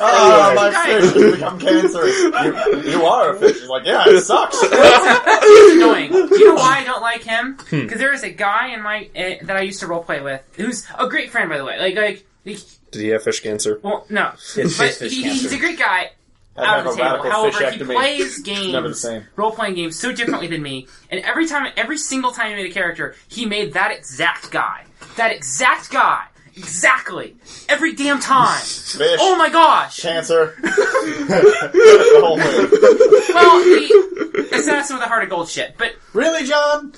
Oh, 0.01 0.53
my 0.57 0.71
Guys. 0.73 1.13
fish 1.13 1.23
has 1.23 1.33
become 1.35 1.59
cancerous. 1.61 2.19
You, 2.19 2.91
you 2.99 3.03
are 3.05 3.35
a 3.35 3.39
fish. 3.39 3.61
He's 3.61 3.69
like, 3.69 3.87
yeah, 3.87 4.03
it 4.07 4.21
sucks. 4.23 4.61
annoying. 4.63 6.11
Do 6.11 6.39
you 6.39 6.47
know 6.49 6.55
why 6.55 6.79
I 6.81 6.85
don't 6.85 7.01
like 7.03 7.23
him? 7.23 7.59
Hmm. 7.71 7.83
Because 7.83 7.99
there 7.99 8.13
is 8.13 8.23
a 8.25 8.31
guy 8.31 8.75
in 8.75 8.83
my 8.83 9.09
uh, 9.17 9.45
that 9.47 9.57
I 9.57 9.61
used 9.61 9.79
to 9.81 9.87
roleplay 9.87 10.23
with 10.23 10.43
who's 10.55 10.85
a 10.99 11.07
great 11.09 11.31
friend, 11.31 11.49
by 11.49 11.59
the 11.59 11.65
way. 11.65 11.79
Like, 11.79 11.95
like, 11.97 12.27
he, 12.45 12.59
Did 12.91 13.03
he 13.03 13.09
have 13.09 13.23
fish 13.23 13.41
cancer? 13.41 13.79
well, 13.83 14.05
no, 14.11 14.33
It's 14.57 14.77
but 14.79 14.95
fish 14.95 15.13
he, 15.13 15.23
cancer. 15.23 15.43
he's 15.43 15.53
a 15.53 15.59
great 15.59 15.79
guy. 15.79 16.11
Out 16.59 16.87
of 16.87 16.97
the 16.97 17.03
table. 17.03 17.31
However, 17.31 17.71
he 17.71 17.85
plays 17.85 18.47
Never 18.47 18.89
the 18.89 18.89
games, 18.89 19.01
same. 19.01 19.25
role 19.37 19.53
playing 19.53 19.75
games, 19.75 19.97
so 19.97 20.13
differently 20.13 20.49
than 20.49 20.63
me. 20.63 20.87
And 21.11 21.21
every 21.25 21.47
time, 21.47 21.73
every 21.77 21.99
single 21.99 22.33
time 22.33 22.51
he 22.51 22.57
made 22.63 22.71
a 22.71 22.75
character, 22.75 23.15
he 23.29 23.47
made 23.47 23.75
that 23.75 23.93
exact 23.93 24.51
guy, 24.51 24.85
that 25.17 25.33
exact 25.33 25.91
guy, 25.91 26.25
exactly 26.59 27.37
every 27.69 27.95
damn 27.95 28.21
time. 28.21 28.61
Fish. 28.61 29.19
Oh 29.21 29.37
my 29.37 29.49
gosh! 29.49 30.01
Cancer. 30.01 30.55
the 30.63 32.21
whole 32.23 32.39
thing. 32.39 33.35
Well, 33.35 33.59
the 33.63 34.49
assassin 34.57 34.97
with 34.97 35.05
a 35.05 35.09
heart 35.09 35.23
of 35.25 35.31
gold 35.31 35.49
shit, 35.49 35.75
but 35.79 35.95
Really, 36.15 36.45
John? 36.47 36.91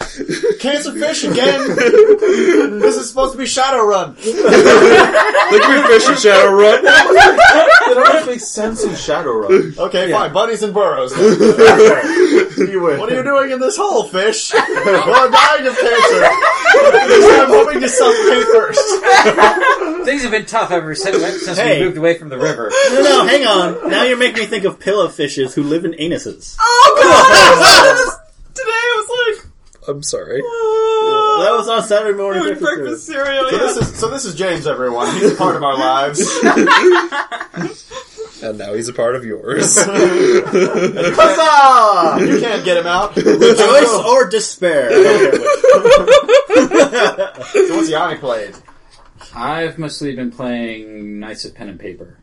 Cancer 0.60 0.92
fish 0.92 1.24
again? 1.24 1.68
this 2.78 2.96
is 2.96 3.08
supposed 3.08 3.32
to 3.32 3.38
be 3.38 3.44
Shadowrun. 3.44 4.16
Liquid 4.16 5.86
fish 5.90 6.06
and 6.08 6.16
Shadowrun. 6.16 6.82
They 6.82 7.94
don't 7.94 8.06
actually 8.14 8.32
makes 8.34 8.46
sense 8.46 8.84
in 8.84 8.90
Shadowrun. 8.90 9.76
Okay, 9.76 10.08
Yeah. 10.08 10.18
fine. 10.20 10.32
Bunnies 10.32 10.62
and 10.62 10.72
burrows. 10.72 11.12
then. 11.14 12.70
you 12.70 12.80
win. 12.80 12.98
what 13.00 13.12
are 13.12 13.16
you 13.16 13.22
doing 13.24 13.50
in 13.50 13.58
this 13.60 13.76
hole, 13.76 14.04
fish? 14.04 14.52
well, 14.54 15.26
I'm 15.26 15.30
dying 15.32 15.66
of 15.66 15.76
cancer. 15.76 16.24
I'm 16.72 17.48
hoping 17.50 17.80
to 17.80 17.88
suffocate 17.88 18.44
first. 18.54 18.88
Things 20.04 20.22
have 20.22 20.30
been 20.30 20.46
tough 20.46 20.70
ever 20.70 20.94
since, 20.94 21.18
since 21.44 21.58
Hey. 21.58 21.80
we 21.80 21.84
moved 21.86 21.98
away 21.98 22.16
from 22.18 22.28
the 22.30 22.38
river. 22.38 22.70
No, 22.90 23.02
no, 23.02 23.24
hang 23.26 23.46
on. 23.46 23.90
Now 23.90 24.04
you're 24.04 24.16
making 24.16 24.38
me 24.40 24.46
think 24.46 24.64
of 24.64 24.78
pillow 24.80 25.08
fishes 25.08 25.54
who 25.54 25.62
live 25.62 25.84
in 25.84 25.92
anuses. 25.92 26.56
Oh 26.60 26.98
god! 27.02 28.18
Today 28.54 28.70
I 28.70 29.04
was 29.06 29.08
like, 29.44 29.52
I'm 29.88 30.02
sorry. 30.02 30.40
Uh, 30.40 31.44
that 31.44 31.52
was 31.56 31.68
on 31.68 31.82
Saturday 31.82 32.16
morning 32.16 32.42
doing 32.42 32.58
breakfast. 32.58 33.06
breakfast 33.06 33.06
cereal. 33.06 33.50
So 33.50 33.56
Yeah. 33.56 33.62
this 33.62 33.76
is 33.76 33.94
so 33.98 34.08
this 34.08 34.24
is 34.24 34.34
James, 34.34 34.66
everyone. 34.66 35.12
He's 35.14 35.32
a 35.32 35.36
part 35.36 35.56
of 35.56 35.62
our 35.62 35.76
lives. 35.78 36.20
And 38.42 38.56
now 38.56 38.72
he's 38.72 38.88
a 38.88 38.94
part 38.94 39.16
of 39.16 39.24
yours. 39.26 39.76
Huzzah! 39.84 39.92
You 42.26 42.40
can't 42.40 42.64
get 42.64 42.78
him 42.78 42.86
out. 42.86 43.14
Rejoice 43.14 43.92
or 44.06 44.30
despair. 44.30 44.88
So 44.90 45.30
what's 47.76 47.90
Yannick 47.90 48.20
played? 48.20 48.54
I've 49.34 49.78
mostly 49.78 50.14
been 50.16 50.30
playing 50.30 51.20
Knights 51.20 51.44
of 51.44 51.54
Pen 51.54 51.68
and 51.68 51.78
Paper, 51.78 52.18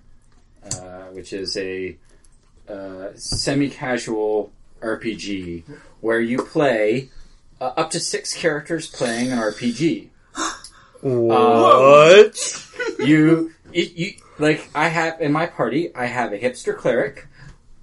uh, 0.63 1.03
which 1.11 1.31
is 1.31 1.55
a 1.55 1.95
uh, 2.67 3.09
semi-casual 3.15 4.51
RPG 4.81 5.63
where 6.01 6.19
you 6.19 6.43
play 6.43 7.09
uh, 7.61 7.71
up 7.77 7.91
to 7.91 7.99
six 7.99 8.33
characters 8.33 8.87
playing 8.87 9.31
an 9.31 9.37
RPG. 9.37 10.09
what? 11.01 12.63
You, 12.99 13.53
you, 13.71 13.89
you, 13.95 14.13
like 14.37 14.69
I 14.75 14.89
have 14.89 15.21
in 15.21 15.31
my 15.31 15.45
party, 15.45 15.95
I 15.95 16.05
have 16.07 16.33
a 16.33 16.37
hipster 16.37 16.75
cleric, 16.75 17.27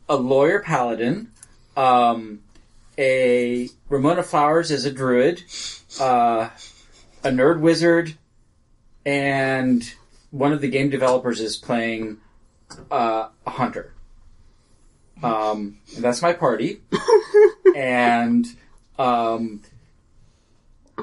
a 0.08 0.16
lawyer 0.16 0.60
paladin, 0.60 1.30
um, 1.76 2.40
a 2.98 3.70
Ramona 3.88 4.22
Flowers 4.22 4.70
as 4.70 4.84
a 4.84 4.90
druid, 4.90 5.42
uh, 5.98 6.50
a 7.22 7.28
nerd 7.28 7.60
wizard, 7.60 8.14
and 9.06 9.92
one 10.30 10.52
of 10.52 10.60
the 10.60 10.68
game 10.68 10.90
developers 10.90 11.40
is 11.40 11.56
playing 11.56 12.18
uh, 12.90 13.28
a 13.46 13.50
hunter. 13.50 13.92
Um, 15.22 15.78
and 15.94 16.04
that's 16.04 16.20
my 16.22 16.32
party, 16.32 16.80
and 17.76 18.44
um, 18.98 19.62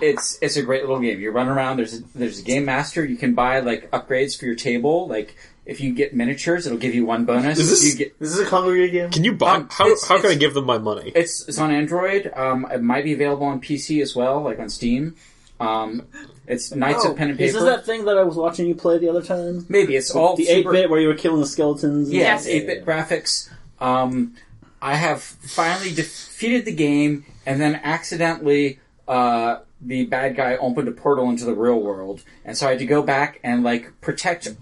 it's 0.01 0.37
it's 0.41 0.57
a 0.57 0.63
great 0.63 0.81
little 0.81 0.99
game. 0.99 1.19
You 1.19 1.31
run 1.31 1.47
around. 1.47 1.77
There's 1.77 1.97
a, 1.99 2.03
there's 2.13 2.39
a 2.39 2.43
game 2.43 2.65
master. 2.65 3.03
You 3.05 3.15
can 3.15 3.33
buy 3.33 3.59
like 3.61 3.89
upgrades 3.91 4.37
for 4.37 4.45
your 4.45 4.55
table. 4.55 5.07
Like 5.07 5.35
if 5.65 5.79
you 5.79 5.93
get 5.93 6.13
miniatures, 6.13 6.65
it'll 6.67 6.77
give 6.77 6.93
you 6.93 7.05
one 7.05 7.25
bonus. 7.25 7.57
Is 7.57 7.69
this- 7.69 7.91
you 7.93 7.97
get 7.97 8.19
This 8.19 8.31
is 8.33 8.39
a 8.39 8.45
congregate 8.45 8.91
game. 8.91 9.09
Can 9.11 9.23
you 9.23 9.33
buy? 9.33 9.55
Um, 9.55 9.69
how 9.71 9.85
it's- 9.85 10.07
how 10.07 10.19
can 10.21 10.29
I 10.31 10.35
give 10.35 10.53
them 10.53 10.65
my 10.65 10.77
money? 10.77 11.11
it's 11.15 11.47
it's 11.47 11.57
on 11.57 11.71
Android. 11.71 12.31
Um, 12.35 12.67
it 12.71 12.81
might 12.83 13.03
be 13.05 13.13
available 13.13 13.47
on 13.47 13.59
PC 13.61 14.01
as 14.01 14.15
well, 14.15 14.41
like 14.41 14.59
on 14.59 14.69
Steam. 14.69 15.15
Um, 15.59 16.07
it's 16.51 16.73
Knights 16.75 17.05
of 17.05 17.15
Pen 17.15 17.29
and 17.29 17.37
Paper. 17.37 17.47
Is 17.47 17.53
this 17.53 17.63
that 17.63 17.85
thing 17.85 18.05
that 18.05 18.17
I 18.17 18.23
was 18.23 18.35
watching 18.35 18.67
you 18.67 18.75
play 18.75 18.97
the 18.97 19.09
other 19.09 19.21
time? 19.21 19.65
Maybe 19.69 19.95
it's 19.95 20.11
all 20.11 20.35
the 20.35 20.47
8 20.47 20.57
super- 20.57 20.71
bit 20.71 20.89
where 20.89 20.99
you 20.99 21.07
were 21.07 21.15
killing 21.15 21.39
the 21.39 21.47
skeletons? 21.47 22.11
Yeah, 22.11 22.21
Yes. 22.21 22.45
8 22.47 22.67
bit 22.67 22.85
graphics. 22.85 23.49
Um, 23.79 24.35
I 24.81 24.95
have 24.95 25.21
finally 25.21 25.93
defeated 25.93 26.65
the 26.65 26.73
game, 26.73 27.25
and 27.45 27.61
then 27.61 27.79
accidentally, 27.83 28.79
uh, 29.07 29.59
the 29.79 30.05
bad 30.05 30.35
guy 30.35 30.57
opened 30.57 30.87
a 30.87 30.91
portal 30.91 31.29
into 31.29 31.45
the 31.45 31.53
real 31.53 31.79
world, 31.79 32.23
and 32.43 32.57
so 32.57 32.67
I 32.67 32.71
had 32.71 32.79
to 32.79 32.85
go 32.85 33.01
back 33.01 33.39
and, 33.43 33.63
like, 33.63 33.99
protect 34.01 34.53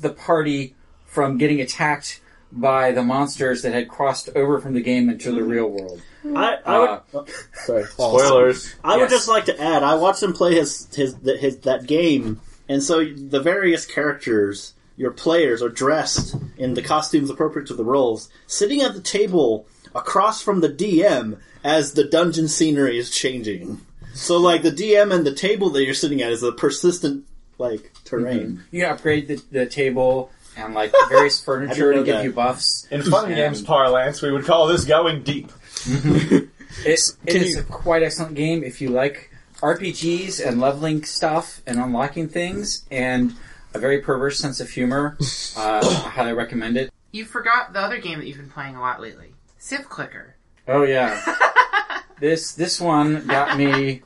the 0.00 0.10
party 0.10 0.74
from 1.04 1.38
getting 1.38 1.60
attacked 1.60 2.20
by 2.50 2.90
the 2.92 3.02
monsters 3.02 3.62
that 3.62 3.72
had 3.72 3.88
crossed 3.88 4.28
over 4.34 4.60
from 4.60 4.74
the 4.74 4.80
game 4.80 5.08
into 5.10 5.30
the 5.32 5.42
real 5.42 5.68
world. 5.68 6.00
I, 6.24 6.58
I 6.64 6.76
Uh, 6.76 6.80
would. 6.80 7.00
oh, 7.14 7.26
sorry. 7.66 7.84
Spoilers. 7.90 8.74
I 8.82 8.96
would 8.96 9.02
Yes. 9.02 9.10
just 9.10 9.28
like 9.28 9.44
to 9.46 9.60
add, 9.60 9.82
I 9.82 9.94
watched 9.96 10.22
him 10.22 10.32
play 10.32 10.54
his, 10.54 10.86
his 10.94 11.14
his 11.24 11.40
his 11.40 11.58
that 11.60 11.86
game, 11.86 12.40
and 12.68 12.82
so 12.82 13.04
the 13.04 13.40
various 13.40 13.84
characters, 13.86 14.72
your 14.96 15.10
players, 15.10 15.62
are 15.62 15.68
dressed 15.68 16.36
in 16.56 16.74
the 16.74 16.82
costumes 16.82 17.28
appropriate 17.30 17.68
to 17.68 17.74
the 17.74 17.84
roles, 17.84 18.28
sitting 18.46 18.80
at 18.82 18.94
the 18.94 19.00
table 19.00 19.66
across 19.94 20.40
from 20.42 20.60
the 20.60 20.68
DM 20.68 21.38
as 21.62 21.92
the 21.92 22.04
dungeon 22.04 22.48
scenery 22.48 22.98
is 22.98 23.10
changing. 23.10 23.80
So, 24.14 24.38
like 24.38 24.62
the 24.62 24.70
DM 24.70 25.12
and 25.12 25.26
the 25.26 25.34
table 25.34 25.70
that 25.70 25.84
you're 25.84 25.92
sitting 25.94 26.22
at 26.22 26.30
is 26.32 26.42
a 26.42 26.52
persistent 26.52 27.24
like 27.58 27.92
terrain. 28.04 28.62
You 28.70 28.86
upgrade 28.86 29.28
the, 29.28 29.42
the 29.50 29.66
table 29.66 30.30
and, 30.56 30.72
like, 30.74 30.92
various 31.08 31.40
furniture 31.42 31.92
to 31.92 32.04
give 32.04 32.14
that. 32.16 32.24
you 32.24 32.32
buffs. 32.32 32.86
In 32.90 33.02
fun 33.02 33.26
And- 33.26 33.34
games 33.34 33.60
parlance, 33.62 34.22
we 34.22 34.30
would 34.30 34.44
call 34.44 34.68
this 34.68 34.84
going 34.84 35.22
deep. 35.24 35.50
It, 35.86 36.48
it 36.84 37.16
Can 37.26 37.42
is 37.42 37.54
you- 37.54 37.60
a 37.60 37.64
quite 37.64 38.02
excellent 38.02 38.34
game 38.34 38.62
if 38.64 38.80
you 38.80 38.88
like 38.90 39.30
RPGs 39.62 40.44
and 40.44 40.60
leveling 40.60 41.04
stuff 41.04 41.62
and 41.66 41.78
unlocking 41.78 42.28
things 42.28 42.84
and 42.90 43.34
a 43.72 43.78
very 43.78 44.00
perverse 44.00 44.38
sense 44.38 44.60
of 44.60 44.70
humor. 44.70 45.16
Uh, 45.56 45.80
I 46.04 46.08
highly 46.08 46.32
recommend 46.32 46.76
it. 46.76 46.92
You 47.12 47.24
forgot 47.24 47.72
the 47.72 47.78
other 47.80 47.98
game 47.98 48.18
that 48.18 48.26
you've 48.26 48.38
been 48.38 48.50
playing 48.50 48.74
a 48.74 48.80
lot 48.80 49.00
lately. 49.00 49.34
Civ 49.56 49.88
Clicker. 49.88 50.34
Oh 50.66 50.82
yeah, 50.82 51.22
this 52.18 52.52
this 52.54 52.80
one 52.80 53.24
got 53.28 53.56
me. 53.56 54.02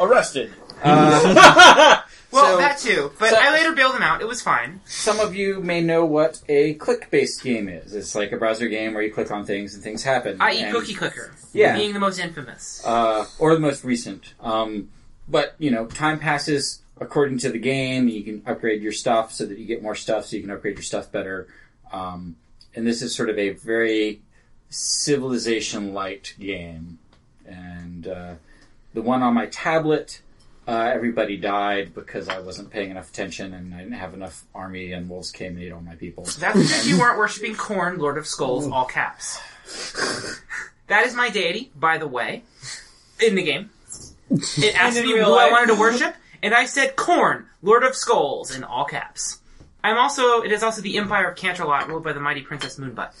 Arrested. 0.00 0.52
Uh, 0.80 2.02
Well, 2.30 2.56
So- 2.56 2.58
that 2.58 2.78
too. 2.78 3.12
But 3.18 3.30
so- 3.30 3.36
I 3.40 3.52
later 3.52 3.72
bailed 3.72 3.94
him 3.94 4.02
out. 4.02 4.20
It 4.20 4.28
was 4.28 4.42
fine. 4.42 4.80
some 4.86 5.18
of 5.20 5.34
you 5.34 5.60
may 5.60 5.80
know 5.80 6.04
what 6.04 6.40
a 6.48 6.74
click-based 6.74 7.42
game 7.42 7.68
is. 7.68 7.94
It's 7.94 8.14
like 8.14 8.32
a 8.32 8.36
browser 8.36 8.68
game 8.68 8.92
where 8.94 9.02
you 9.02 9.12
click 9.12 9.30
on 9.30 9.46
things 9.46 9.74
and 9.74 9.82
things 9.82 10.02
happen. 10.02 10.40
I.e. 10.40 10.60
And- 10.62 10.74
Cookie 10.74 10.94
Clicker. 10.94 11.32
Yeah. 11.52 11.76
Being 11.76 11.94
the 11.94 12.00
most 12.00 12.18
infamous. 12.18 12.82
uh, 12.84 13.24
or 13.38 13.54
the 13.54 13.60
most 13.60 13.82
recent. 13.84 14.34
Um, 14.40 14.90
but 15.28 15.54
you 15.58 15.70
know, 15.70 15.86
time 15.86 16.18
passes 16.18 16.80
according 17.00 17.38
to 17.38 17.50
the 17.50 17.58
game. 17.58 18.08
You 18.08 18.22
can 18.22 18.42
upgrade 18.46 18.82
your 18.82 18.92
stuff 18.92 19.32
so 19.32 19.46
that 19.46 19.56
you 19.58 19.64
get 19.64 19.82
more 19.82 19.94
stuff, 19.94 20.26
so 20.26 20.36
you 20.36 20.42
can 20.42 20.50
upgrade 20.50 20.74
your 20.76 20.82
stuff 20.82 21.10
better. 21.10 21.46
Um, 21.92 22.36
and 22.74 22.86
this 22.86 23.00
is 23.02 23.14
sort 23.14 23.30
of 23.30 23.38
a 23.38 23.50
very 23.50 24.20
civilization 24.68 25.94
light 25.94 26.34
game. 26.38 26.98
And 27.46 28.06
uh, 28.06 28.34
the 28.94 29.00
one 29.02 29.22
on 29.22 29.32
my 29.34 29.46
tablet, 29.46 30.20
uh, 30.68 30.90
everybody 30.94 31.38
died 31.38 31.94
because 31.94 32.28
I 32.28 32.40
wasn't 32.40 32.70
paying 32.70 32.90
enough 32.90 33.08
attention 33.08 33.54
and 33.54 33.74
I 33.74 33.78
didn't 33.78 33.94
have 33.94 34.12
enough 34.12 34.44
army, 34.54 34.92
and 34.92 35.08
wolves 35.08 35.30
came 35.30 35.54
and 35.54 35.62
ate 35.62 35.72
all 35.72 35.80
my 35.80 35.94
people. 35.94 36.24
That's 36.24 36.38
because 36.38 36.86
you 36.86 36.98
weren't 36.98 37.18
worshipping 37.18 37.54
Khorne, 37.54 37.96
Lord 37.96 38.18
of 38.18 38.26
Skulls, 38.26 38.68
all 38.68 38.84
caps. 38.84 39.40
That 40.88 41.06
is 41.06 41.14
my 41.14 41.30
deity, 41.30 41.72
by 41.74 41.96
the 41.96 42.06
way, 42.06 42.44
in 43.18 43.34
the 43.34 43.42
game. 43.42 43.70
It 44.30 44.74
asked 44.78 45.00
me 45.00 45.18
who 45.18 45.32
I 45.32 45.50
wanted 45.50 45.74
to 45.74 45.80
worship, 45.80 46.14
and 46.42 46.52
I 46.52 46.66
said 46.66 46.96
Khorne, 46.96 47.46
Lord 47.62 47.82
of 47.82 47.94
Skulls, 47.94 48.54
in 48.54 48.62
all 48.62 48.84
caps. 48.84 49.40
I'm 49.82 49.96
also, 49.96 50.42
it 50.42 50.52
is 50.52 50.62
also 50.62 50.82
the 50.82 50.98
Empire 50.98 51.30
of 51.30 51.38
Canterlot, 51.38 51.88
ruled 51.88 52.04
by 52.04 52.12
the 52.12 52.20
mighty 52.20 52.42
Princess 52.42 52.78
Moonbutt. 52.78 53.14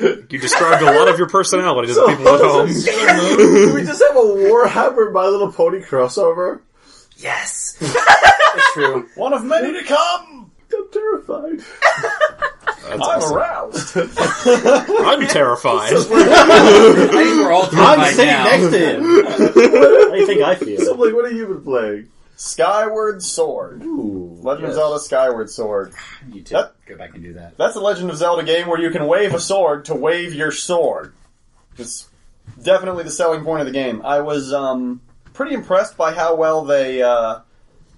You 0.00 0.38
described 0.38 0.82
a 0.82 0.86
lot 0.86 1.08
of 1.08 1.18
your 1.18 1.28
personality 1.28 1.88
to 1.88 1.94
the 1.94 2.06
people 2.08 2.28
at 2.28 2.40
home. 2.40 2.66
We 3.74 3.82
just 3.84 4.02
have 4.02 4.16
a 4.16 4.20
Warhammer 4.20 5.12
My 5.12 5.26
Little 5.26 5.52
Pony 5.52 5.80
crossover? 5.82 6.60
Yes! 7.16 7.76
It's 7.80 8.72
true. 8.74 9.08
One 9.14 9.32
of 9.32 9.44
many 9.44 9.72
to 9.78 9.84
come. 9.84 10.50
I'm 10.72 10.90
terrified. 10.92 11.58
That's 11.58 12.92
I'm 12.92 13.00
awesome. 13.00 13.36
aroused. 13.36 13.96
I'm 13.96 15.26
terrified. 15.28 15.92
I 15.92 16.02
think 16.02 17.40
we're 17.44 17.52
all 17.52 17.66
terrified 17.66 17.98
I'm 17.98 18.14
sitting 18.14 18.26
now. 18.32 18.44
next 18.44 18.70
to 18.70 18.78
him. 18.78 19.02
How 19.26 20.10
do 20.12 20.16
you 20.16 20.26
think 20.26 20.42
I 20.42 20.54
feel? 20.54 20.96
like, 20.96 21.14
what 21.14 21.24
have 21.26 21.36
you 21.36 21.46
been 21.46 21.62
playing? 21.62 22.08
Skyward 22.40 23.22
Sword. 23.22 23.82
Ooh, 23.84 24.38
Legend 24.40 24.64
of 24.64 24.70
yes. 24.70 24.76
Zelda 24.76 24.98
Skyward 24.98 25.50
Sword. 25.50 25.92
You 26.32 26.40
too. 26.40 26.54
That- 26.54 26.72
Go 26.86 26.96
back 26.96 27.14
and 27.14 27.22
do 27.22 27.34
that. 27.34 27.58
That's 27.58 27.76
a 27.76 27.80
Legend 27.80 28.08
of 28.10 28.16
Zelda 28.16 28.42
game 28.42 28.66
where 28.66 28.80
you 28.80 28.88
can 28.90 29.06
wave 29.06 29.34
a 29.34 29.38
sword 29.38 29.84
to 29.84 29.94
wave 29.94 30.32
your 30.32 30.50
sword. 30.50 31.12
It's 31.76 32.08
definitely 32.62 33.04
the 33.04 33.10
selling 33.10 33.44
point 33.44 33.60
of 33.60 33.66
the 33.66 33.74
game. 33.74 34.00
I 34.06 34.20
was 34.20 34.54
um, 34.54 35.02
pretty 35.34 35.52
impressed 35.54 35.98
by 35.98 36.14
how 36.14 36.34
well 36.34 36.64
they 36.64 37.02
uh, 37.02 37.40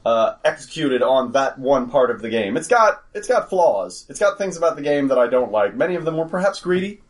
uh, 0.05 0.35
executed 0.45 1.03
on 1.03 1.31
that 1.33 1.57
one 1.61 1.89
part 1.89 2.11
of 2.11 2.21
the 2.21 2.29
game. 2.29 2.57
It's 2.57 2.69
got 2.69 3.05
it's 3.15 3.29
got 3.29 3.49
flaws. 3.49 4.07
It's 4.09 4.19
got 4.19 4.39
things 4.39 4.57
about 4.57 4.75
the 4.75 4.83
game 4.83 5.07
that 5.09 5.19
I 5.19 5.29
don't 5.29 5.53
like. 5.53 5.77
Many 5.77 5.95
of 5.95 6.05
them 6.05 6.17
were 6.17 6.27
perhaps 6.27 6.61
greedy. 6.61 7.01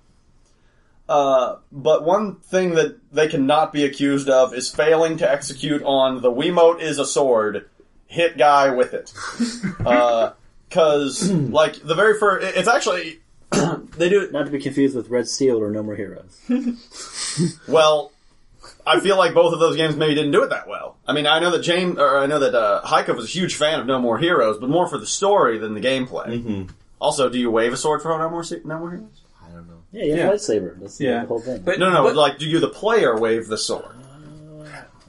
Uh, 1.12 1.59
but 1.70 2.07
one 2.07 2.37
thing 2.37 2.70
that 2.70 2.96
they 3.12 3.29
cannot 3.29 3.70
be 3.70 3.85
accused 3.85 4.31
of 4.31 4.55
is 4.55 4.70
failing 4.70 5.18
to 5.18 5.31
execute 5.31 5.83
on 5.83 6.22
the 6.22 6.33
Wiimote 6.33 6.81
is 6.81 6.98
a 6.98 7.05
sword, 7.05 7.68
hit 8.07 8.38
guy 8.38 8.70
with 8.70 8.94
it. 8.94 9.12
Because, 10.72 11.31
like, 11.31 11.75
the 11.83 11.94
very 11.94 12.18
first, 12.18 12.57
it's 12.57 12.66
actually, 12.66 13.20
they 13.51 14.09
do 14.09 14.22
it 14.22 14.33
Not 14.33 14.46
to 14.46 14.51
be 14.51 14.59
confused 14.59 14.96
with 14.96 15.11
Red 15.11 15.29
Steel 15.29 15.59
or 15.59 15.70
No 15.70 15.83
More 15.83 15.96
Heroes. 15.96 16.40
Well, 17.68 18.11
I 18.87 18.98
feel 19.01 19.18
like 19.18 19.35
both 19.35 19.53
of 19.53 19.61
those 19.61 19.77
games 19.77 19.96
maybe 19.96 20.14
didn't 20.14 20.31
do 20.33 20.42
it 20.44 20.48
that 20.48 20.66
well. 20.66 20.96
I 21.07 21.12
mean, 21.12 21.27
I 21.27 21.40
know 21.40 21.51
that 21.51 21.61
James, 21.61 21.98
or 21.98 22.16
I 22.16 22.25
know 22.25 22.38
that 22.38 22.55
uh, 22.55 22.81
Heike 22.87 23.09
was 23.09 23.27
a 23.27 23.29
huge 23.29 23.55
fan 23.55 23.81
of 23.81 23.87
No 23.87 23.98
More 23.98 24.16
Heroes, 24.16 24.57
but 24.57 24.70
more 24.70 24.88
for 24.88 24.96
the 24.96 25.07
story 25.07 25.59
than 25.59 25.75
the 25.75 25.81
gameplay. 25.83 26.29
Mm-hmm. 26.29 26.72
Also, 26.98 27.29
do 27.29 27.38
you 27.38 27.51
wave 27.51 27.75
a 27.75 27.77
sword 27.77 28.01
for 28.01 28.16
No 28.16 28.31
More 28.31 28.44
No 28.64 28.79
More 28.79 28.90
Heroes? 28.92 29.22
I 29.94 29.96
don't 29.98 30.00
know. 30.00 30.00
Yeah, 30.00 30.05
you 30.05 30.11
have 30.12 30.18
Yeah. 30.18 30.31
a 30.31 30.35
lightsaber. 30.35 30.81
That's 30.81 31.00
Yeah. 31.00 31.20
the 31.22 31.26
whole 31.26 31.40
thing. 31.40 31.62
But 31.64 31.78
No, 31.78 31.90
no, 31.90 32.02
but- 32.02 32.16
like, 32.16 32.38
do 32.38 32.46
you, 32.46 32.61
the 32.61 32.68
player, 32.68 33.18
wave 33.18 33.48
the 33.48 33.59
sword? 33.59 33.96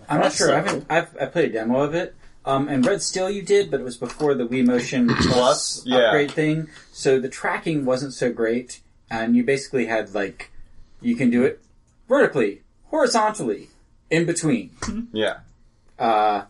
I'm 0.10 0.20
not 0.20 0.34
sure. 0.34 0.52
I 0.54 0.58
haven't. 0.58 0.86
I've, 0.90 1.16
I 1.20 1.26
played 1.28 1.50
a 1.52 1.54
demo 1.54 1.82
of 1.82 1.96
it. 1.96 2.14
Um, 2.46 2.68
and 2.68 2.86
Red 2.86 3.02
Steel 3.02 3.30
you 3.30 3.42
did, 3.42 3.72
but 3.72 3.80
it 3.80 3.84
was 3.84 3.96
before 3.96 4.36
the 4.36 4.46
Wii 4.46 4.66
Motion 4.66 5.08
Plus 5.22 5.82
yeah. 5.86 5.98
upgrade 6.08 6.32
thing. 6.32 6.68
So 6.92 7.18
the 7.20 7.30
tracking 7.30 7.86
wasn't 7.86 8.14
so 8.14 8.32
great, 8.34 8.82
and 9.10 9.34
you 9.38 9.46
basically 9.46 9.86
had 9.86 10.14
like 10.14 10.52
you 11.02 11.16
can 11.16 11.30
do 11.30 11.44
it 11.46 11.62
vertically, 12.10 12.62
horizontally, 12.88 13.70
in 14.10 14.26
between. 14.26 14.72
Yeah. 15.14 15.38
Uh, 15.98 16.44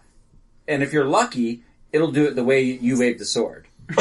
and 0.68 0.82
if 0.82 0.92
you're 0.94 1.06
lucky, 1.06 1.62
it'll 1.92 2.12
do 2.12 2.26
it 2.26 2.36
the 2.36 2.44
way 2.44 2.64
you 2.64 2.98
wave 3.00 3.20
the 3.20 3.26
sword. 3.26 3.68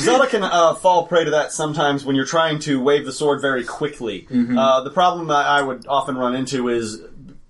Zelda 0.00 0.26
can 0.26 0.42
uh, 0.42 0.74
fall 0.74 1.06
prey 1.06 1.24
to 1.24 1.30
that 1.30 1.52
sometimes 1.52 2.04
when 2.04 2.16
you're 2.16 2.24
trying 2.24 2.58
to 2.60 2.80
wave 2.82 3.04
the 3.04 3.12
sword 3.12 3.40
very 3.40 3.64
quickly. 3.64 4.26
Uh, 4.58 4.80
the 4.82 4.90
problem 4.90 5.28
that 5.28 5.46
I 5.46 5.62
would 5.62 5.86
often 5.86 6.16
run 6.16 6.34
into 6.34 6.68
is 6.68 7.02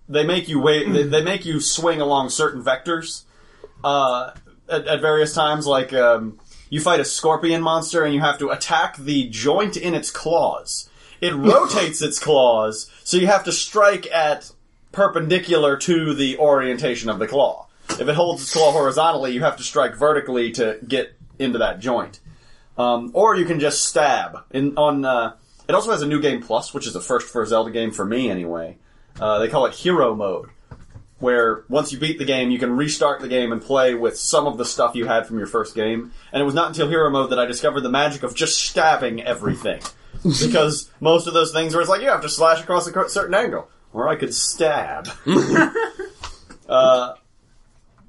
they 0.08 0.24
make 0.24 0.48
you 0.48 0.60
wave, 0.60 0.92
they, 0.92 1.04
they 1.04 1.22
make 1.22 1.44
you 1.44 1.60
swing 1.60 2.00
along 2.00 2.30
certain 2.30 2.62
vectors 2.62 3.22
uh, 3.84 4.32
at, 4.68 4.86
at 4.86 5.00
various 5.00 5.34
times. 5.34 5.66
Like 5.66 5.92
um, 5.92 6.38
you 6.68 6.80
fight 6.80 7.00
a 7.00 7.04
scorpion 7.04 7.62
monster 7.62 8.04
and 8.04 8.14
you 8.14 8.20
have 8.20 8.38
to 8.38 8.50
attack 8.50 8.96
the 8.96 9.28
joint 9.28 9.76
in 9.76 9.94
its 9.94 10.10
claws. 10.10 10.88
It 11.20 11.34
rotates 11.34 12.02
its 12.02 12.18
claws, 12.18 12.90
so 13.04 13.16
you 13.16 13.26
have 13.26 13.44
to 13.44 13.52
strike 13.52 14.10
at 14.10 14.50
perpendicular 14.92 15.76
to 15.76 16.14
the 16.14 16.38
orientation 16.38 17.08
of 17.08 17.18
the 17.18 17.26
claw. 17.26 17.68
If 17.90 18.08
it 18.08 18.14
holds 18.14 18.42
its 18.42 18.52
claw 18.52 18.72
horizontally, 18.72 19.32
you 19.32 19.42
have 19.42 19.56
to 19.56 19.62
strike 19.62 19.96
vertically 19.96 20.52
to 20.52 20.78
get 20.86 21.14
into 21.38 21.58
that 21.58 21.80
joint. 21.80 22.20
Um, 22.78 23.11
or 23.14 23.37
you 23.37 23.44
can 23.44 23.61
just 23.61 23.85
stab. 23.85 24.44
In 24.50 24.76
on 24.76 25.04
uh, 25.04 25.35
it 25.68 25.74
also 25.74 25.92
has 25.92 26.02
a 26.02 26.06
new 26.06 26.20
game 26.20 26.42
plus, 26.42 26.74
which 26.74 26.87
is 26.87 26.92
the 26.92 27.00
first 27.00 27.28
for 27.28 27.42
a 27.42 27.46
Zelda 27.46 27.70
game 27.70 27.92
for 27.92 28.04
me 28.04 28.30
anyway. 28.30 28.76
Uh, 29.20 29.38
they 29.38 29.48
call 29.48 29.66
it 29.66 29.74
Hero 29.74 30.14
Mode, 30.14 30.48
where 31.18 31.64
once 31.68 31.92
you 31.92 31.98
beat 31.98 32.18
the 32.18 32.24
game, 32.24 32.50
you 32.50 32.59
can 32.59 32.76
restart 32.76 33.20
the 33.20 33.28
game 33.28 33.52
and 33.52 33.62
play 33.62 33.94
with 33.94 34.18
some 34.18 34.46
of 34.46 34.59
the 34.59 34.64
stuff 34.64 34.96
you 34.96 35.06
had 35.06 35.26
from 35.26 35.38
your 35.38 35.46
first 35.46 35.74
game. 35.74 36.12
And 36.33 36.42
it 36.42 36.44
was 36.44 36.54
not 36.54 36.68
until 36.68 36.88
Hero 36.88 37.11
Mode 37.11 37.30
that 37.30 37.38
I 37.38 37.46
discovered 37.46 37.83
the 37.83 37.90
magic 37.90 38.22
of 38.22 38.35
just 38.35 38.59
stabbing 38.61 39.22
everything, 39.22 39.80
because 40.22 40.90
most 41.00 41.26
of 41.26 41.35
those 41.35 41.52
things 41.52 41.74
were 41.74 41.80
it's 41.80 41.90
like 41.90 42.02
you 42.02 42.09
have 42.09 42.22
to 42.22 42.28
slash 42.28 42.61
across 42.61 42.88
a 42.88 43.09
certain 43.09 43.35
angle, 43.35 43.68
or 43.92 44.09
I 44.09 44.16
could 44.16 44.35
stab. 44.35 45.09
uh, 46.68 47.14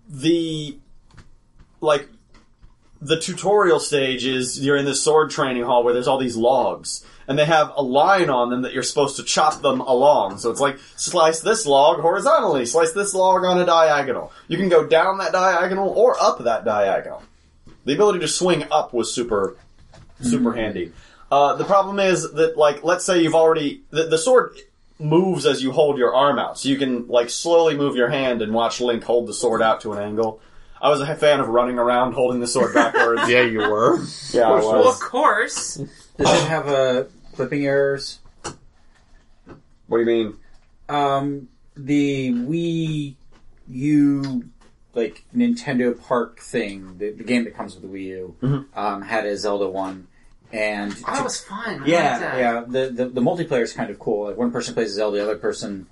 the 0.09 0.79
like 1.79 2.07
the 3.01 3.19
tutorial 3.19 3.79
stage 3.79 4.25
is 4.25 4.63
you're 4.63 4.77
in 4.77 4.85
this 4.85 5.01
sword 5.01 5.31
training 5.31 5.63
hall 5.63 5.83
where 5.83 5.93
there's 5.93 6.07
all 6.07 6.19
these 6.19 6.37
logs 6.37 7.03
and 7.27 7.39
they 7.39 7.45
have 7.45 7.71
a 7.75 7.81
line 7.81 8.29
on 8.29 8.49
them 8.49 8.61
that 8.61 8.73
you're 8.73 8.83
supposed 8.83 9.15
to 9.15 9.23
chop 9.23 9.61
them 9.61 9.79
along. 9.79 10.37
So 10.37 10.51
it's 10.51 10.59
like 10.59 10.77
slice 10.95 11.39
this 11.39 11.65
log 11.65 12.01
horizontally, 12.01 12.65
slice 12.65 12.91
this 12.91 13.13
log 13.13 13.43
on 13.43 13.59
a 13.59 13.65
diagonal. 13.65 14.31
You 14.47 14.57
can 14.57 14.69
go 14.69 14.85
down 14.85 15.17
that 15.19 15.31
diagonal 15.31 15.89
or 15.89 16.21
up 16.21 16.43
that 16.43 16.65
diagonal. 16.65 17.23
The 17.85 17.93
ability 17.93 18.19
to 18.19 18.27
swing 18.27 18.65
up 18.71 18.93
was 18.93 19.13
super, 19.13 19.55
super 20.21 20.53
handy. 20.53 20.91
Uh, 21.31 21.55
the 21.55 21.63
problem 21.63 21.99
is 21.99 22.31
that, 22.33 22.57
like, 22.57 22.83
let's 22.83 23.05
say 23.05 23.23
you've 23.23 23.33
already 23.33 23.81
the, 23.89 24.03
the 24.03 24.17
sword 24.17 24.57
moves 24.99 25.45
as 25.45 25.63
you 25.63 25.71
hold 25.71 25.97
your 25.97 26.13
arm 26.13 26.37
out, 26.37 26.59
so 26.59 26.69
you 26.69 26.77
can 26.77 27.07
like 27.07 27.29
slowly 27.29 27.75
move 27.75 27.95
your 27.95 28.09
hand 28.09 28.41
and 28.41 28.53
watch 28.53 28.81
Link 28.81 29.03
hold 29.03 29.27
the 29.27 29.33
sword 29.33 29.61
out 29.61 29.81
to 29.81 29.93
an 29.93 29.99
angle. 29.99 30.41
I 30.81 30.89
was 30.89 30.99
a 31.01 31.15
fan 31.15 31.39
of 31.39 31.47
running 31.47 31.77
around 31.77 32.13
holding 32.13 32.39
the 32.39 32.47
sword 32.47 32.73
backwards. 32.73 33.21
Yeah, 33.29 33.41
you 33.43 33.59
were. 33.59 33.99
yeah, 34.31 34.47
I 34.49 34.51
Well, 34.55 34.79
of 34.79 34.85
was. 34.85 34.99
course. 35.03 35.75
Does 35.75 36.43
it 36.43 36.47
have 36.47 36.67
uh, 36.67 37.03
clipping 37.33 37.65
errors? 37.65 38.19
What 39.87 39.97
do 39.97 39.99
you 39.99 40.05
mean? 40.05 40.35
Um, 40.89 41.47
the 41.75 42.31
Wii 42.31 43.15
U, 43.69 44.43
like 44.93 45.23
Nintendo 45.35 45.99
Park 46.01 46.39
thing, 46.39 46.97
the, 46.97 47.11
the 47.11 47.23
game 47.23 47.43
that 47.45 47.55
comes 47.55 47.75
with 47.75 47.83
the 47.83 47.89
Wii 47.89 48.05
U, 48.41 48.65
um, 48.75 49.01
had 49.03 49.25
a 49.25 49.37
Zelda 49.37 49.67
one, 49.67 50.07
and 50.51 50.93
Oh, 51.07 51.13
that 51.13 51.23
was 51.23 51.39
fun. 51.43 51.83
I 51.83 51.85
yeah, 51.85 52.09
liked 52.09 52.21
that. 52.21 52.37
yeah, 52.39 52.63
the, 52.67 52.89
the 52.91 53.05
the 53.09 53.21
multiplayer 53.21 53.61
is 53.61 53.73
kind 53.73 53.89
of 53.89 53.99
cool. 53.99 54.27
Like 54.27 54.37
one 54.37 54.51
person 54.51 54.73
plays 54.73 54.91
Zelda, 54.91 55.17
the 55.17 55.23
other 55.23 55.37
person, 55.37 55.87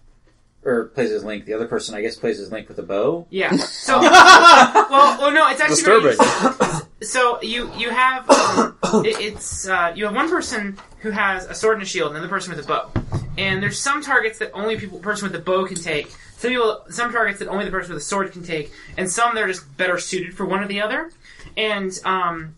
or 0.63 0.85
plays 0.85 1.11
as 1.11 1.23
Link, 1.23 1.45
the 1.45 1.53
other 1.53 1.67
person 1.67 1.95
I 1.95 2.01
guess 2.01 2.15
plays 2.15 2.39
as 2.39 2.51
Link 2.51 2.67
with 2.67 2.79
a 2.79 2.83
bow. 2.83 3.27
Yeah. 3.29 3.55
So, 3.79 3.99
well, 4.01 5.17
well, 5.19 5.31
no, 5.31 5.49
it's 5.49 5.61
actually 5.61 5.83
very 5.83 6.15
Disturbing. 6.15 6.87
So 7.01 7.41
you 7.41 7.71
you 7.75 7.89
have 7.89 8.29
um, 8.29 8.77
it, 9.05 9.19
it's 9.19 9.67
uh, 9.67 9.93
you 9.95 10.05
have 10.05 10.13
one 10.13 10.29
person 10.29 10.77
who 10.99 11.11
has 11.11 11.45
a 11.45 11.55
sword 11.55 11.75
and 11.75 11.83
a 11.83 11.85
shield, 11.85 12.09
and 12.09 12.17
another 12.17 12.29
person 12.29 12.53
with 12.53 12.63
a 12.63 12.67
bow. 12.67 12.91
And 13.37 13.63
there's 13.63 13.79
some 13.79 14.03
targets 14.03 14.39
that 14.39 14.51
only 14.51 14.77
people 14.77 14.99
person 14.99 15.25
with 15.25 15.33
the 15.33 15.39
bow 15.39 15.65
can 15.65 15.77
take. 15.77 16.09
Some 16.37 16.51
people 16.51 16.83
some 16.89 17.11
targets 17.11 17.39
that 17.39 17.47
only 17.47 17.65
the 17.65 17.71
person 17.71 17.93
with 17.93 18.03
the 18.03 18.07
sword 18.07 18.31
can 18.31 18.43
take, 18.43 18.71
and 18.97 19.09
some 19.09 19.33
that 19.35 19.43
are 19.43 19.47
just 19.47 19.77
better 19.77 19.97
suited 19.97 20.35
for 20.35 20.45
one 20.45 20.61
or 20.61 20.67
the 20.67 20.81
other. 20.81 21.09
And 21.55 21.97
um, 22.03 22.55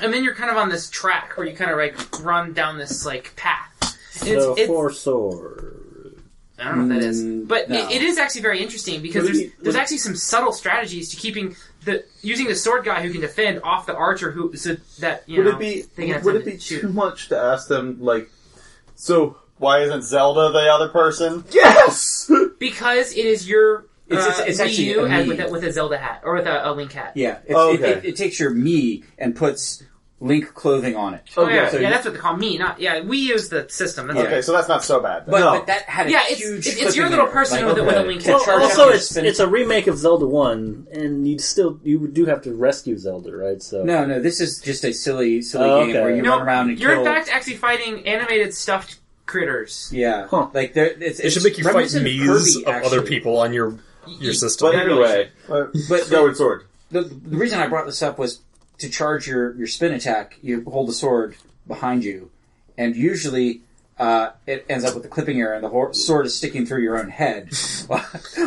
and 0.00 0.12
then 0.12 0.24
you're 0.24 0.34
kind 0.34 0.50
of 0.50 0.56
on 0.56 0.70
this 0.70 0.88
track 0.88 1.36
where 1.36 1.46
you 1.46 1.54
kind 1.54 1.70
of 1.70 1.76
like 1.76 2.22
run 2.22 2.54
down 2.54 2.78
this 2.78 3.04
like 3.04 3.36
path. 3.36 3.70
And 4.20 4.30
it's, 4.30 4.60
it's, 4.60 4.66
four 4.66 4.90
sword. 4.92 5.87
I 6.58 6.64
don't 6.64 6.88
know 6.88 6.94
what 6.94 7.00
that 7.00 7.08
is, 7.08 7.22
Mm, 7.22 7.46
but 7.46 7.70
no. 7.70 7.76
it, 7.88 7.96
it 7.96 8.02
is 8.02 8.18
actually 8.18 8.40
very 8.42 8.60
interesting 8.60 9.00
because 9.00 9.22
Would 9.24 9.34
there's 9.34 9.38
be- 9.44 9.52
there's 9.62 9.74
would 9.74 9.80
actually 9.80 9.98
some 9.98 10.16
subtle 10.16 10.52
strategies 10.52 11.10
to 11.10 11.16
keeping 11.16 11.54
the 11.84 12.04
using 12.22 12.48
the 12.48 12.54
sword 12.56 12.84
guy 12.84 13.00
who 13.02 13.10
can 13.12 13.20
defend 13.20 13.60
off 13.62 13.86
the 13.86 13.94
archer 13.94 14.30
who 14.32 14.54
so 14.56 14.76
that 14.98 15.22
you 15.26 15.38
Would 15.38 15.50
know 15.52 15.56
it 15.56 15.60
be 15.60 15.82
they 15.96 16.06
can 16.12 16.22
would 16.24 16.32
time 16.32 16.42
it 16.42 16.44
be 16.44 16.52
to 16.52 16.58
shoot. 16.60 16.80
too 16.80 16.88
much 16.92 17.28
to 17.28 17.38
ask 17.38 17.68
them 17.68 17.98
like 18.00 18.28
so 18.96 19.36
Why 19.58 19.80
isn't 19.82 20.02
Zelda 20.02 20.50
the 20.52 20.72
other 20.72 20.88
person? 20.88 21.44
Yes 21.50 22.30
because 22.58 23.12
it 23.12 23.24
is 23.24 23.48
your 23.48 23.86
It's- 24.08 24.26
uh, 24.26 24.30
it's- 24.42 24.48
it's 24.48 24.60
Wii 24.60 24.64
actually 24.64 24.88
U 24.90 25.04
a 25.04 25.08
and 25.08 25.28
with 25.28 25.40
a, 25.40 25.48
with 25.48 25.64
a 25.64 25.72
Zelda 25.72 25.98
hat 25.98 26.22
or 26.24 26.34
with 26.34 26.46
a, 26.46 26.68
a 26.68 26.72
Link 26.72 26.92
hat. 26.92 27.12
Yeah, 27.14 27.38
it's, 27.44 27.54
Oh, 27.54 27.72
it, 27.74 27.80
okay. 27.80 27.90
it, 27.98 28.04
it 28.04 28.16
takes 28.16 28.40
your 28.40 28.50
me 28.50 29.04
and 29.18 29.36
puts 29.36 29.82
Link 30.20 30.52
clothing 30.52 30.96
on 30.96 31.14
it. 31.14 31.20
Oh, 31.36 31.44
oh 31.44 31.48
yeah, 31.48 31.68
so 31.68 31.76
yeah, 31.76 31.82
you- 31.88 31.94
that's 31.94 32.04
what 32.04 32.12
they 32.14 32.18
call 32.20 32.36
me. 32.36 32.58
Not 32.58 32.80
yeah, 32.80 33.00
we 33.02 33.18
use 33.18 33.48
the 33.50 33.68
system. 33.68 34.08
That's 34.08 34.18
Yeah. 34.18 34.24
Okay, 34.26 34.42
so 34.42 34.50
that's 34.52 34.66
not 34.68 34.82
so 34.82 34.98
bad. 35.00 35.26
then. 35.26 35.30
But, 35.30 35.38
No. 35.40 35.52
but 35.52 35.66
that 35.68 35.82
had 35.82 36.08
a 36.08 36.10
Yeah, 36.10 36.22
it's- 36.24 36.38
huge. 36.40 36.66
it's- 36.66 36.74
it's 36.86 36.96
your 36.96 37.06
clipping 37.06 37.10
little 37.10 37.26
error. 37.26 37.32
person 37.32 37.58
Like, 37.58 37.66
with 37.66 37.78
a- 37.78 37.84
with 37.86 37.94
a 37.94 37.98
okay. 38.00 38.08
Link 38.08 38.22
to 38.24 38.32
hat. 38.32 38.42
charge 38.44 38.62
also, 38.62 38.82
up 38.82 38.86
your 38.88 38.94
it's 38.96 39.08
spin 39.10 39.26
it's 39.26 39.38
a 39.38 39.46
remake 39.46 39.86
of 39.86 39.96
Zelda 39.96 40.26
One, 40.26 40.88
and 40.90 41.28
you 41.28 41.38
still 41.38 41.78
you 41.84 42.08
do 42.08 42.26
have 42.26 42.42
to 42.42 42.52
rescue 42.52 42.98
Zelda, 42.98 43.30
right? 43.36 43.62
So 43.62 43.84
No, 43.84 44.04
no, 44.06 44.18
this 44.20 44.40
is 44.40 44.58
just 44.58 44.84
a 44.84 44.92
silly, 44.92 45.40
silly 45.40 45.70
Oh, 45.70 45.80
game 45.82 45.90
okay. 45.90 46.00
where 46.02 46.16
you 46.16 46.22
no, 46.22 46.30
run 46.38 46.42
around 46.48 46.70
and 46.70 46.80
you're 46.80 46.90
kill. 46.94 47.00
in 47.00 47.04
fact 47.06 47.28
actually 47.32 47.54
fighting 47.56 48.04
animated 48.08 48.54
stuffed 48.54 48.96
critters. 49.26 49.88
yeah, 49.92 50.26
Huh. 50.28 50.48
like 50.52 50.74
there, 50.74 50.86
it's, 51.00 51.20
It 51.20 51.30
should 51.30 51.44
make 51.44 51.58
you 51.58 51.64
fight 51.64 51.74
reminiscent 51.74 52.04
Mii's 52.04 52.56
of 52.56 52.66
other 52.82 53.02
people 53.02 53.38
on 53.38 53.52
your 53.52 53.74
your 54.20 54.32
system. 54.34 54.72
But 54.72 54.80
anyway 54.80 55.28
But 55.48 55.70
Skyward 56.06 56.36
Sword. 56.36 56.62
the, 56.90 57.02
the 57.02 57.36
reason 57.36 57.60
I 57.60 57.68
brought 57.68 57.86
this 57.86 58.02
up 58.02 58.18
was 58.18 58.40
to 58.78 58.88
charge 58.88 59.26
your, 59.26 59.54
your 59.56 59.66
spin 59.66 59.92
attack, 59.92 60.38
you 60.42 60.64
hold 60.68 60.88
the 60.88 60.92
sword 60.92 61.36
behind 61.66 62.04
you, 62.04 62.30
and 62.76 62.94
usually 62.96 63.60
uh, 63.98 64.30
it 64.46 64.64
ends 64.68 64.84
up 64.84 64.94
with 64.94 65.04
a 65.04 65.08
clipping 65.08 65.40
error, 65.40 65.54
and 65.54 65.64
the 65.64 65.68
hor- 65.68 65.92
sword 65.92 66.24
is 66.26 66.34
sticking 66.36 66.64
through 66.64 66.80
your 66.82 66.96
own 66.98 67.08
head 67.08 67.50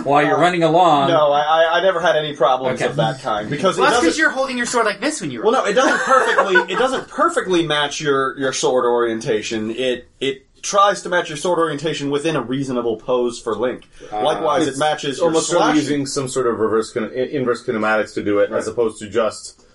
while 0.03 0.25
you're 0.25 0.39
running 0.39 0.63
along. 0.63 1.09
no, 1.09 1.31
I, 1.31 1.41
I, 1.41 1.79
I 1.79 1.81
never 1.83 1.99
had 1.99 2.15
any 2.15 2.35
problems 2.35 2.81
Okay. 2.81 2.89
of 2.89 2.95
that 2.95 3.19
kind 3.21 3.49
because 3.49 3.77
Well, 3.77 3.87
it 3.87 3.89
that's 3.89 3.97
doesn't. 3.97 4.07
because 4.07 4.17
you're 4.17 4.29
holding 4.29 4.57
your 4.57 4.65
sword 4.65 4.85
like 4.85 5.01
this 5.01 5.19
when 5.19 5.29
you 5.31 5.41
Well, 5.43 5.51
no, 5.51 5.65
it 5.65 5.73
doesn't 5.73 5.99
perfectly. 6.05 6.73
it 6.73 6.77
doesn't 6.79 7.07
perfectly 7.09 7.65
match 7.67 7.99
your 7.99 8.37
your 8.39 8.53
sword 8.53 8.85
orientation. 8.85 9.71
It 9.71 10.07
it 10.21 10.47
tries 10.63 11.01
to 11.01 11.09
match 11.09 11.27
your 11.27 11.37
sword 11.37 11.59
orientation 11.59 12.11
within 12.11 12.35
a 12.37 12.41
reasonable 12.41 12.95
pose 12.95 13.37
for 13.39 13.55
Link. 13.55 13.89
Likewise, 14.11 14.67
it 14.67 14.77
matches 14.77 15.17
your 15.17 15.27
almost 15.27 15.47
sort 15.47 15.57
of 15.57 15.63
slashing. 15.65 15.81
using 15.81 16.05
some 16.05 16.27
sort 16.29 16.47
of 16.47 16.59
reverse 16.59 16.93
kin- 16.93 17.05
i- 17.05 17.07
inverse 17.31 17.65
kinematics 17.65 18.13
to 18.13 18.23
do 18.23 18.39
it, 18.39 18.51
as 18.51 18.67
opposed 18.67 18.99
to 18.99 19.09
just 19.09 19.65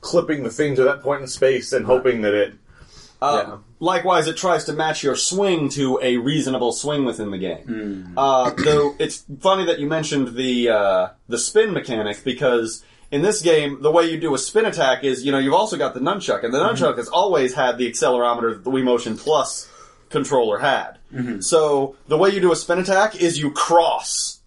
clipping 0.00 0.42
the 0.44 0.50
thing 0.50 0.76
to 0.76 0.84
that 0.84 1.02
point 1.02 1.22
in 1.22 1.28
space 1.28 1.72
and 1.72 1.86
hoping 1.86 2.22
that 2.22 2.34
it. 2.34 2.54
Uh, 3.20 3.42
Yeah. 3.46 3.56
Likewise, 3.80 4.26
it 4.26 4.36
tries 4.36 4.64
to 4.64 4.72
match 4.72 5.02
your 5.04 5.14
swing 5.16 5.68
to 5.70 5.98
a 6.02 6.16
reasonable 6.16 6.72
swing 6.72 7.04
within 7.04 7.30
the 7.30 7.38
game. 7.38 8.12
Uh, 8.16 8.50
though 8.64 8.94
it's 8.98 9.24
funny 9.40 9.64
that 9.66 9.78
you 9.78 9.86
mentioned 9.88 10.34
the 10.36 10.68
uh, 10.70 11.08
the 11.28 11.38
spin 11.38 11.72
mechanic 11.72 12.22
because 12.24 12.84
in 13.12 13.22
this 13.22 13.40
game, 13.40 13.80
the 13.80 13.90
way 13.90 14.10
you 14.10 14.18
do 14.20 14.34
a 14.34 14.38
spin 14.38 14.66
attack 14.66 15.04
is 15.04 15.24
you 15.24 15.30
know 15.32 15.38
you've 15.38 15.54
also 15.54 15.76
got 15.76 15.94
the 15.94 16.00
nunchuck, 16.00 16.42
and 16.44 16.52
the 16.52 16.58
nunchuck 16.58 16.96
has 16.96 17.08
always 17.08 17.54
had 17.54 17.78
the 17.78 17.88
accelerometer 17.90 18.52
that 18.54 18.64
the 18.64 18.70
Wii 18.70 18.82
Motion 18.84 19.16
Plus 19.16 19.68
controller 20.10 20.58
had. 20.58 20.98
So 21.40 21.96
the 22.08 22.18
way 22.18 22.30
you 22.30 22.40
do 22.40 22.50
a 22.52 22.56
spin 22.56 22.78
attack 22.80 23.16
is 23.16 23.38
you 23.38 23.50
cross. 23.52 24.37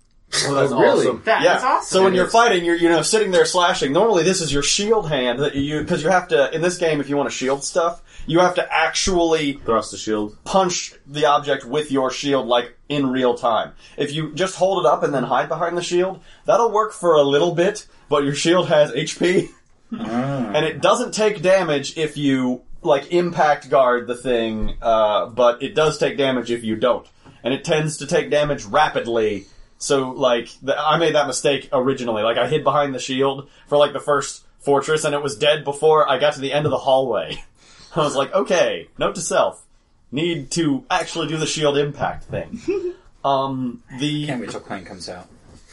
Oh, 0.46 0.54
that's 0.54 0.72
really? 0.72 1.08
awesome. 1.08 1.22
That, 1.26 1.42
yeah. 1.44 1.54
That's 1.54 1.64
awesome. 1.64 1.88
So 1.98 2.04
when 2.04 2.14
you're 2.14 2.28
fighting, 2.30 2.64
you're 2.64 2.76
you 2.76 2.90
know 2.90 3.02
sitting 3.02 3.32
there 3.32 3.46
slashing. 3.46 3.92
Normally, 3.92 4.24
this 4.24 4.42
is 4.42 4.52
your 4.54 4.64
shield 4.64 5.10
hand 5.10 5.40
that 5.40 5.56
you 5.56 5.80
because 5.82 6.04
you 6.04 6.10
have 6.10 6.28
to 6.30 6.54
in 6.56 6.62
this 6.62 6.78
game 6.78 7.00
if 7.02 7.10
you 7.10 7.18
want 7.18 7.30
to 7.30 7.36
shield 7.36 7.64
stuff, 7.64 8.02
You 8.28 8.40
have 8.40 8.56
to 8.56 8.74
actually 8.74 9.54
Thrust 9.54 9.92
the 9.92 9.98
shield. 9.98 10.38
punch 10.46 10.94
the 11.06 11.26
object 11.26 11.66
with 11.66 11.92
your 11.92 12.12
shield 12.12 12.48
like 12.48 12.76
in 12.88 13.08
real 13.12 13.34
time. 13.36 13.74
If 13.98 14.14
you 14.14 14.34
just 14.34 14.56
hold 14.56 14.86
it 14.86 14.90
up 14.90 15.04
and 15.04 15.14
then 15.14 15.24
hide 15.24 15.50
behind 15.50 15.78
the 15.78 15.84
shield, 15.84 16.22
that'll 16.46 16.72
work 16.72 16.94
for 16.94 17.16
a 17.16 17.24
little 17.24 17.54
bit, 17.54 17.88
but 18.10 18.24
your 18.24 18.36
shield 18.36 18.68
has 18.70 18.92
HP. 18.92 19.50
and 19.92 20.66
it 20.66 20.82
doesn't 20.82 21.14
take 21.14 21.42
damage 21.42 21.98
if 21.98 22.16
you 22.16 22.62
like 22.84 23.12
impact 23.12 23.70
guard 23.70 24.08
the 24.08 24.16
thing, 24.16 24.76
uh, 24.82 25.26
but 25.28 25.62
it 25.62 25.76
does 25.76 25.98
take 25.98 26.18
damage 26.18 26.50
if 26.52 26.64
you 26.64 26.76
don't. 26.76 27.06
And 27.44 27.54
it 27.54 27.64
tends 27.66 27.98
to 27.98 28.08
take 28.08 28.30
damage 28.30 28.64
rapidly. 28.66 29.46
So 29.82 30.12
like 30.12 30.50
the, 30.62 30.78
I 30.78 30.98
made 30.98 31.16
that 31.16 31.28
mistake 31.28 31.68
originally. 31.74 32.22
Like 32.22 32.38
I 32.38 32.48
hid 32.48 32.64
behind 32.64 32.94
the 32.94 33.00
shield 33.00 33.50
for 33.68 33.78
like 33.78 33.94
the 33.94 34.00
first 34.00 34.46
fortress 34.60 35.04
and 35.04 35.16
it 35.16 35.24
was 35.24 35.36
dead 35.36 35.64
before 35.64 36.08
I 36.08 36.20
got 36.20 36.34
to 36.36 36.40
the 36.40 36.54
end 36.54 36.66
of 36.66 36.72
the 36.72 36.78
hallway. 36.78 37.44
I 37.96 38.00
was 38.00 38.16
like, 38.16 38.32
okay, 38.34 38.88
note 38.98 39.16
to 39.16 39.22
self 39.22 39.66
need 40.12 40.52
to 40.52 40.86
actually 40.90 41.28
do 41.28 41.38
the 41.38 41.48
shield 41.48 41.78
impact 41.78 42.26
thing. 42.26 42.62
um, 43.26 43.82
the 44.00 44.28
Can't 44.28 44.42
wait 44.42 44.52
till 44.52 44.60
Clank 44.60 44.86
comes 44.86 45.10
out. 45.10 45.28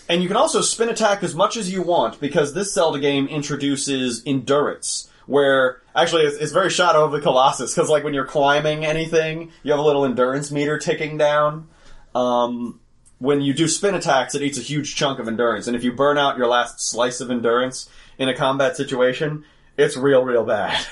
and 0.09 0.23
you 0.23 0.29
can 0.29 0.37
also 0.37 0.61
spin 0.63 0.89
attack 0.89 1.23
as 1.23 1.35
much 1.35 1.57
as 1.57 1.71
you 1.71 1.83
want 1.83 2.19
because 2.21 2.55
this 2.55 2.73
Zelda 2.73 2.99
game 2.99 3.27
introduces 3.27 4.23
endurance, 4.25 5.11
where 5.27 5.83
actually 5.95 6.23
it's, 6.23 6.37
it's 6.39 6.53
very 6.53 6.71
Shadow 6.71 7.05
of 7.05 7.13
the 7.13 7.21
Colossus 7.21 7.75
because 7.75 7.91
like 7.91 8.05
when 8.05 8.15
you're 8.15 8.25
climbing 8.27 8.87
anything, 8.87 9.53
you 9.63 9.73
have 9.73 9.81
a 9.81 9.85
little 9.85 10.05
endurance 10.05 10.51
meter 10.51 10.79
ticking 10.79 11.19
down. 11.19 11.69
Um, 12.15 12.81
when 13.19 13.41
you 13.41 13.53
do 13.53 13.69
spin 13.69 13.95
attacks, 13.95 14.35
it 14.35 14.43
eats 14.43 14.59
a 14.59 14.63
huge 14.63 14.95
chunk 14.95 15.19
of 15.19 15.29
endurance, 15.29 15.67
and 15.67 15.77
if 15.77 15.85
you 15.85 15.93
burn 15.93 16.19
out 16.19 16.37
your 16.37 16.47
last 16.47 16.81
slice 16.81 17.21
of 17.21 17.31
endurance 17.31 17.89
in 18.19 18.29
a 18.29 18.35
combat 18.35 18.77
situation, 18.77 19.45
it's 19.77 19.97
real, 19.97 20.25
real 20.25 20.45
bad. 20.45 20.87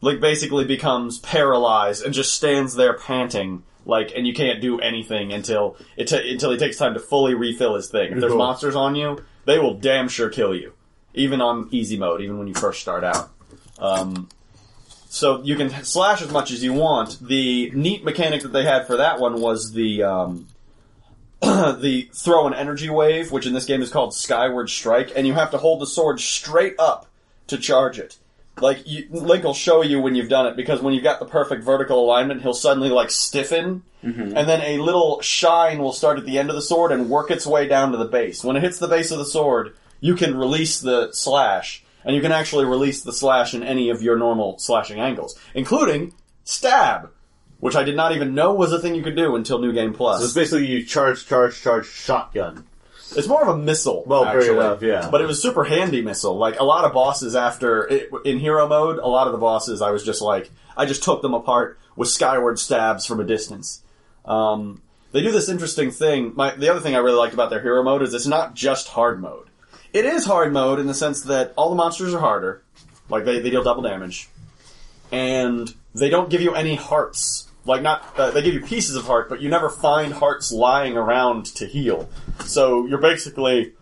like 0.00 0.20
basically 0.20 0.64
becomes 0.64 1.18
paralyzed 1.18 2.04
and 2.04 2.14
just 2.14 2.34
stands 2.34 2.74
there 2.74 2.94
panting 2.94 3.62
like 3.84 4.12
and 4.14 4.26
you 4.26 4.34
can't 4.34 4.60
do 4.60 4.78
anything 4.80 5.32
until 5.32 5.76
it 5.96 6.08
ta 6.08 6.16
until 6.16 6.50
he 6.50 6.58
takes 6.58 6.76
time 6.76 6.94
to 6.94 7.00
fully 7.00 7.34
refill 7.34 7.74
his 7.74 7.88
thing. 7.88 8.12
If 8.12 8.20
there's 8.20 8.34
monsters 8.34 8.76
on 8.76 8.94
you 8.94 9.24
they 9.44 9.58
will 9.58 9.74
damn 9.74 10.08
sure 10.08 10.28
kill 10.28 10.54
you. 10.54 10.72
Even 11.14 11.40
on 11.40 11.68
easy 11.70 11.96
mode 11.96 12.20
even 12.20 12.38
when 12.38 12.48
you 12.48 12.54
first 12.54 12.80
start 12.80 13.04
out. 13.04 13.30
Um, 13.78 14.28
so 15.08 15.42
you 15.42 15.56
can 15.56 15.70
slash 15.84 16.20
as 16.20 16.30
much 16.30 16.50
as 16.50 16.62
you 16.62 16.72
want. 16.72 17.18
The 17.20 17.70
neat 17.70 18.04
mechanic 18.04 18.42
that 18.42 18.52
they 18.52 18.64
had 18.64 18.86
for 18.86 18.98
that 18.98 19.18
one 19.18 19.40
was 19.40 19.72
the 19.72 20.02
um, 20.02 20.46
the 21.42 22.08
throw 22.14 22.46
an 22.46 22.54
energy 22.54 22.88
wave 22.88 23.30
which 23.30 23.46
in 23.46 23.52
this 23.52 23.66
game 23.66 23.82
is 23.82 23.90
called 23.90 24.14
skyward 24.14 24.70
strike 24.70 25.12
and 25.14 25.26
you 25.26 25.34
have 25.34 25.50
to 25.50 25.58
hold 25.58 25.80
the 25.80 25.86
sword 25.86 26.20
straight 26.20 26.74
up 26.78 27.06
to 27.46 27.58
charge 27.58 27.98
it. 27.98 28.16
Like 28.60 28.86
you, 28.86 29.06
Link 29.10 29.44
will 29.44 29.54
show 29.54 29.82
you 29.82 30.00
when 30.00 30.14
you've 30.14 30.30
done 30.30 30.46
it 30.46 30.56
because 30.56 30.80
when 30.80 30.94
you've 30.94 31.04
got 31.04 31.20
the 31.20 31.26
perfect 31.26 31.62
vertical 31.62 32.02
alignment, 32.02 32.40
he'll 32.40 32.54
suddenly 32.54 32.88
like 32.88 33.10
stiffen, 33.10 33.82
mm-hmm. 34.02 34.34
and 34.34 34.48
then 34.48 34.62
a 34.62 34.78
little 34.78 35.20
shine 35.20 35.78
will 35.78 35.92
start 35.92 36.18
at 36.18 36.24
the 36.24 36.38
end 36.38 36.48
of 36.48 36.56
the 36.56 36.62
sword 36.62 36.90
and 36.90 37.10
work 37.10 37.30
its 37.30 37.46
way 37.46 37.68
down 37.68 37.92
to 37.92 37.98
the 37.98 38.06
base. 38.06 38.42
When 38.42 38.56
it 38.56 38.62
hits 38.62 38.78
the 38.78 38.88
base 38.88 39.10
of 39.10 39.18
the 39.18 39.26
sword, 39.26 39.76
you 40.00 40.14
can 40.14 40.38
release 40.38 40.80
the 40.80 41.10
slash, 41.12 41.84
and 42.02 42.16
you 42.16 42.22
can 42.22 42.32
actually 42.32 42.64
release 42.64 43.02
the 43.02 43.12
slash 43.12 43.52
in 43.52 43.62
any 43.62 43.90
of 43.90 44.02
your 44.02 44.16
normal 44.16 44.58
slashing 44.58 45.00
angles, 45.00 45.38
including 45.54 46.14
stab, 46.44 47.10
which 47.60 47.76
I 47.76 47.84
did 47.84 47.96
not 47.96 48.14
even 48.14 48.34
know 48.34 48.54
was 48.54 48.72
a 48.72 48.80
thing 48.80 48.94
you 48.94 49.02
could 49.02 49.16
do 49.16 49.36
until 49.36 49.58
New 49.58 49.72
Game 49.72 49.94
Plus. 49.94 50.20
So 50.20 50.24
it's 50.24 50.34
basically 50.34 50.66
you 50.66 50.84
charge, 50.84 51.26
charge, 51.26 51.60
charge, 51.60 51.86
shotgun. 51.86 52.64
It's 53.16 53.28
more 53.28 53.42
of 53.42 53.48
a 53.48 53.56
missile. 53.56 54.02
Well, 54.04 54.24
actually. 54.24 54.56
enough, 54.56 54.82
yeah. 54.82 55.08
But 55.10 55.20
it 55.20 55.26
was 55.26 55.40
super 55.40 55.64
handy 55.64 56.02
missile. 56.02 56.36
Like 56.36 56.58
a 56.58 56.64
lot 56.64 56.84
of 56.84 56.92
bosses 56.92 57.36
after 57.36 57.86
it, 57.86 58.10
in 58.24 58.38
hero 58.38 58.68
mode, 58.68 58.98
a 58.98 59.06
lot 59.06 59.26
of 59.26 59.32
the 59.32 59.38
bosses 59.38 59.80
I 59.80 59.90
was 59.90 60.04
just 60.04 60.20
like 60.20 60.50
I 60.76 60.86
just 60.86 61.02
took 61.02 61.22
them 61.22 61.34
apart 61.34 61.78
with 61.94 62.08
skyward 62.08 62.58
stabs 62.58 63.06
from 63.06 63.20
a 63.20 63.24
distance. 63.24 63.82
Um, 64.24 64.82
they 65.12 65.22
do 65.22 65.32
this 65.32 65.48
interesting 65.48 65.90
thing. 65.90 66.32
My, 66.34 66.54
the 66.54 66.68
other 66.68 66.80
thing 66.80 66.94
I 66.94 66.98
really 66.98 67.16
liked 67.16 67.32
about 67.32 67.48
their 67.50 67.62
hero 67.62 67.82
mode 67.82 68.02
is 68.02 68.12
it's 68.12 68.26
not 68.26 68.54
just 68.54 68.88
hard 68.88 69.20
mode. 69.20 69.48
It 69.92 70.04
is 70.04 70.26
hard 70.26 70.52
mode 70.52 70.78
in 70.78 70.86
the 70.86 70.94
sense 70.94 71.22
that 71.22 71.54
all 71.56 71.70
the 71.70 71.76
monsters 71.76 72.12
are 72.12 72.20
harder, 72.20 72.62
like 73.08 73.24
they, 73.24 73.40
they 73.40 73.50
deal 73.50 73.62
double 73.62 73.82
damage, 73.82 74.28
and 75.10 75.72
they 75.94 76.10
don't 76.10 76.28
give 76.28 76.42
you 76.42 76.54
any 76.54 76.74
hearts. 76.74 77.45
Like 77.66 77.82
not, 77.82 78.04
uh, 78.16 78.30
they 78.30 78.42
give 78.42 78.54
you 78.54 78.60
pieces 78.60 78.96
of 78.96 79.04
heart, 79.04 79.28
but 79.28 79.40
you 79.40 79.48
never 79.48 79.68
find 79.68 80.12
hearts 80.12 80.52
lying 80.52 80.96
around 80.96 81.46
to 81.56 81.66
heal. 81.66 82.08
So 82.44 82.86
you're 82.86 83.00
basically 83.00 83.72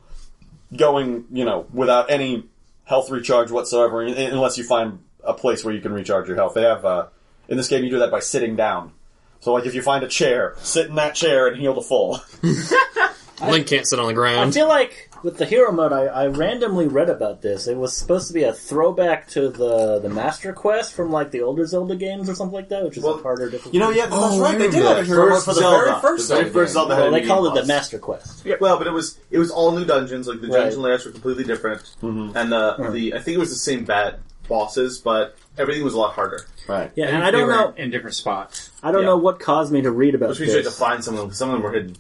going, 0.75 1.27
you 1.31 1.45
know, 1.45 1.67
without 1.73 2.11
any 2.11 2.45
health 2.85 3.11
recharge 3.11 3.51
whatsoever, 3.51 4.03
unless 4.03 4.59
you 4.59 4.65
find 4.65 5.01
a 5.23 5.35
place 5.35 5.65
where 5.65 5.75
you 5.75 5.81
can 5.81 5.93
recharge 5.93 6.29
your 6.29 6.37
health. 6.37 6.55
They 6.55 6.63
have, 6.63 6.85
uh, 6.85 7.07
in 7.49 7.57
this 7.57 7.69
game 7.69 7.85
you 7.85 7.91
do 7.91 7.99
that 8.01 8.11
by 8.11 8.21
sitting 8.21 8.57
down. 8.57 8.93
So 9.41 9.53
like 9.53 9.67
if 9.67 9.75
you 9.75 9.83
find 9.83 10.03
a 10.03 10.09
chair, 10.09 10.55
sit 10.59 10.89
in 10.89 10.95
that 10.95 11.15
chair 11.15 11.47
and 11.47 11.57
heal 11.57 11.75
to 11.75 11.83
full. 11.83 12.21
Link 13.43 13.67
can't 13.67 13.87
sit 13.87 13.99
on 13.99 14.07
the 14.07 14.15
ground. 14.15 14.49
I 14.49 14.51
feel 14.51 14.69
like 14.69 15.11
with 15.25 15.39
the 15.39 15.47
hero 15.47 15.73
mode, 15.73 15.93
I, 15.93 16.05
I 16.05 16.27
randomly 16.29 16.87
read 16.87 17.09
about 17.09 17.43
this. 17.43 17.67
It 17.67 17.77
was 17.77 17.97
supposed 17.97 18.29
to 18.29 18.35
be 18.35 18.45
a 18.45 18.53
throwback 18.53 19.29
to 19.31 19.49
the 19.49 19.99
the 19.99 20.09
Master 20.11 20.53
Quest 20.53 20.93
from 20.95 21.11
like 21.11 21.31
the 21.33 21.41
older 21.43 21.67
Zelda 21.67 21.97
games 21.97 22.29
or 22.29 22.35
something 22.35 22.55
like 22.55 22.69
that, 22.69 22.85
which 22.85 22.99
is 22.99 23.03
Well, 23.03 23.19
a 23.19 23.23
harder, 23.23 23.51
difficult. 23.51 23.75
You 23.75 23.81
know, 23.81 23.91
yeah, 23.91 24.03
that's 24.07 24.15
Oh, 24.17 24.41
right. 24.41 24.57
They 24.59 24.65
did 24.69 24.75
remember 24.75 24.89
have 24.97 24.99
a 25.05 25.05
hero 25.07 25.29
mode 25.31 25.43
for 25.43 25.55
the 25.55 25.61
Zelda. 25.61 25.85
very 25.87 26.01
first 26.01 26.29
The 26.29 26.35
very 26.35 26.45
Zelda 26.45 26.53
first 26.53 26.75
game. 26.75 26.75
Zelda 26.89 26.95
well, 27.03 27.11
they 27.11 27.21
New 27.23 27.27
called 27.27 27.47
it 27.47 27.55
Game 27.55 27.63
the 27.67 27.67
Master 27.75 27.99
Quest. 27.99 28.45
Yeah, 28.47 28.55
Well, 28.61 28.79
but 28.79 28.87
it 28.87 28.93
was 28.93 29.19
it 29.31 29.39
was 29.39 29.51
all 29.51 29.73
new 29.73 29.85
dungeons. 29.85 30.29
Like 30.29 30.41
the 30.41 30.49
Right. 30.49 30.61
dungeon 30.65 30.83
layouts 30.83 31.05
were 31.07 31.13
completely 31.13 31.45
different, 31.45 31.81
Mm-hmm. 32.03 32.37
and 32.37 32.53
the 32.53 32.91
the 32.93 33.15
I 33.15 33.19
think 33.21 33.37
it 33.37 33.41
was 33.41 33.51
the 33.51 33.57
same 33.57 33.85
bad 33.85 34.21
bosses, 34.47 34.99
but 34.99 35.37
everything 35.57 35.83
was 35.85 35.95
a 35.95 35.99
lot 35.99 36.13
harder. 36.13 36.45
Right. 36.69 36.91
Yeah, 36.97 37.07
and 37.07 37.23
They 37.23 37.29
I 37.29 37.31
don't 37.31 37.49
know. 37.49 37.73
in 37.77 37.91
different 37.91 38.15
spots. 38.15 38.71
I 38.83 38.93
don't 38.93 39.01
yeah. 39.03 39.07
know 39.09 39.17
what 39.17 39.41
caused 39.41 39.73
me 39.73 39.81
to 39.83 39.91
read 39.91 40.15
about 40.15 40.29
Which 40.31 40.41
means 40.41 40.53
you 40.53 40.59
had 40.59 40.67
to 40.67 40.71
find 40.71 41.03
some 41.03 41.15
of 41.15 41.21
them. 41.21 41.33
Some 41.33 41.49
of 41.49 41.55
them 41.55 41.63
were 41.63 41.73
hidden. 41.73 41.97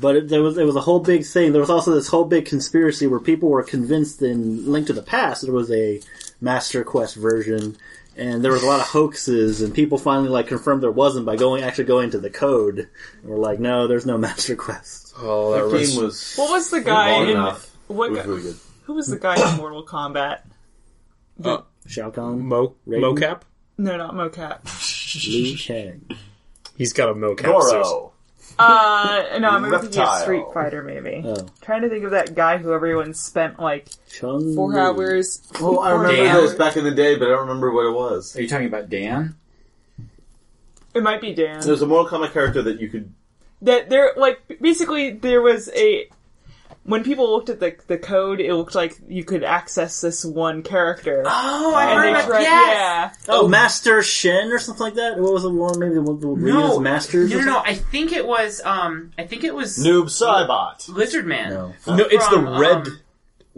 But 0.00 0.16
it, 0.16 0.28
there 0.28 0.42
was 0.42 0.56
it 0.58 0.64
was 0.64 0.76
a 0.76 0.80
whole 0.80 1.00
big 1.00 1.24
thing. 1.24 1.52
There 1.52 1.60
was 1.60 1.70
also 1.70 1.94
this 1.94 2.08
whole 2.08 2.24
big 2.24 2.46
conspiracy 2.46 3.06
where 3.06 3.20
people 3.20 3.48
were 3.48 3.62
convinced 3.62 4.22
in 4.22 4.70
Link 4.70 4.86
to 4.88 4.92
the 4.92 5.02
Past 5.02 5.42
there 5.42 5.52
was 5.52 5.70
a 5.70 6.00
Master 6.40 6.84
Quest 6.84 7.16
version, 7.16 7.76
and 8.16 8.44
there 8.44 8.52
was 8.52 8.62
a 8.62 8.66
lot 8.66 8.80
of 8.80 8.86
hoaxes, 8.86 9.60
and 9.62 9.74
people 9.74 9.98
finally 9.98 10.28
like 10.28 10.46
confirmed 10.46 10.82
there 10.82 10.90
wasn't 10.90 11.26
by 11.26 11.36
going 11.36 11.62
actually 11.62 11.84
going 11.84 12.10
to 12.10 12.18
the 12.18 12.30
code. 12.30 12.78
And 13.22 13.30
we're 13.30 13.36
like, 13.38 13.58
no, 13.58 13.86
there's 13.88 14.06
no 14.06 14.16
Master 14.26 14.56
Quest. 14.56 15.14
Oh, 15.18 15.52
that 15.52 15.58
That 15.58 15.72
was 15.72 15.90
game 15.94 16.02
was 16.04 16.34
What 16.36 16.50
was 16.52 16.70
the 16.70 16.80
guy 16.80 17.22
in 17.22 17.30
enough. 17.30 17.76
what? 17.88 18.10
Was 18.10 18.26
really 18.26 18.42
good. 18.42 18.56
Who 18.84 18.94
was 18.94 19.06
the 19.08 19.18
guy 19.18 19.34
in 19.52 19.56
Mortal 19.58 19.84
Kombat? 19.84 20.40
Uh, 21.42 21.62
Shao 21.86 22.10
Kahn, 22.10 22.40
Mo 22.46 22.74
Raiden? 22.86 23.00
mocap. 23.18 23.40
No, 23.78 23.96
not 23.96 24.14
mocap. 24.14 24.64
Liu 25.28 25.56
Kang. 25.56 26.04
He's 26.76 26.92
got 26.92 27.08
a 27.10 27.14
mocap. 27.14 27.62
suit. 27.62 27.82
Goro. 27.82 28.12
Uh, 28.58 29.38
no, 29.38 29.48
I'm 29.50 29.62
thinking 29.62 29.74
of 29.78 29.82
Reptile. 29.84 30.20
Street 30.20 30.44
Fighter, 30.52 30.82
maybe. 30.82 31.22
Oh, 31.24 31.46
Trying 31.60 31.82
to 31.82 31.88
think 31.88 32.04
of 32.04 32.10
that 32.10 32.34
guy 32.34 32.58
who 32.58 32.72
everyone 32.72 33.14
spent 33.14 33.60
like 33.60 33.88
Chung. 34.10 34.54
four 34.54 34.72
Li. 34.72 34.80
hours. 34.80 35.42
Oh, 35.60 35.80
I 35.80 35.90
four 35.90 36.00
remember 36.00 36.24
Dan. 36.24 36.34
those 36.34 36.54
back 36.54 36.76
in 36.76 36.84
the 36.84 36.90
day, 36.90 37.16
but 37.16 37.26
I 37.28 37.30
don't 37.30 37.42
remember 37.42 37.70
what 37.72 37.86
it 37.86 37.92
was. 37.92 38.36
Are 38.36 38.42
you 38.42 38.48
talking 38.48 38.66
about 38.66 38.88
Dan? 38.90 39.36
It 40.94 41.02
might 41.02 41.20
be 41.20 41.34
Dan. 41.34 41.60
There's 41.60 41.82
a 41.82 41.86
Mortal 41.86 42.18
Kombat 42.18 42.32
character 42.32 42.62
that 42.62 42.80
you 42.80 42.88
could. 42.88 43.12
that 43.62 43.88
there 43.90 44.12
like 44.16 44.40
basically 44.60 45.10
there 45.10 45.40
was 45.42 45.68
a 45.74 46.08
when 46.88 47.04
people 47.04 47.30
looked 47.30 47.48
at 47.50 47.60
the 47.60 47.76
the 47.86 47.98
code 47.98 48.40
it 48.40 48.52
looked 48.54 48.74
like 48.74 48.98
you 49.08 49.22
could 49.24 49.44
access 49.44 50.00
this 50.00 50.24
one 50.24 50.62
character 50.62 51.22
Oh, 51.26 51.74
I 51.76 51.84
and 51.90 51.98
heard 51.98 52.08
about 52.10 52.26
tried 52.26 52.40
yes. 52.42 53.16
yeah 53.28 53.34
Oh, 53.34 53.46
Master 53.46 54.02
Shen 54.02 54.50
or 54.52 54.58
something 54.58 54.82
like 54.84 54.94
that. 54.94 55.18
What 55.18 55.32
was 55.32 55.42
the 55.42 55.50
one? 55.50 55.78
Maybe 55.78 55.94
the 55.94 56.02
one 56.02 56.18
the 56.20 56.26
No, 56.28 56.80
Masters. 56.80 57.30
no, 57.30 57.38
no, 57.40 57.44
no. 57.44 57.58
I 57.58 57.74
think 57.74 58.12
it 58.12 58.26
was. 58.26 58.60
Um, 58.64 59.12
I 59.18 59.26
think 59.26 59.44
it 59.44 59.54
was 59.54 59.78
Noob 59.78 60.06
Saibot. 60.06 60.88
Lizard 60.88 61.26
Man. 61.26 61.50
No. 61.50 61.74
No, 61.86 62.04
it's 62.10 62.28
the 62.28 62.38
red. 62.38 62.86
um, 62.88 63.00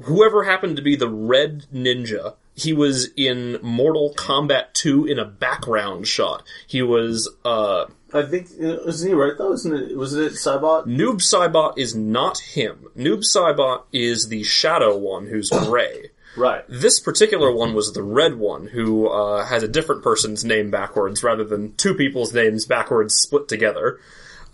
whoever 0.05 0.45
happened 0.45 0.77
to 0.77 0.83
be 0.83 0.97
the 0.97 1.09
red 1.09 1.67
ninja. 1.73 2.35
He 2.55 2.73
was 2.73 3.09
in 3.17 3.59
Mortal 3.63 4.13
Kombat 4.17 4.73
2 4.75 5.07
in 5.07 5.19
a 5.19 5.25
background 5.25 6.07
shot. 6.07 6.43
He 6.67 6.83
was 6.83 7.31
uh 7.45 7.87
I 8.13 8.23
think 8.23 8.49
isn't 8.59 9.09
he 9.09 9.15
right 9.15 9.33
though? 9.37 9.53
Isn't 9.53 9.75
it? 9.75 9.97
Wasn't 9.97 10.23
it 10.23 10.33
Saibot? 10.33 10.87
Noob 10.87 11.17
Saibot 11.21 11.79
is 11.79 11.95
not 11.95 12.39
him. 12.39 12.89
Noob 12.97 13.21
Saibot 13.21 13.85
is 13.93 14.29
the 14.29 14.43
shadow 14.43 14.97
one 14.97 15.27
who's 15.27 15.51
gray. 15.65 16.11
Right. 16.37 16.65
This 16.69 17.01
particular 17.01 17.53
one 17.53 17.75
was 17.75 17.93
the 17.93 18.03
red 18.03 18.37
one 18.37 18.69
who 18.69 19.09
uh, 19.09 19.45
has 19.45 19.63
a 19.63 19.69
different 19.69 20.03
person's 20.03 20.45
name 20.45 20.71
backwards 20.71 21.25
rather 21.25 21.45
than 21.45 21.75
two 21.75 21.95
people's 21.95 22.33
names 22.33 22.67
backwards 22.67 23.15
split 23.17 23.49
together. 23.49 23.99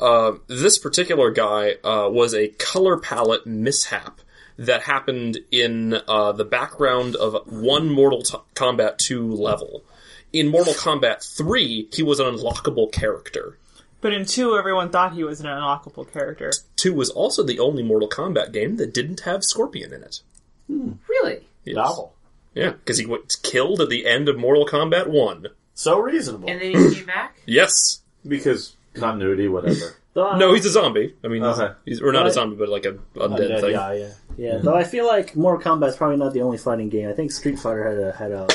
Uh, 0.01 0.33
this 0.47 0.79
particular 0.79 1.31
guy 1.31 1.73
uh, 1.85 2.09
was 2.11 2.35
a 2.35 2.49
color 2.49 2.99
palette 2.99 3.47
mishap 3.47 4.21
that 4.59 4.83
happened 4.83 5.39
in 5.51 5.95
uh, 6.09 6.33
the 6.33 6.45
background 6.45 7.15
of 7.17 7.35
one 7.47 7.91
Mortal 7.91 8.23
T- 8.23 8.39
Kombat 8.55 8.99
2 8.99 9.35
level. 9.35 9.85
In 10.33 10.49
Mortal 10.49 10.75
Kombat 10.75 11.23
3, 11.37 11.89
he 11.93 12.03
was 12.03 12.21
an 12.21 12.27
unlockable 12.27 12.91
character. 12.93 13.59
but 14.01 14.13
in 14.13 14.25
two 14.27 14.57
everyone 14.57 14.91
thought 14.91 15.15
he 15.15 15.25
was 15.25 15.41
an 15.41 15.47
unlockable 15.47 16.11
character 16.13 16.53
2 16.77 16.93
was 16.93 17.11
also 17.11 17.43
the 17.43 17.59
only 17.59 17.83
Mortal 17.83 18.09
Kombat 18.09 18.53
game 18.53 18.77
that 18.77 18.93
didn't 18.93 19.21
have 19.21 19.43
Scorpion 19.43 19.93
in 19.93 20.03
it. 20.03 20.21
Hmm. 20.67 20.93
Really? 21.09 21.47
Yes. 21.65 21.77
Novel. 21.77 22.13
Yeah, 22.55 22.71
because 22.71 22.99
he 22.99 23.07
was 23.07 23.37
killed 23.43 23.81
at 23.81 23.89
the 23.89 24.07
end 24.07 24.29
of 24.29 24.39
Mortal 24.39 24.67
Kombat 24.67 25.07
1. 25.09 25.47
So 25.75 25.99
reasonable. 25.99 26.49
And 26.49 26.61
then 26.61 26.71
he 26.91 26.95
came 26.97 27.07
back. 27.07 27.37
Yes. 27.47 28.01
Because 28.27 28.75
continuity, 28.95 29.47
whatever. 29.49 29.95
Though 30.15 30.27
I- 30.29 30.39
No, 30.39 30.55
he's 30.55 30.67
a 30.67 30.71
zombie. 30.71 31.15
I 31.23 31.29
mean, 31.29 31.43
he's, 31.45 31.59
Okay. 31.59 31.75
he's 31.85 32.01
or 32.03 32.13
not 32.13 32.27
a 32.27 32.33
zombie, 32.33 32.57
but 32.57 32.69
like 32.69 32.85
a 32.87 32.93
undead 33.15 33.39
Undead, 33.39 33.61
thing. 33.61 33.71
Yeah, 33.73 33.93
yeah, 33.93 34.09
yeah. 34.37 34.59
Though 34.59 34.75
I 34.75 34.85
feel 34.85 35.07
like 35.07 35.37
Mortal 35.37 35.63
Kombat's 35.63 35.97
probably 35.97 36.17
not 36.17 36.33
the 36.33 36.41
only 36.43 36.59
fighting 36.59 36.89
game. 36.89 37.09
I 37.09 37.13
think 37.13 37.31
Street 37.33 37.59
Fighter 37.59 37.85
had 37.89 37.99
a 37.99 38.13
had 38.13 38.33
a 38.33 38.49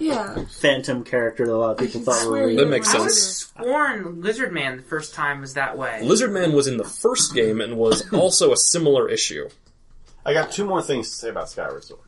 Yeah. 0.00 0.44
phantom 0.50 1.04
character 1.04 1.46
that 1.46 1.52
a 1.52 1.56
lot 1.56 1.72
of 1.72 1.78
people 1.78 2.00
thought 2.00 2.14
were 2.24 2.30
swear 2.30 2.46
really 2.46 2.56
That 2.56 2.66
makes 2.70 2.88
I 2.88 2.92
sense. 2.98 3.04
was 3.04 3.38
sworn 3.56 4.20
Lizard 4.22 4.52
Man 4.52 4.78
the 4.78 4.82
first 4.82 5.14
time 5.14 5.40
was 5.42 5.54
that 5.54 5.76
way. 5.78 6.00
Lizard 6.02 6.32
Man 6.32 6.52
was 6.52 6.66
in 6.66 6.76
the 6.78 6.84
first 6.84 7.34
game 7.34 7.60
and 7.60 7.76
was 7.76 8.10
also 8.12 8.52
a 8.52 8.56
similar 8.56 9.08
issue. 9.08 9.48
I 10.26 10.32
got 10.32 10.50
two 10.50 10.64
more 10.64 10.82
things 10.82 11.08
to 11.10 11.14
say 11.16 11.28
about 11.28 11.48
Skyward 11.50 11.84
Sword. 11.84 12.00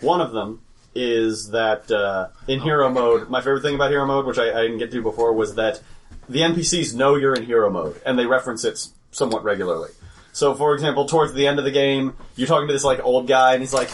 One 0.00 0.20
of 0.20 0.32
them 0.32 0.62
is 0.94 1.50
that 1.50 1.90
uh, 1.90 2.28
in 2.46 2.60
hero 2.60 2.88
mode, 2.88 3.28
my 3.28 3.40
favorite 3.40 3.62
thing 3.62 3.74
about 3.74 3.90
hero 3.90 4.06
mode, 4.06 4.26
which 4.26 4.38
I, 4.38 4.50
I 4.56 4.62
didn't 4.62 4.78
get 4.78 4.90
to 4.92 5.02
before, 5.02 5.32
was 5.32 5.54
that 5.56 5.80
the 6.28 6.40
NPCs 6.40 6.94
know 6.94 7.14
you're 7.16 7.34
in 7.34 7.44
hero 7.44 7.70
mode 7.70 8.00
and 8.06 8.18
they 8.18 8.26
reference 8.26 8.64
it 8.64 8.72
s- 8.74 8.92
somewhat 9.10 9.44
regularly. 9.44 9.90
So, 10.32 10.54
for 10.54 10.74
example, 10.74 11.06
towards 11.06 11.32
the 11.32 11.46
end 11.46 11.58
of 11.58 11.64
the 11.64 11.70
game, 11.70 12.14
you're 12.36 12.46
talking 12.46 12.68
to 12.68 12.72
this 12.72 12.84
like 12.84 13.00
old 13.02 13.26
guy, 13.26 13.54
and 13.54 13.62
he's 13.62 13.74
like, 13.74 13.90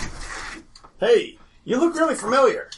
"Hey, 1.01 1.39
you 1.65 1.79
look 1.79 1.95
really 1.95 2.15
familiar." 2.15 2.71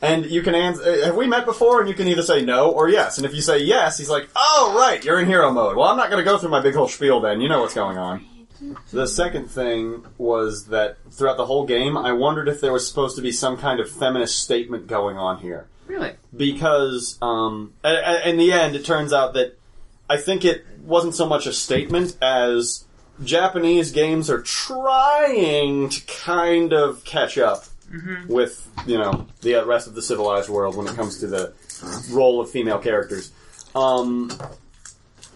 And 0.00 0.26
you 0.26 0.42
can 0.42 0.54
answer, 0.54 1.04
have 1.06 1.16
we 1.16 1.26
met 1.26 1.44
before? 1.44 1.80
And 1.80 1.88
you 1.88 1.94
can 1.94 2.06
either 2.06 2.22
say 2.22 2.44
no 2.44 2.70
or 2.70 2.88
yes. 2.88 3.18
And 3.18 3.26
if 3.26 3.34
you 3.34 3.40
say 3.42 3.58
yes, 3.58 3.98
he's 3.98 4.08
like, 4.08 4.28
oh, 4.36 4.76
right, 4.78 5.04
you're 5.04 5.18
in 5.18 5.26
hero 5.26 5.50
mode. 5.50 5.76
Well, 5.76 5.88
I'm 5.88 5.96
not 5.96 6.08
going 6.08 6.24
to 6.24 6.30
go 6.30 6.38
through 6.38 6.50
my 6.50 6.60
big 6.60 6.76
whole 6.76 6.86
spiel 6.86 7.18
then. 7.20 7.40
You 7.40 7.48
know 7.48 7.62
what's 7.62 7.74
going 7.74 7.98
on. 7.98 8.24
The 8.92 9.08
second 9.08 9.50
thing 9.50 10.04
was 10.16 10.66
that 10.66 10.98
throughout 11.10 11.36
the 11.36 11.46
whole 11.46 11.66
game, 11.66 11.96
I 11.96 12.12
wondered 12.12 12.46
if 12.46 12.60
there 12.60 12.72
was 12.72 12.86
supposed 12.88 13.16
to 13.16 13.22
be 13.22 13.32
some 13.32 13.56
kind 13.56 13.80
of 13.80 13.90
feminist 13.90 14.38
statement 14.40 14.86
going 14.86 15.16
on 15.16 15.38
here. 15.38 15.66
Really? 15.88 16.12
Because, 16.36 17.18
um, 17.20 17.72
a- 17.82 17.88
a- 17.88 18.28
in 18.28 18.36
the 18.36 18.52
end, 18.52 18.76
it 18.76 18.84
turns 18.84 19.12
out 19.12 19.34
that 19.34 19.58
I 20.08 20.16
think 20.16 20.44
it 20.44 20.64
wasn't 20.84 21.16
so 21.16 21.26
much 21.26 21.46
a 21.48 21.52
statement 21.52 22.16
as 22.22 22.84
Japanese 23.24 23.90
games 23.90 24.30
are 24.30 24.42
trying 24.42 25.88
to 25.88 26.00
kind 26.06 26.72
of 26.72 27.04
catch 27.04 27.36
up 27.36 27.64
with, 28.28 28.68
you 28.86 28.98
know, 28.98 29.26
the 29.40 29.64
rest 29.66 29.86
of 29.86 29.94
the 29.94 30.02
civilized 30.02 30.48
world 30.48 30.76
when 30.76 30.86
it 30.86 30.94
comes 30.94 31.18
to 31.20 31.26
the 31.26 31.52
role 32.12 32.40
of 32.40 32.50
female 32.50 32.78
characters. 32.78 33.32
Um, 33.74 34.30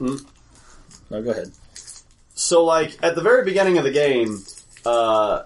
No, 0.00 1.22
go 1.22 1.30
ahead. 1.30 1.52
so, 2.34 2.64
like, 2.64 2.98
at 3.02 3.14
the 3.14 3.20
very 3.20 3.44
beginning 3.44 3.78
of 3.78 3.84
the 3.84 3.90
game, 3.92 4.42
uh, 4.86 5.42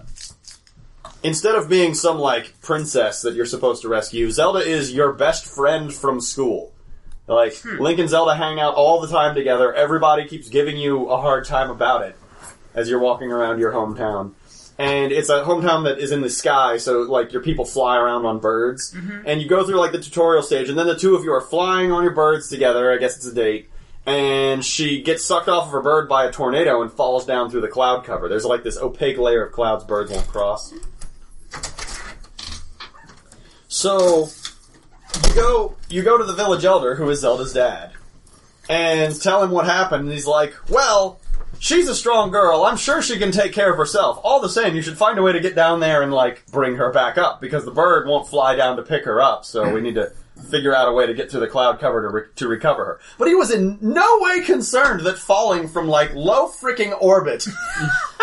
instead 1.23 1.55
of 1.55 1.69
being 1.69 1.93
some, 1.93 2.17
like, 2.17 2.59
princess 2.61 3.21
that 3.21 3.33
you're 3.33 3.45
supposed 3.45 3.81
to 3.83 3.89
rescue, 3.89 4.31
Zelda 4.31 4.59
is 4.59 4.93
your 4.93 5.13
best 5.13 5.45
friend 5.45 5.93
from 5.93 6.21
school. 6.21 6.73
Like, 7.27 7.61
Link 7.65 7.99
and 7.99 8.09
Zelda 8.09 8.35
hang 8.35 8.59
out 8.59 8.75
all 8.75 9.01
the 9.01 9.07
time 9.09 9.35
together. 9.35 9.73
Everybody 9.73 10.25
keeps 10.27 10.47
giving 10.47 10.77
you 10.77 11.09
a 11.09 11.19
hard 11.19 11.45
time 11.45 11.69
about 11.69 12.03
it 12.03 12.15
as 12.73 12.89
you're 12.89 12.99
walking 12.99 13.31
around 13.33 13.59
your 13.59 13.73
hometown. 13.73 14.31
And 14.79 15.11
it's 15.11 15.29
a 15.29 15.43
hometown 15.43 15.85
that 15.85 15.97
is 15.97 16.11
in 16.11 16.21
the 16.21 16.29
sky, 16.29 16.77
so, 16.77 17.01
like, 17.01 17.33
your 17.33 17.41
people 17.41 17.65
fly 17.65 17.97
around 17.97 18.25
on 18.25 18.39
birds. 18.39 18.93
Mm-hmm. 18.93 19.23
And 19.25 19.41
you 19.41 19.47
go 19.47 19.65
through, 19.65 19.79
like, 19.79 19.91
the 19.91 19.99
tutorial 19.99 20.43
stage, 20.43 20.69
and 20.69 20.77
then 20.77 20.85
the 20.85 20.97
two 20.97 21.15
of 21.15 21.23
you 21.23 21.33
are 21.33 21.41
flying 21.41 21.91
on 21.91 22.03
your 22.03 22.13
birds 22.13 22.47
together. 22.47 22.91
I 22.91 22.97
guess 22.97 23.15
it's 23.15 23.25
a 23.25 23.33
date 23.33 23.69
and 24.07 24.63
she 24.63 25.01
gets 25.01 25.23
sucked 25.25 25.49
off 25.49 25.65
of 25.65 25.71
her 25.73 25.81
bird 25.81 26.07
by 26.07 26.25
a 26.25 26.31
tornado 26.31 26.81
and 26.81 26.91
falls 26.91 27.25
down 27.25 27.51
through 27.51 27.59
the 27.59 27.67
cloud 27.67 28.05
cover. 28.05 28.29
There's 28.29 28.45
like 28.45 28.63
this 28.63 28.77
opaque 28.77 29.17
layer 29.17 29.45
of 29.45 29.51
clouds 29.51 29.83
birds 29.83 30.09
won't 30.09 30.27
cross. 30.27 30.73
So 33.67 34.29
you 35.27 35.35
go 35.35 35.75
you 35.89 36.03
go 36.03 36.17
to 36.17 36.23
the 36.23 36.33
village 36.33 36.63
elder 36.63 36.95
who 36.95 37.09
is 37.09 37.19
Zelda's 37.19 37.51
dad 37.51 37.91
and 38.69 39.21
tell 39.21 39.43
him 39.43 39.51
what 39.51 39.65
happened 39.65 40.05
and 40.05 40.11
he's 40.13 40.25
like, 40.25 40.55
"Well, 40.69 41.19
she's 41.59 41.87
a 41.87 41.95
strong 41.95 42.31
girl. 42.31 42.63
I'm 42.63 42.77
sure 42.77 43.01
she 43.01 43.17
can 43.17 43.31
take 43.31 43.53
care 43.53 43.71
of 43.71 43.77
herself. 43.77 44.19
All 44.23 44.39
the 44.39 44.49
same, 44.49 44.75
you 44.75 44.81
should 44.81 44.97
find 44.97 45.17
a 45.17 45.21
way 45.21 45.33
to 45.33 45.39
get 45.39 45.55
down 45.55 45.79
there 45.79 46.01
and 46.01 46.13
like 46.13 46.45
bring 46.47 46.75
her 46.75 46.91
back 46.91 47.17
up 47.17 47.41
because 47.41 47.65
the 47.65 47.71
bird 47.71 48.07
won't 48.07 48.27
fly 48.27 48.55
down 48.55 48.77
to 48.77 48.83
pick 48.83 49.05
her 49.05 49.21
up. 49.21 49.45
So 49.45 49.73
we 49.73 49.81
need 49.81 49.95
to 49.95 50.11
figure 50.49 50.75
out 50.75 50.87
a 50.87 50.93
way 50.93 51.05
to 51.05 51.13
get 51.13 51.31
through 51.31 51.39
the 51.41 51.47
cloud 51.47 51.79
cover 51.79 52.01
to, 52.01 52.09
re- 52.09 52.29
to 52.35 52.47
recover 52.47 52.85
her. 52.85 52.99
But 53.17 53.27
he 53.27 53.35
was 53.35 53.51
in 53.51 53.77
no 53.81 54.19
way 54.21 54.41
concerned 54.43 55.01
that 55.01 55.17
falling 55.17 55.67
from 55.67 55.87
like 55.87 56.13
low 56.13 56.47
freaking 56.47 56.95
orbit 57.01 57.47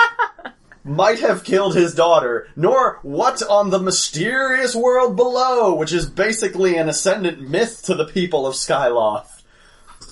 might 0.85 1.20
have 1.20 1.45
killed 1.45 1.74
his 1.74 1.95
daughter, 1.95 2.49
nor 2.57 2.99
what 3.03 3.43
on 3.43 3.70
the 3.70 3.78
mysterious 3.78 4.74
world 4.74 5.16
below, 5.16 5.74
which 5.74 5.93
is 5.93 6.09
basically 6.09 6.76
an 6.76 6.89
ascendant 6.89 7.41
myth 7.41 7.82
to 7.85 7.95
the 7.95 8.07
people 8.07 8.47
of 8.47 8.55
Skyloft. 8.55 9.43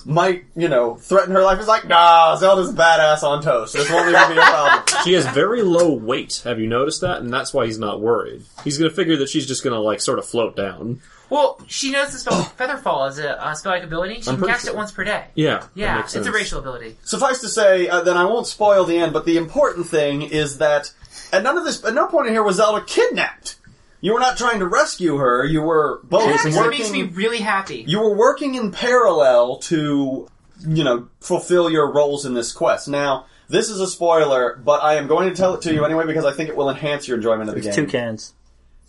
Might, 0.05 0.45
you 0.55 0.67
know, 0.69 0.95
threaten 0.95 1.33
her 1.33 1.43
life. 1.43 1.57
He's 1.59 1.67
like, 1.67 1.87
nah, 1.87 2.35
Zelda's 2.35 2.69
a 2.69 2.73
badass 2.73 3.23
on 3.23 3.41
toast. 3.41 3.73
This 3.73 3.89
won't 3.89 4.09
even 4.09 4.35
be 4.35 4.37
a 4.37 4.43
problem. 4.43 4.83
She 5.03 5.13
has 5.13 5.25
very 5.27 5.63
low 5.63 5.91
weight. 5.93 6.41
Have 6.45 6.59
you 6.59 6.67
noticed 6.67 7.01
that? 7.01 7.19
And 7.21 7.33
that's 7.33 7.53
why 7.53 7.65
he's 7.65 7.77
not 7.79 7.99
worried. 7.99 8.43
He's 8.63 8.77
gonna 8.77 8.89
figure 8.89 9.17
that 9.17 9.27
she's 9.27 9.45
just 9.45 9.63
gonna 9.63 9.79
like 9.81 9.99
sort 9.99 10.17
of 10.17 10.25
float 10.25 10.55
down. 10.55 11.01
Well, 11.29 11.59
she 11.67 11.91
knows 11.91 12.11
the 12.13 12.19
spell 12.19 12.43
Featherfall 12.57 13.09
is 13.09 13.19
a 13.19 13.43
uh, 13.43 13.53
spell-like 13.53 13.83
ability. 13.83 14.21
She 14.21 14.29
I'm 14.29 14.35
can 14.35 14.37
pretty 14.37 14.53
cast 14.53 14.65
sure. 14.65 14.73
it 14.73 14.77
once 14.77 14.91
per 14.91 15.03
day. 15.03 15.25
Yeah. 15.35 15.57
that 15.59 15.69
Yeah, 15.73 15.95
makes 15.97 16.15
it's 16.15 16.27
a 16.27 16.31
racial 16.31 16.59
ability. 16.59 16.95
Suffice 17.03 17.41
to 17.41 17.49
say, 17.49 17.87
uh, 17.89 18.01
then 18.01 18.15
I 18.15 18.25
won't 18.25 18.47
spoil 18.47 18.85
the 18.85 18.97
end, 18.97 19.11
but 19.13 19.25
the 19.25 19.37
important 19.37 19.87
thing 19.87 20.21
is 20.21 20.59
that 20.59 20.93
at 21.33 21.43
none 21.43 21.57
of 21.57 21.65
this, 21.65 21.83
at 21.83 21.93
no 21.93 22.07
point 22.07 22.27
in 22.27 22.33
here 22.33 22.43
was 22.43 22.57
Zelda 22.57 22.85
kidnapped. 22.85 23.55
You 24.03 24.13
were 24.13 24.19
not 24.19 24.37
trying 24.37 24.59
to 24.59 24.67
rescue 24.67 25.15
her. 25.15 25.45
You 25.45 25.61
were 25.61 26.01
both 26.03 26.25
That 26.25 26.33
actually 26.45 26.55
working. 26.57 26.79
makes 26.79 26.91
me 26.91 27.03
really 27.03 27.37
happy. 27.37 27.85
you 27.87 28.01
were 28.01 28.13
working 28.13 28.55
in 28.55 28.69
parallel 28.71 29.59
to, 29.59 30.27
you 30.67 30.83
know, 30.83 31.07
fulfill 31.21 31.69
your 31.69 31.89
roles 31.89 32.25
in 32.25 32.33
this 32.33 32.51
quest. 32.51 32.89
Now, 32.89 33.27
this 33.47 33.69
is 33.69 33.79
a 33.79 33.87
spoiler, 33.87 34.59
but 34.61 34.83
I 34.83 34.95
am 34.95 35.07
going 35.07 35.29
to 35.29 35.35
tell 35.35 35.53
it 35.53 35.61
to 35.61 35.73
you 35.73 35.85
anyway 35.85 36.05
because 36.05 36.25
I 36.25 36.33
think 36.33 36.49
it 36.49 36.57
will 36.57 36.69
enhance 36.69 37.07
your 37.07 37.15
enjoyment 37.15 37.47
of 37.47 37.55
the 37.55 37.61
game. 37.61 37.73
two 37.73 37.87
cans. 37.87 38.33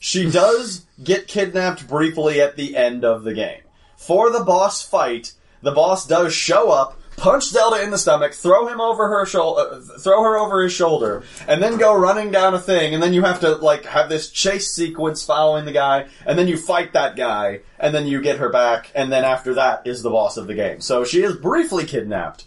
She 0.00 0.28
does 0.28 0.84
get 1.02 1.28
kidnapped 1.28 1.86
briefly 1.86 2.40
at 2.40 2.56
the 2.56 2.76
end 2.76 3.04
of 3.04 3.22
the 3.22 3.34
game. 3.34 3.60
For 3.96 4.30
the 4.30 4.42
boss 4.42 4.82
fight, 4.82 5.32
the 5.62 5.70
boss 5.70 6.06
does 6.08 6.34
show 6.34 6.70
up, 6.72 6.98
punch 7.16 7.44
Zelda 7.44 7.82
in 7.82 7.90
the 7.90 7.98
stomach, 7.98 8.34
throw 8.34 8.66
him 8.66 8.80
over 8.80 9.08
her 9.08 9.26
shoulder, 9.26 9.62
uh, 9.72 9.80
throw 9.98 10.22
her 10.22 10.36
over 10.36 10.62
his 10.62 10.72
shoulder, 10.72 11.22
and 11.48 11.62
then 11.62 11.76
go 11.76 11.96
running 11.96 12.30
down 12.30 12.54
a 12.54 12.60
thing, 12.60 12.94
and 12.94 13.02
then 13.02 13.12
you 13.12 13.22
have 13.22 13.40
to 13.40 13.56
like 13.56 13.84
have 13.86 14.08
this 14.08 14.30
chase 14.30 14.70
sequence 14.70 15.24
following 15.24 15.64
the 15.64 15.72
guy, 15.72 16.06
and 16.26 16.38
then 16.38 16.48
you 16.48 16.56
fight 16.56 16.92
that 16.92 17.16
guy, 17.16 17.60
and 17.78 17.94
then 17.94 18.06
you 18.06 18.20
get 18.20 18.38
her 18.38 18.48
back, 18.48 18.90
and 18.94 19.12
then 19.12 19.24
after 19.24 19.54
that 19.54 19.86
is 19.86 20.02
the 20.02 20.10
boss 20.10 20.36
of 20.36 20.46
the 20.46 20.54
game. 20.54 20.80
So 20.80 21.04
she 21.04 21.22
is 21.22 21.36
briefly 21.36 21.84
kidnapped. 21.84 22.44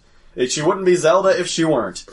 She 0.49 0.61
wouldn't 0.61 0.85
be 0.85 0.95
Zelda 0.95 1.29
if 1.29 1.47
she 1.47 1.65
weren't. 1.65 2.05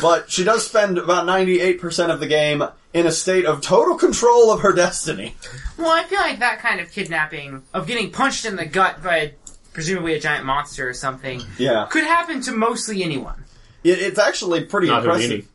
But 0.00 0.30
she 0.30 0.44
does 0.44 0.64
spend 0.64 0.98
about 0.98 1.26
98% 1.26 2.10
of 2.10 2.20
the 2.20 2.28
game 2.28 2.62
in 2.94 3.06
a 3.06 3.12
state 3.12 3.44
of 3.44 3.60
total 3.60 3.96
control 3.96 4.52
of 4.52 4.60
her 4.60 4.72
destiny. 4.72 5.34
Well, 5.76 5.90
I 5.90 6.04
feel 6.04 6.20
like 6.20 6.38
that 6.38 6.60
kind 6.60 6.80
of 6.80 6.92
kidnapping, 6.92 7.64
of 7.74 7.88
getting 7.88 8.12
punched 8.12 8.44
in 8.44 8.54
the 8.54 8.66
gut 8.66 9.02
by 9.02 9.32
presumably 9.76 10.14
a 10.14 10.18
giant 10.18 10.46
monster 10.46 10.88
or 10.88 10.94
something, 10.94 11.42
Yeah. 11.58 11.86
could 11.90 12.02
happen 12.04 12.40
to 12.40 12.52
mostly 12.52 13.02
anyone. 13.04 13.44
It, 13.84 13.98
it's 13.98 14.18
actually 14.18 14.64
pretty 14.64 14.86
Not 14.86 15.00
impressive. 15.04 15.30
Houdini. 15.30 15.48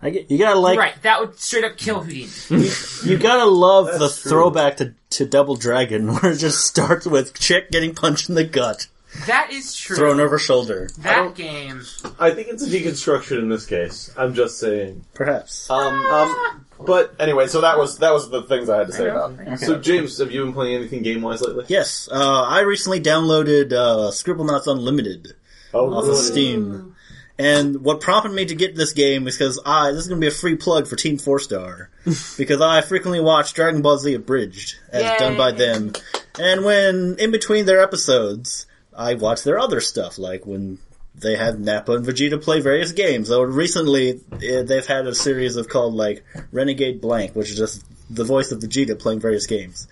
I 0.00 0.08
get, 0.08 0.30
you 0.30 0.38
gotta 0.38 0.58
like, 0.58 0.78
right, 0.78 0.94
that 1.02 1.20
would 1.20 1.38
straight 1.38 1.64
up 1.64 1.76
kill 1.76 2.00
Houdini. 2.00 2.70
you 3.04 3.18
gotta 3.18 3.44
love 3.44 3.84
the 3.98 4.08
true. 4.08 4.30
throwback 4.30 4.78
to, 4.78 4.94
to 5.10 5.26
Double 5.26 5.56
Dragon, 5.56 6.08
where 6.14 6.32
it 6.32 6.38
just 6.38 6.66
starts 6.66 7.04
with 7.06 7.38
chick 7.38 7.70
getting 7.70 7.94
punched 7.94 8.30
in 8.30 8.34
the 8.34 8.44
gut, 8.44 8.86
that 9.26 9.50
is 9.52 9.76
true. 9.76 9.96
thrown 9.96 10.18
over 10.18 10.38
shoulder. 10.38 10.88
that 11.00 11.34
game. 11.34 11.82
I 12.18 12.30
think 12.30 12.48
it's 12.48 12.62
a 12.62 12.66
deconstruction 12.70 13.40
in 13.40 13.50
this 13.50 13.66
case. 13.66 14.10
I'm 14.16 14.32
just 14.32 14.58
saying. 14.58 15.04
Perhaps. 15.12 15.68
Um, 15.68 15.94
um, 16.06 16.64
but 16.86 17.14
anyway, 17.18 17.46
so 17.46 17.60
that 17.62 17.78
was 17.78 17.98
that 17.98 18.12
was 18.12 18.30
the 18.30 18.42
things 18.42 18.68
I 18.68 18.78
had 18.78 18.86
to 18.88 18.92
say 18.92 19.08
about 19.08 19.34
it. 19.38 19.58
So, 19.58 19.78
James, 19.78 20.18
have 20.18 20.30
you 20.32 20.44
been 20.44 20.52
playing 20.52 20.76
anything 20.76 21.02
game 21.02 21.22
wise 21.22 21.40
lately? 21.42 21.64
Yes, 21.68 22.08
uh, 22.10 22.42
I 22.42 22.60
recently 22.60 23.00
downloaded 23.00 23.72
uh, 23.72 24.10
Scribblenauts 24.10 24.66
Unlimited 24.66 25.34
Oh, 25.72 25.92
off 25.94 26.08
of 26.08 26.16
Steam. 26.16 26.96
And 27.38 27.82
what 27.82 28.02
prompted 28.02 28.32
me 28.32 28.44
to 28.44 28.54
get 28.54 28.76
this 28.76 28.92
game 28.92 29.26
is 29.26 29.38
because 29.38 29.58
I 29.64 29.92
this 29.92 30.00
is 30.02 30.08
going 30.08 30.20
to 30.20 30.24
be 30.24 30.28
a 30.28 30.30
free 30.36 30.56
plug 30.56 30.86
for 30.86 30.96
Team 30.96 31.16
Four 31.16 31.38
Star 31.38 31.88
because 32.36 32.60
I 32.60 32.82
frequently 32.82 33.20
watch 33.20 33.54
Dragon 33.54 33.80
Ball 33.80 33.96
Z 33.96 34.12
Abridged 34.12 34.76
as 34.90 35.04
Yay. 35.04 35.16
done 35.18 35.36
by 35.38 35.52
them, 35.52 35.92
and 36.38 36.64
when 36.66 37.16
in 37.18 37.30
between 37.30 37.64
their 37.64 37.80
episodes, 37.80 38.66
I 38.94 39.14
watch 39.14 39.42
their 39.42 39.58
other 39.58 39.80
stuff 39.80 40.18
like 40.18 40.44
when 40.44 40.78
they 41.14 41.36
have 41.36 41.58
Nappa 41.58 41.92
and 41.92 42.06
Vegeta 42.06 42.42
play 42.42 42.60
various 42.60 42.92
games. 42.92 43.30
Recently 43.30 44.20
eh, 44.42 44.62
they've 44.62 44.86
had 44.86 45.06
a 45.06 45.14
series 45.14 45.56
of 45.56 45.68
called 45.68 45.94
like 45.94 46.24
Renegade 46.52 47.00
Blank, 47.00 47.34
which 47.34 47.50
is 47.50 47.56
just 47.56 47.84
the 48.08 48.24
voice 48.24 48.52
of 48.52 48.60
Vegeta 48.60 48.98
playing 48.98 49.20
various 49.20 49.46
games. 49.46 49.88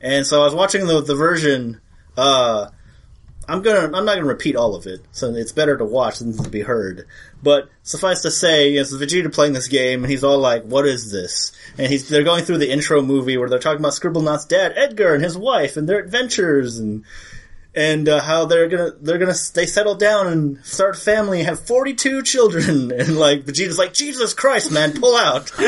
And 0.00 0.26
so 0.26 0.40
I 0.40 0.44
was 0.44 0.54
watching 0.54 0.86
the 0.86 1.00
the 1.00 1.14
version 1.14 1.80
uh, 2.16 2.68
I'm 3.48 3.62
gonna 3.62 3.96
I'm 3.96 4.04
not 4.04 4.14
gonna 4.14 4.24
repeat 4.24 4.56
all 4.56 4.74
of 4.74 4.86
it, 4.86 5.00
so 5.10 5.34
it's 5.34 5.52
better 5.52 5.76
to 5.76 5.84
watch 5.84 6.20
than 6.20 6.36
to 6.36 6.48
be 6.48 6.60
heard. 6.60 7.06
But 7.42 7.68
suffice 7.82 8.22
to 8.22 8.30
say, 8.30 8.70
you 8.70 8.76
know, 8.76 8.82
it's 8.82 8.94
Vegeta 8.94 9.32
playing 9.34 9.52
this 9.52 9.68
game, 9.68 10.04
and 10.04 10.10
he's 10.10 10.22
all 10.22 10.38
like, 10.38 10.62
"What 10.62 10.86
is 10.86 11.10
this?" 11.10 11.52
And 11.76 11.88
he's 11.88 12.08
they're 12.08 12.22
going 12.22 12.44
through 12.44 12.58
the 12.58 12.70
intro 12.70 13.02
movie 13.02 13.36
where 13.36 13.48
they're 13.48 13.58
talking 13.58 13.80
about 13.80 13.92
Scribblenauts' 13.92 14.48
dad, 14.48 14.74
Edgar, 14.76 15.14
and 15.14 15.24
his 15.24 15.36
wife, 15.36 15.76
and 15.76 15.88
their 15.88 15.98
adventures, 15.98 16.78
and 16.78 17.04
and 17.74 18.08
uh, 18.08 18.20
how 18.20 18.44
they're 18.46 18.68
gonna 18.68 18.92
they're 19.00 19.18
gonna 19.18 19.34
they 19.54 19.66
settle 19.66 19.94
down 19.94 20.26
and 20.26 20.64
start 20.64 20.96
family, 20.96 21.40
and 21.40 21.48
have 21.48 21.66
42 21.66 22.22
children, 22.22 22.92
and 22.98 23.16
like 23.16 23.44
Vegeta's 23.44 23.78
like, 23.78 23.94
"Jesus 23.94 24.34
Christ, 24.34 24.70
man, 24.70 24.92
pull 24.98 25.16
out." 25.16 25.50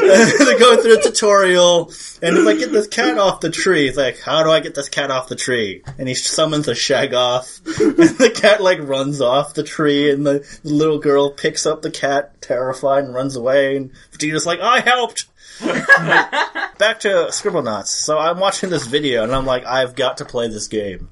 they 0.00 0.58
go 0.58 0.80
through 0.80 0.98
a 0.98 1.02
tutorial, 1.02 1.92
and 2.22 2.36
it's 2.36 2.46
like, 2.46 2.58
get 2.58 2.72
this 2.72 2.86
cat 2.88 3.18
off 3.18 3.40
the 3.40 3.50
tree. 3.50 3.88
It's 3.88 3.96
like, 3.96 4.20
how 4.20 4.42
do 4.42 4.50
I 4.50 4.60
get 4.60 4.74
this 4.74 4.88
cat 4.88 5.10
off 5.10 5.28
the 5.28 5.36
tree? 5.36 5.82
And 5.98 6.08
he 6.08 6.14
summons 6.14 6.68
a 6.68 6.72
Shoggoth, 6.72 7.60
and 7.80 8.18
the 8.18 8.30
cat 8.30 8.62
like 8.62 8.78
runs 8.80 9.20
off 9.20 9.54
the 9.54 9.62
tree, 9.62 10.10
and 10.10 10.26
the, 10.26 10.46
the 10.62 10.70
little 10.70 10.98
girl 10.98 11.30
picks 11.30 11.66
up 11.66 11.82
the 11.82 11.90
cat, 11.90 12.40
terrified, 12.40 13.04
and 13.04 13.14
runs 13.14 13.36
away. 13.36 13.76
And 13.76 13.92
Vegeta's 14.12 14.46
like, 14.46 14.60
I 14.60 14.80
helped. 14.80 15.26
Back 15.60 17.00
to 17.00 17.28
Scribblenauts. 17.30 17.88
So 17.88 18.18
I'm 18.18 18.38
watching 18.38 18.70
this 18.70 18.86
video, 18.86 19.22
and 19.22 19.32
I'm 19.32 19.46
like, 19.46 19.64
I've 19.66 19.94
got 19.94 20.18
to 20.18 20.24
play 20.24 20.48
this 20.48 20.68
game. 20.68 21.10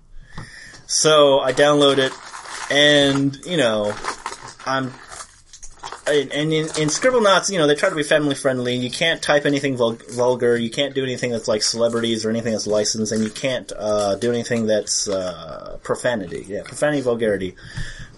So 0.87 1.41
I 1.41 1.53
download 1.53 1.99
it, 1.99 2.13
and 2.71 3.37
you 3.45 3.57
know, 3.57 3.95
I'm 4.65 4.93
and 6.09 6.53
in, 6.53 6.65
in 6.65 6.89
Scribblenauts, 6.89 7.51
you 7.51 7.59
know, 7.59 7.67
they 7.67 7.75
try 7.75 7.89
to 7.89 7.95
be 7.95 8.03
family 8.03 8.35
friendly. 8.35 8.77
You 8.77 8.91
can't 8.91 9.21
type 9.21 9.45
anything 9.47 9.77
vul- 9.77 9.99
vulgar. 10.11 10.57
You 10.57 10.71
can't 10.71 10.95
do 10.95 11.03
anything 11.03 11.31
that's 11.31 11.49
like 11.49 11.63
celebrities 11.63 12.25
or 12.25 12.31
anything 12.31 12.53
that's 12.53 12.67
licensed, 12.67 13.13
and 13.13 13.23
you 13.23 13.31
can't 13.31 13.71
uh, 13.77 14.17
do 14.17 14.31
anything 14.31 14.67
that's 14.67 15.09
uh, 15.09 15.79
profanity. 15.83 16.45
Yeah, 16.49 16.63
profanity, 16.65 17.03
vulgarity. 17.03 17.57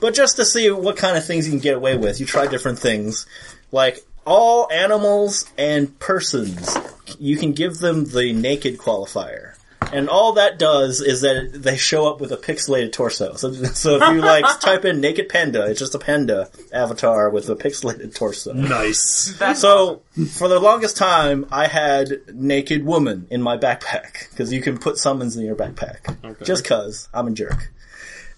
But 0.00 0.14
just 0.14 0.36
to 0.36 0.44
see 0.44 0.70
what 0.70 0.96
kind 0.96 1.16
of 1.16 1.24
things 1.24 1.46
you 1.46 1.52
can 1.52 1.60
get 1.60 1.76
away 1.76 1.96
with, 1.96 2.20
you 2.20 2.26
try 2.26 2.46
different 2.46 2.78
things. 2.78 3.26
Like 3.72 4.04
all 4.26 4.70
animals 4.70 5.50
and 5.56 5.98
persons, 5.98 6.76
you 7.18 7.36
can 7.36 7.52
give 7.52 7.78
them 7.78 8.06
the 8.06 8.32
naked 8.32 8.78
qualifier. 8.78 9.54
And 9.92 10.08
all 10.08 10.34
that 10.34 10.58
does 10.58 11.00
is 11.00 11.22
that 11.22 11.50
they 11.52 11.76
show 11.76 12.08
up 12.08 12.20
with 12.20 12.30
a 12.30 12.36
pixelated 12.36 12.92
torso. 12.92 13.34
So, 13.34 13.52
so 13.64 13.96
if 13.96 14.14
you 14.14 14.20
like 14.20 14.44
type 14.60 14.84
in 14.84 15.00
naked 15.00 15.28
panda, 15.28 15.66
it's 15.66 15.80
just 15.80 15.94
a 15.94 15.98
panda 15.98 16.48
avatar 16.72 17.30
with 17.30 17.48
a 17.48 17.56
pixelated 17.56 18.14
torso. 18.14 18.52
Nice. 18.52 19.36
So 19.56 20.02
for 20.32 20.48
the 20.48 20.60
longest 20.60 20.96
time, 20.96 21.46
I 21.50 21.66
had 21.66 22.20
naked 22.32 22.84
woman 22.84 23.26
in 23.30 23.42
my 23.42 23.56
backpack 23.56 24.30
because 24.30 24.52
you 24.52 24.60
can 24.60 24.78
put 24.78 24.98
summons 24.98 25.36
in 25.36 25.44
your 25.44 25.56
backpack. 25.56 26.44
Just 26.44 26.64
cause 26.64 27.08
I'm 27.12 27.26
a 27.28 27.32
jerk, 27.32 27.72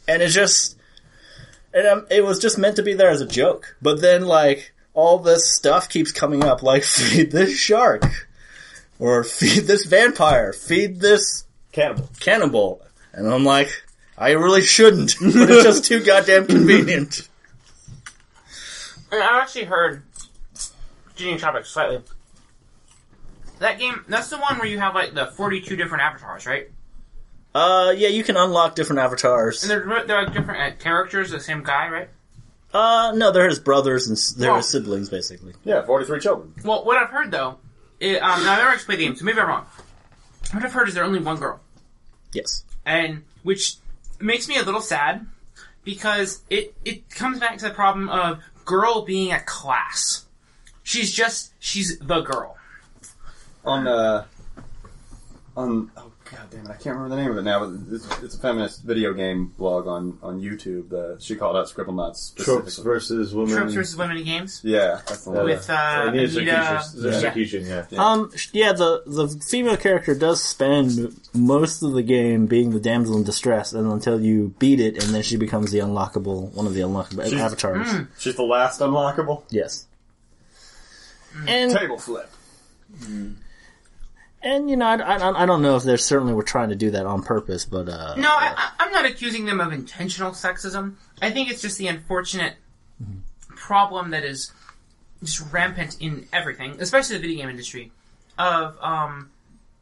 and 0.08 0.22
it's 0.22 0.34
just, 0.34 0.78
and 1.74 1.86
um, 1.86 2.06
it 2.10 2.24
was 2.24 2.38
just 2.38 2.58
meant 2.58 2.76
to 2.76 2.82
be 2.82 2.94
there 2.94 3.10
as 3.10 3.20
a 3.20 3.26
joke. 3.26 3.76
But 3.82 4.00
then 4.00 4.26
like 4.26 4.72
all 4.95 5.18
this 5.18 5.51
stuff 5.53 5.88
keeps 5.88 6.12
coming 6.12 6.45
up, 6.45 6.62
like 6.62 6.82
feed 6.84 7.30
this 7.32 7.59
shark, 7.59 8.28
or 8.99 9.24
feed 9.24 9.61
this 9.64 9.84
vampire, 9.86 10.53
feed 10.53 11.01
this 11.01 11.45
Cannibal. 11.72 12.09
cannibal, 12.20 12.82
and 13.12 13.26
I'm 13.32 13.45
like, 13.45 13.82
I 14.18 14.32
really 14.32 14.62
shouldn't, 14.62 15.14
but 15.20 15.34
it's 15.51 15.62
just 15.64 15.84
too 15.84 16.05
goddamn 16.05 16.47
convenient. 16.47 17.28
And 19.11 19.22
I 19.22 19.40
actually 19.40 19.64
heard 19.64 20.03
changing 21.16 21.38
topics 21.38 21.70
slightly. 21.70 22.01
That 23.59 23.78
game, 23.78 24.05
that's 24.09 24.28
the 24.28 24.38
one 24.38 24.59
where 24.59 24.66
you 24.66 24.78
have 24.80 24.95
like 24.95 25.14
the 25.14 25.26
42 25.26 25.76
different 25.76 26.03
avatars, 26.03 26.47
right? 26.47 26.68
Uh, 27.55 27.93
yeah, 27.97 28.09
you 28.09 28.24
can 28.24 28.36
unlock 28.36 28.74
different 28.74 29.01
avatars. 29.01 29.62
And 29.62 29.70
they're, 29.70 30.05
they're 30.07 30.24
like 30.24 30.32
different 30.34 30.61
uh, 30.61 30.82
characters, 30.82 31.30
the 31.30 31.38
same 31.38 31.62
guy, 31.62 31.88
right? 31.88 32.09
Uh, 32.72 33.12
no, 33.14 33.30
they're 33.30 33.48
his 33.48 33.58
brothers 33.58 34.06
and 34.08 34.16
s- 34.16 34.30
they're 34.32 34.56
his 34.56 34.68
siblings, 34.68 35.08
basically. 35.10 35.52
Yeah, 35.64 35.84
43 35.84 36.20
children. 36.20 36.54
Well, 36.64 36.84
what 36.84 36.96
I've 36.96 37.10
heard 37.10 37.30
though, 37.30 37.58
it, 38.00 38.22
um, 38.22 38.42
now 38.44 38.52
I've 38.52 38.58
never 38.58 38.70
actually 38.70 38.86
played 38.86 38.98
the 39.00 39.04
game, 39.06 39.16
so 39.16 39.24
maybe 39.24 39.40
I'm 39.40 39.48
wrong. 39.48 39.66
What 40.52 40.64
I've 40.64 40.72
heard 40.72 40.88
is 40.88 40.94
there's 40.94 41.06
only 41.06 41.20
one 41.20 41.36
girl, 41.36 41.60
Yes. 42.32 42.64
and 42.86 43.24
which 43.42 43.74
makes 44.20 44.48
me 44.48 44.56
a 44.56 44.62
little 44.62 44.80
sad 44.80 45.26
because 45.84 46.42
it 46.50 46.74
it 46.84 47.10
comes 47.10 47.38
back 47.40 47.58
to 47.58 47.64
the 47.68 47.74
problem 47.74 48.08
of 48.08 48.42
girl 48.64 49.02
being 49.02 49.32
a 49.32 49.40
class. 49.40 50.24
She's 50.82 51.12
just 51.12 51.52
she's 51.58 51.98
the 51.98 52.20
girl. 52.20 52.56
on 53.64 53.86
uh 53.88 54.24
on 55.56 55.90
oh 55.96 56.11
god 56.32 56.50
damn 56.50 56.66
it 56.66 56.70
I 56.70 56.74
can't 56.74 56.96
remember 56.96 57.10
the 57.14 57.22
name 57.22 57.30
of 57.30 57.38
it 57.38 57.42
now 57.42 57.60
but 57.66 57.94
it's, 57.94 58.22
it's 58.22 58.34
a 58.34 58.38
feminist 58.38 58.82
video 58.82 59.12
game 59.12 59.52
blog 59.58 59.86
on 59.86 60.18
on 60.22 60.40
YouTube 60.40 60.92
uh, 60.92 61.18
she 61.18 61.36
called 61.36 61.56
out 61.56 61.66
Scribblenauts 61.66 62.34
Tropes 62.42 62.78
versus 62.78 63.34
women. 63.34 63.54
Tropes 63.56 63.74
versus 63.74 63.96
women 63.96 64.16
in 64.16 64.24
games. 64.24 64.60
yeah 64.64 65.00
that's 65.06 65.24
the 65.24 65.30
one 65.30 65.44
With, 65.44 65.68
uh, 65.70 66.04
Anita 66.08 66.38
Anita- 66.40 66.82
Sarkeesian- 66.96 67.66
yeah. 67.68 67.84
Yeah. 67.90 68.04
Um, 68.10 68.30
yeah, 68.52 68.72
the, 68.72 69.02
the 69.06 69.28
female 69.46 69.76
character 69.76 70.14
does 70.14 70.42
spend 70.42 71.14
most 71.34 71.82
of 71.82 71.92
the 71.92 72.02
game 72.02 72.46
being 72.46 72.70
the 72.70 72.80
damsel 72.80 73.16
in 73.16 73.24
distress 73.24 73.72
and 73.72 73.90
until 73.92 74.20
you 74.20 74.54
beat 74.58 74.80
it 74.80 75.02
and 75.02 75.14
then 75.14 75.22
she 75.22 75.36
becomes 75.36 75.70
the 75.70 75.78
unlockable, 75.80 76.50
one 76.52 76.66
of 76.66 76.74
the 76.74 76.80
unlockable 76.80 77.28
She's- 77.28 77.40
avatars. 77.40 78.06
she's 78.18 78.36
the 78.36 78.42
last 78.42 78.80
unlockable 78.80 79.42
Yes. 79.50 79.86
And, 81.46 81.72
table 81.74 81.98
flip 81.98 82.30
and 84.43 84.68
you 84.70 84.76
know, 84.76 84.86
I, 84.86 84.97
I, 84.97 85.43
I 85.43 85.47
don't 85.47 85.62
know 85.62 85.76
if 85.76 85.82
they 85.84 85.97
certainly 85.97 86.34
were 86.34 86.43
trying 86.43 86.68
to 86.70 86.76
do 86.76 86.90
that 86.93 87.07
on 87.07 87.22
purpose, 87.22 87.64
but, 87.64 87.88
uh, 87.88 88.14
No, 88.16 88.28
I, 88.28 88.55
I- 88.57 88.70
I'm 88.80 88.93
not 88.93 89.05
accusing 89.07 89.45
them 89.47 89.61
of 89.61 89.72
intentional 89.72 90.32
sexism. 90.32 90.95
I 91.20 91.30
think 91.30 91.51
it's 91.51 91.62
just 91.62 91.78
the 91.78 91.86
unfortunate 91.88 92.55
problem 93.49 94.11
that 94.11 94.24
is 94.24 94.53
just 95.22 95.40
rampant 95.53 95.97
in 96.01 96.26
everything, 96.32 96.76
especially 96.80 97.16
the 97.16 97.22
video 97.22 97.38
game 97.43 97.51
industry, 97.51 97.93
of 98.38 98.76
um, 98.80 99.30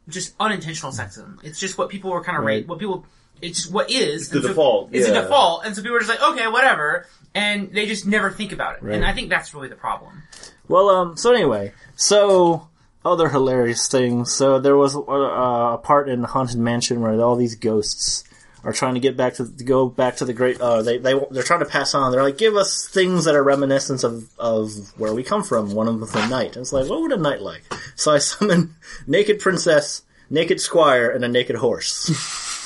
just 0.07 0.33
unintentional 0.39 0.91
sexism. 0.91 1.43
It's 1.43 1.59
just 1.59 1.77
what 1.77 1.89
people 1.89 2.11
were 2.11 2.23
kind 2.23 2.37
of 2.37 2.43
Right. 2.43 2.67
what 2.67 2.79
people. 2.79 3.05
It's 3.41 3.63
just 3.63 3.73
what 3.73 3.89
is 3.89 4.29
the 4.29 4.35
and 4.35 4.43
so- 4.43 4.47
default, 4.49 4.89
It's 4.93 5.07
yeah. 5.07 5.15
a 5.17 5.21
default, 5.23 5.65
and 5.65 5.75
so 5.75 5.81
people 5.81 5.97
are 5.97 5.99
just 6.01 6.11
like, 6.11 6.21
okay, 6.21 6.47
whatever, 6.47 7.07
and 7.33 7.71
they 7.73 7.87
just 7.87 8.05
never 8.05 8.29
think 8.29 8.51
about 8.51 8.75
it. 8.77 8.83
And 8.83 9.03
I 9.03 9.13
think 9.13 9.29
that's 9.29 9.53
really 9.55 9.67
the 9.67 9.75
problem. 9.75 10.21
Well, 10.67 10.89
um, 10.89 11.17
so 11.17 11.33
anyway, 11.33 11.73
so 11.95 12.67
other 13.03 13.29
hilarious 13.29 13.87
things. 13.87 14.33
So 14.33 14.59
there 14.59 14.77
was 14.77 14.95
uh, 14.95 15.01
a 15.01 15.77
part 15.77 16.09
in 16.09 16.21
the 16.21 16.27
Haunted 16.27 16.59
Mansion 16.59 17.01
where 17.01 17.19
all 17.19 17.35
these 17.35 17.55
ghosts 17.55 18.23
are 18.63 18.73
trying 18.73 18.93
to 18.93 18.99
get 18.99 19.17
back 19.17 19.33
to, 19.35 19.57
to 19.57 19.63
go 19.63 19.87
back 19.89 20.17
to 20.17 20.25
the 20.25 20.33
great. 20.33 20.61
Uh, 20.61 20.81
they 20.81 20.97
they 20.97 21.19
they're 21.31 21.43
trying 21.43 21.61
to 21.61 21.65
pass 21.65 21.93
on. 21.95 22.11
They're 22.11 22.23
like, 22.23 22.37
give 22.37 22.55
us 22.55 22.87
things 22.87 23.25
that 23.25 23.35
are 23.35 23.43
reminiscent 23.43 24.03
of 24.03 24.29
of 24.37 24.97
where 24.99 25.13
we 25.13 25.23
come 25.23 25.43
from. 25.43 25.73
One 25.73 25.87
of 25.87 25.93
them 25.93 26.01
was 26.01 26.15
a 26.15 26.27
knight. 26.27 26.55
And 26.55 26.63
it's 26.63 26.73
like, 26.73 26.89
what 26.89 27.01
would 27.01 27.11
a 27.11 27.17
knight 27.17 27.41
like? 27.41 27.63
So 27.95 28.13
I 28.13 28.17
summon 28.19 28.75
naked 29.07 29.39
princess, 29.39 30.03
naked 30.29 30.61
squire, 30.61 31.09
and 31.09 31.25
a 31.25 31.27
naked 31.27 31.55
horse. 31.57 32.47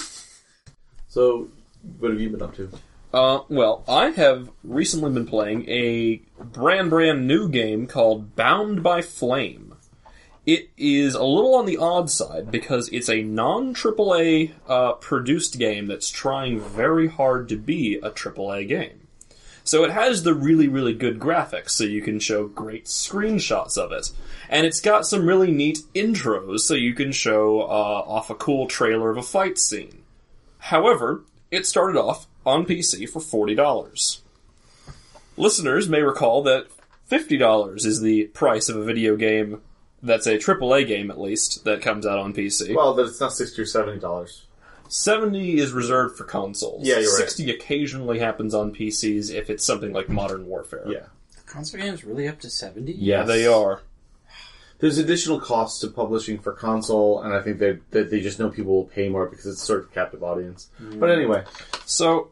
So, 1.15 1.47
what 1.99 2.11
have 2.11 2.19
you 2.19 2.29
been 2.29 2.41
up 2.41 2.57
to? 2.57 2.69
Uh, 3.13 3.43
well, 3.47 3.85
I 3.87 4.09
have 4.09 4.49
recently 4.65 5.13
been 5.13 5.25
playing 5.25 5.63
a 5.69 6.17
brand 6.43 6.89
brand 6.89 7.25
new 7.25 7.47
game 7.47 7.87
called 7.87 8.35
Bound 8.35 8.83
by 8.83 9.01
Flame. 9.01 9.64
It 10.45 10.69
is 10.77 11.15
a 11.15 11.23
little 11.23 11.55
on 11.55 11.65
the 11.65 11.77
odd 11.77 12.11
side 12.11 12.51
because 12.51 12.87
it's 12.89 13.09
a 13.09 13.23
non 13.23 13.73
AAA 13.73 14.51
uh, 14.67 14.93
produced 14.93 15.57
game 15.57 15.87
that's 15.87 16.09
trying 16.09 16.59
very 16.59 17.07
hard 17.07 17.49
to 17.49 17.57
be 17.57 17.95
a 17.95 18.11
AAA 18.11 18.67
game. 18.67 19.07
So 19.63 19.83
it 19.83 19.89
has 19.89 20.21
the 20.21 20.35
really, 20.35 20.67
really 20.67 20.93
good 20.93 21.19
graphics, 21.19 21.71
so 21.71 21.85
you 21.85 22.03
can 22.03 22.19
show 22.19 22.45
great 22.45 22.85
screenshots 22.85 23.79
of 23.79 23.91
it. 23.91 24.11
And 24.47 24.67
it's 24.67 24.79
got 24.79 25.07
some 25.07 25.25
really 25.25 25.49
neat 25.49 25.79
intros, 25.95 26.59
so 26.59 26.75
you 26.75 26.93
can 26.93 27.11
show 27.11 27.61
uh, 27.61 28.03
off 28.05 28.29
a 28.29 28.35
cool 28.35 28.67
trailer 28.67 29.09
of 29.09 29.17
a 29.17 29.23
fight 29.23 29.57
scene. 29.57 30.03
However, 30.59 31.23
it 31.49 31.65
started 31.65 31.99
off 31.99 32.27
on 32.45 32.67
PC 32.67 33.09
for 33.09 33.47
$40. 33.47 34.19
Listeners 35.35 35.89
may 35.89 36.01
recall 36.01 36.43
that 36.43 36.67
$50 37.09 37.85
is 37.85 38.01
the 38.01 38.25
price 38.25 38.69
of 38.69 38.75
a 38.75 38.83
video 38.83 39.15
game 39.15 39.61
that's 40.03 40.27
a 40.27 40.37
AAA 40.37 40.87
game, 40.87 41.09
at 41.11 41.19
least, 41.19 41.63
that 41.65 41.81
comes 41.81 42.05
out 42.05 42.19
on 42.19 42.33
PC. 42.33 42.75
Well, 42.75 42.95
but 42.95 43.05
it's 43.07 43.19
not 43.19 43.33
60 43.33 43.61
or 43.61 43.65
$70. 43.65 44.41
70 44.87 45.57
is 45.57 45.71
reserved 45.71 46.17
for 46.17 46.25
consoles. 46.25 46.85
Yeah, 46.85 46.99
you're 46.99 47.11
right. 47.11 47.29
60 47.29 47.49
occasionally 47.51 48.19
happens 48.19 48.53
on 48.53 48.73
PCs 48.73 49.33
if 49.33 49.49
it's 49.49 49.65
something 49.65 49.93
like 49.93 50.09
Modern 50.09 50.45
Warfare. 50.47 50.85
Yeah. 50.87 51.05
Console 51.45 51.79
games 51.79 52.03
really 52.03 52.27
up 52.27 52.39
to 52.41 52.49
seventy? 52.49 52.91
Yeah, 52.93 53.23
they 53.23 53.47
are. 53.47 53.81
There's 54.79 54.97
additional 54.97 55.39
costs 55.39 55.79
to 55.81 55.87
publishing 55.87 56.37
for 56.37 56.51
console, 56.51 57.21
and 57.21 57.33
I 57.33 57.41
think 57.41 57.59
they 57.59 57.79
that 57.91 58.11
they 58.11 58.19
just 58.19 58.39
know 58.39 58.49
people 58.49 58.73
will 58.73 58.85
pay 58.85 59.07
more 59.07 59.27
because 59.27 59.45
it's 59.45 59.63
sort 59.63 59.79
of 59.79 59.93
captive 59.93 60.21
audience. 60.21 60.69
Mm. 60.81 60.99
But 60.99 61.11
anyway, 61.11 61.45
So, 61.85 62.31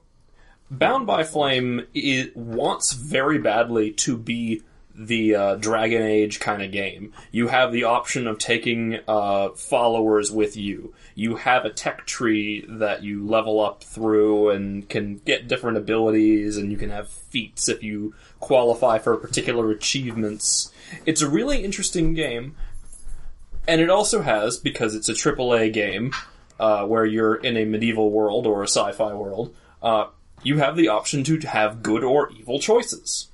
Bound 0.70 1.08
by 1.08 1.24
Flame 1.24 1.86
it 1.94 2.36
wants 2.36 2.94
very 2.94 3.38
badly 3.38 3.92
to 3.92 4.18
be 4.18 4.64
the 4.96 5.36
uh, 5.36 5.56
Dragon 5.56 6.02
Age 6.04 6.40
kind 6.40 6.62
of 6.62 6.72
game. 6.72 7.14
You 7.32 7.48
have 7.48 7.72
the 7.72 7.84
option 7.86 8.28
of 8.28 8.38
taking 8.38 9.00
uh, 9.08 9.50
followers 9.50 10.32
with 10.32 10.56
you. 10.56 10.94
You 11.16 11.38
have 11.38 11.66
a 11.66 11.72
tech 11.72 12.06
tree 12.06 12.66
that 12.68 13.04
you 13.04 13.26
level 13.26 13.60
up 13.60 13.84
through 13.84 14.50
and 14.50 14.88
can 14.88 15.18
get 15.18 15.48
different 15.48 15.78
abilities, 15.78 16.58
and 16.58 16.72
you 16.72 16.78
can 16.78 16.90
have 16.90 17.10
feats 17.10 17.68
if 17.68 17.84
you 17.84 18.14
qualify 18.40 19.00
for 19.00 19.16
particular 19.18 19.72
achievements. 19.72 20.72
It's 21.06 21.22
a 21.22 21.30
really 21.30 21.64
interesting 21.64 22.14
game, 22.14 22.56
and 23.68 23.82
it 23.82 23.90
also 23.90 24.22
has 24.22 24.58
because 24.58 24.96
it's 24.96 25.10
a 25.10 25.14
AAA 25.14 25.74
game 25.74 26.14
uh, 26.60 26.86
where 26.86 27.06
you're 27.06 27.36
in 27.36 27.58
a 27.58 27.66
medieval 27.66 28.12
world 28.12 28.46
or 28.46 28.62
a 28.62 28.68
sci-fi 28.68 29.14
world. 29.14 29.56
Uh, 29.82 30.08
you 30.44 30.60
have 30.60 30.76
the 30.76 30.90
option 30.90 31.24
to 31.24 31.40
have 31.40 31.82
good 31.82 32.04
or 32.04 32.30
evil 32.32 32.60
choices. 32.60 33.30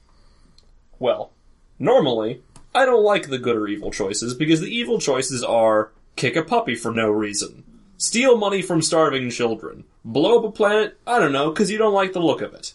Well, 1.00 1.32
normally, 1.80 2.42
I 2.76 2.86
don't 2.86 3.04
like 3.04 3.30
the 3.30 3.40
good 3.40 3.56
or 3.56 3.68
evil 3.68 3.92
choices 3.92 4.34
because 4.34 4.62
the 4.62 4.76
evil 4.76 5.00
choices 5.00 5.44
are 5.44 5.92
kick 6.16 6.36
a 6.36 6.44
puppy 6.44 6.76
for 6.76 6.92
no 6.92 7.10
reason, 7.10 7.64
steal 7.98 8.38
money 8.38 8.62
from 8.62 8.82
starving 8.82 9.30
children, 9.30 9.86
blow 10.06 10.40
up 10.40 10.46
a 10.46 10.52
planet, 10.52 11.00
I 11.08 11.20
don't 11.20 11.32
know, 11.32 11.50
because 11.50 11.72
you 11.72 11.78
don't 11.78 11.94
like 11.94 12.14
the 12.14 12.20
look 12.20 12.42
of 12.42 12.54
it. 12.54 12.74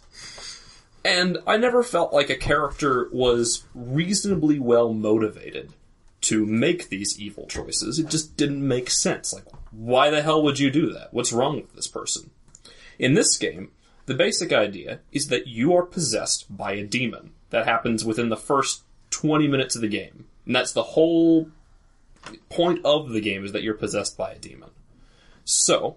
And 1.05 1.39
I 1.47 1.59
never 1.59 1.83
felt 1.83 2.15
like 2.15 2.31
a 2.31 2.37
character 2.37 3.09
was 3.13 3.65
reasonably 3.75 4.59
well 4.59 4.95
motivated 4.95 5.75
to 6.23 6.47
make 6.47 6.89
these 6.89 7.21
evil 7.21 7.47
choices. 7.47 7.99
It 7.99 8.09
just 8.09 8.39
didn't 8.39 8.67
make 8.67 8.89
sense. 8.89 9.35
Like, 9.35 9.45
why 9.71 10.09
the 10.09 10.23
hell 10.23 10.43
would 10.43 10.59
you 10.59 10.71
do 10.71 10.91
that? 10.95 11.13
What's 11.13 11.33
wrong 11.33 11.57
with 11.57 11.75
this 11.75 11.87
person? 11.87 12.31
In 12.99 13.13
this 13.13 13.37
game, 13.37 13.71
the 14.07 14.15
basic 14.15 14.51
idea 14.51 15.01
is 15.13 15.29
that 15.29 15.47
you 15.47 15.75
are 15.75 15.85
possessed 15.85 16.57
by 16.57 16.73
a 16.73 16.85
demon. 16.85 17.33
That 17.51 17.67
happens 17.67 18.05
within 18.05 18.31
the 18.31 18.37
first 18.37 18.84
20 19.25 19.49
minutes 19.49 19.75
of 19.75 19.81
the 19.81 19.89
game. 19.89 20.27
And 20.45 20.55
that's 20.55 20.73
the 20.73 20.83
whole 20.83 21.49
point 22.51 22.85
of 22.85 23.09
the 23.09 23.23
game 23.23 23.43
is 23.43 23.53
that 23.53 23.63
you're 23.63 23.73
possessed 23.73 24.19
by 24.19 24.33
a 24.33 24.39
demon. 24.39 24.69
So, 25.47 25.97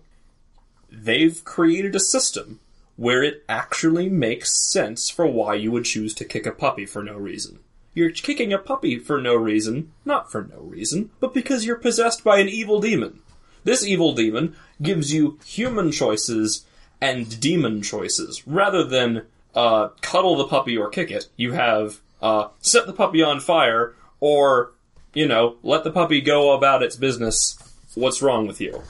they've 0.89 1.43
created 1.43 1.93
a 1.93 1.99
system 1.99 2.61
where 2.95 3.21
it 3.21 3.43
actually 3.49 4.07
makes 4.07 4.71
sense 4.71 5.09
for 5.09 5.27
why 5.27 5.55
you 5.55 5.71
would 5.71 5.83
choose 5.83 6.13
to 6.15 6.25
kick 6.25 6.45
a 6.45 6.53
puppy 6.53 6.85
for 6.85 7.03
no 7.03 7.17
reason. 7.17 7.59
You're 7.93 8.11
kicking 8.11 8.53
a 8.53 8.57
puppy 8.57 8.97
for 8.97 9.19
no 9.19 9.35
reason, 9.35 9.91
not 10.05 10.31
for 10.31 10.43
no 10.49 10.61
reason, 10.61 11.09
but 11.19 11.33
because 11.33 11.65
you're 11.65 11.75
possessed 11.75 12.23
by 12.23 12.39
an 12.39 12.47
evil 12.47 12.79
demon. 12.79 13.19
This 13.65 13.85
evil 13.85 14.13
demon 14.13 14.55
gives 14.81 15.13
you 15.13 15.37
human 15.45 15.91
choices 15.91 16.65
and 17.01 17.39
demon 17.41 17.81
choices. 17.81 18.47
Rather 18.47 18.85
than 18.85 19.23
uh, 19.53 19.89
cuddle 20.01 20.37
the 20.37 20.47
puppy 20.47 20.77
or 20.77 20.89
kick 20.89 21.11
it, 21.11 21.27
you 21.35 21.51
have 21.51 21.99
uh, 22.21 22.49
set 22.59 22.87
the 22.87 22.93
puppy 22.93 23.21
on 23.21 23.39
fire 23.39 23.95
or, 24.19 24.73
you 25.13 25.27
know, 25.27 25.57
let 25.63 25.83
the 25.83 25.91
puppy 25.91 26.21
go 26.21 26.53
about 26.53 26.83
its 26.83 26.95
business. 26.95 27.57
What's 27.95 28.21
wrong 28.21 28.47
with 28.47 28.61
you? 28.61 28.81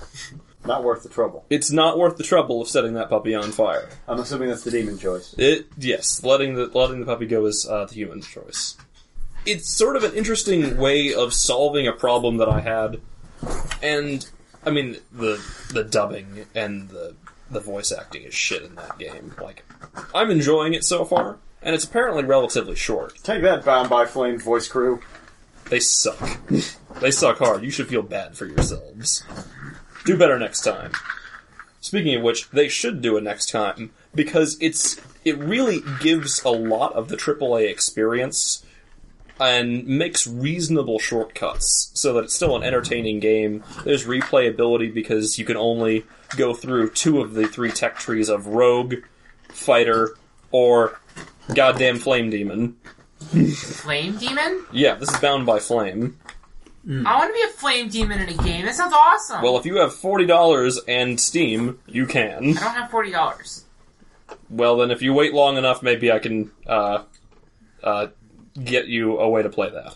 Not 0.65 0.83
worth 0.83 1.03
the 1.03 1.09
trouble. 1.09 1.45
It's 1.49 1.71
not 1.71 1.97
worth 1.97 2.17
the 2.17 2.23
trouble 2.23 2.61
of 2.61 2.67
setting 2.67 2.93
that 2.95 3.09
puppy 3.09 3.33
on 3.33 3.51
fire. 3.51 3.87
I'm 4.07 4.19
assuming 4.19 4.49
that's 4.49 4.63
the 4.63 4.71
demon 4.71 4.97
choice. 4.97 5.33
It 5.37 5.67
yes, 5.77 6.23
letting 6.25 6.55
the 6.55 6.65
letting 6.65 6.99
the 6.99 7.05
puppy 7.05 7.25
go 7.25 7.45
is 7.45 7.65
uh, 7.65 7.85
the 7.85 7.93
human 7.93 8.21
choice. 8.21 8.75
It's 9.45 9.73
sort 9.73 9.95
of 9.95 10.03
an 10.03 10.13
interesting 10.13 10.75
way 10.75 11.13
of 11.13 11.33
solving 11.33 11.87
a 11.87 11.93
problem 11.93 12.35
that 12.37 12.49
I 12.49 12.59
had, 12.59 12.99
and 13.81 14.29
I 14.65 14.71
mean 14.71 14.97
the 15.13 15.41
the 15.71 15.85
dubbing 15.85 16.47
and 16.53 16.89
the 16.89 17.15
the 17.49 17.61
voice 17.61 17.93
acting 17.93 18.23
is 18.23 18.33
shit 18.33 18.63
in 18.63 18.75
that 18.75 18.99
game. 18.99 19.33
Like 19.41 19.63
I'm 20.13 20.29
enjoying 20.31 20.73
it 20.73 20.83
so 20.83 21.05
far, 21.05 21.37
and 21.61 21.75
it's 21.75 21.85
apparently 21.85 22.23
relatively 22.23 22.75
short. 22.75 23.15
Take 23.23 23.41
that, 23.43 23.65
Bound 23.65 23.89
by 23.89 24.05
Flame 24.05 24.39
voice 24.39 24.67
crew. 24.67 25.01
They 25.69 25.79
suck. 25.79 26.39
they 27.01 27.11
suck 27.11 27.39
hard. 27.39 27.63
You 27.63 27.71
should 27.71 27.87
feel 27.87 28.01
bad 28.01 28.35
for 28.35 28.45
yourselves. 28.45 29.23
Do 30.05 30.17
better 30.17 30.39
next 30.39 30.61
time. 30.61 30.91
Speaking 31.81 32.15
of 32.15 32.21
which, 32.21 32.49
they 32.49 32.67
should 32.67 33.01
do 33.01 33.17
it 33.17 33.23
next 33.23 33.49
time 33.49 33.91
because 34.15 34.57
it's 34.61 34.99
it 35.25 35.37
really 35.37 35.81
gives 35.99 36.43
a 36.43 36.49
lot 36.49 36.93
of 36.93 37.09
the 37.09 37.17
AAA 37.17 37.69
experience 37.69 38.65
and 39.39 39.85
makes 39.85 40.25
reasonable 40.25 40.99
shortcuts 40.99 41.91
so 41.93 42.13
that 42.13 42.25
it's 42.25 42.33
still 42.33 42.55
an 42.55 42.63
entertaining 42.63 43.19
game. 43.19 43.63
There's 43.83 44.05
replayability 44.05 44.93
because 44.93 45.37
you 45.37 45.45
can 45.45 45.57
only 45.57 46.05
go 46.35 46.53
through 46.53 46.91
two 46.91 47.21
of 47.21 47.33
the 47.33 47.47
three 47.47 47.71
tech 47.71 47.97
trees 47.97 48.29
of 48.29 48.47
Rogue, 48.47 48.95
Fighter, 49.49 50.15
or 50.51 50.99
Goddamn 51.53 51.97
Flame 51.99 52.29
Demon. 52.29 52.77
Flame 53.55 54.17
demon? 54.17 54.65
Yeah, 54.71 54.95
this 54.95 55.09
is 55.11 55.19
bound 55.19 55.45
by 55.45 55.59
Flame. 55.59 56.17
I 56.89 57.17
want 57.17 57.29
to 57.29 57.33
be 57.33 57.41
a 57.41 57.53
flame 57.53 57.89
demon 57.89 58.21
in 58.21 58.29
a 58.29 58.43
game. 58.43 58.65
That 58.65 58.75
sounds 58.75 58.93
awesome. 58.93 59.41
Well, 59.41 59.57
if 59.57 59.65
you 59.65 59.75
have 59.77 59.91
$40 59.91 60.79
and 60.87 61.19
Steam, 61.19 61.79
you 61.85 62.05
can. 62.05 62.57
I 62.57 62.61
don't 62.61 62.75
have 62.75 62.89
forty 62.89 63.11
dollars. 63.11 63.65
Well, 64.49 64.77
then 64.77 64.91
if 64.91 65.01
you 65.01 65.13
wait 65.13 65.33
long 65.33 65.57
enough, 65.57 65.83
maybe 65.83 66.11
I 66.11 66.19
can 66.19 66.49
uh, 66.65 67.03
uh, 67.83 68.07
get 68.63 68.87
you 68.87 69.19
a 69.19 69.27
way 69.29 69.43
to 69.43 69.49
play 69.49 69.69
that. 69.69 69.95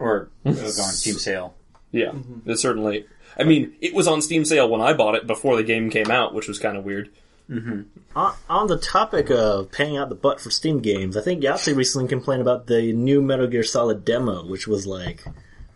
Or 0.00 0.30
it'll 0.44 0.60
go 0.60 0.66
on 0.82 0.92
Steam 0.92 1.14
sale. 1.14 1.54
Yeah, 1.92 2.12
it 2.46 2.56
certainly. 2.58 3.06
I 3.38 3.44
mean, 3.44 3.74
it 3.80 3.94
was 3.94 4.08
on 4.08 4.20
Steam 4.20 4.44
sale 4.44 4.68
when 4.68 4.80
I 4.80 4.94
bought 4.94 5.14
it 5.14 5.26
before 5.28 5.56
the 5.56 5.62
game 5.62 5.90
came 5.90 6.10
out, 6.10 6.34
which 6.34 6.48
was 6.48 6.58
kind 6.58 6.76
of 6.76 6.84
weird. 6.84 7.10
Mm-hmm. 7.52 7.82
On, 8.16 8.34
on 8.48 8.66
the 8.68 8.78
topic 8.78 9.30
of 9.30 9.70
paying 9.70 9.98
out 9.98 10.08
the 10.08 10.14
butt 10.14 10.40
for 10.40 10.50
Steam 10.50 10.80
games, 10.80 11.16
I 11.16 11.20
think 11.20 11.42
Yahtzee 11.42 11.76
recently 11.76 12.08
complained 12.08 12.40
about 12.40 12.66
the 12.66 12.92
new 12.94 13.20
Metal 13.20 13.46
Gear 13.46 13.62
Solid 13.62 14.04
demo, 14.06 14.46
which 14.46 14.66
was 14.66 14.86
like 14.86 15.22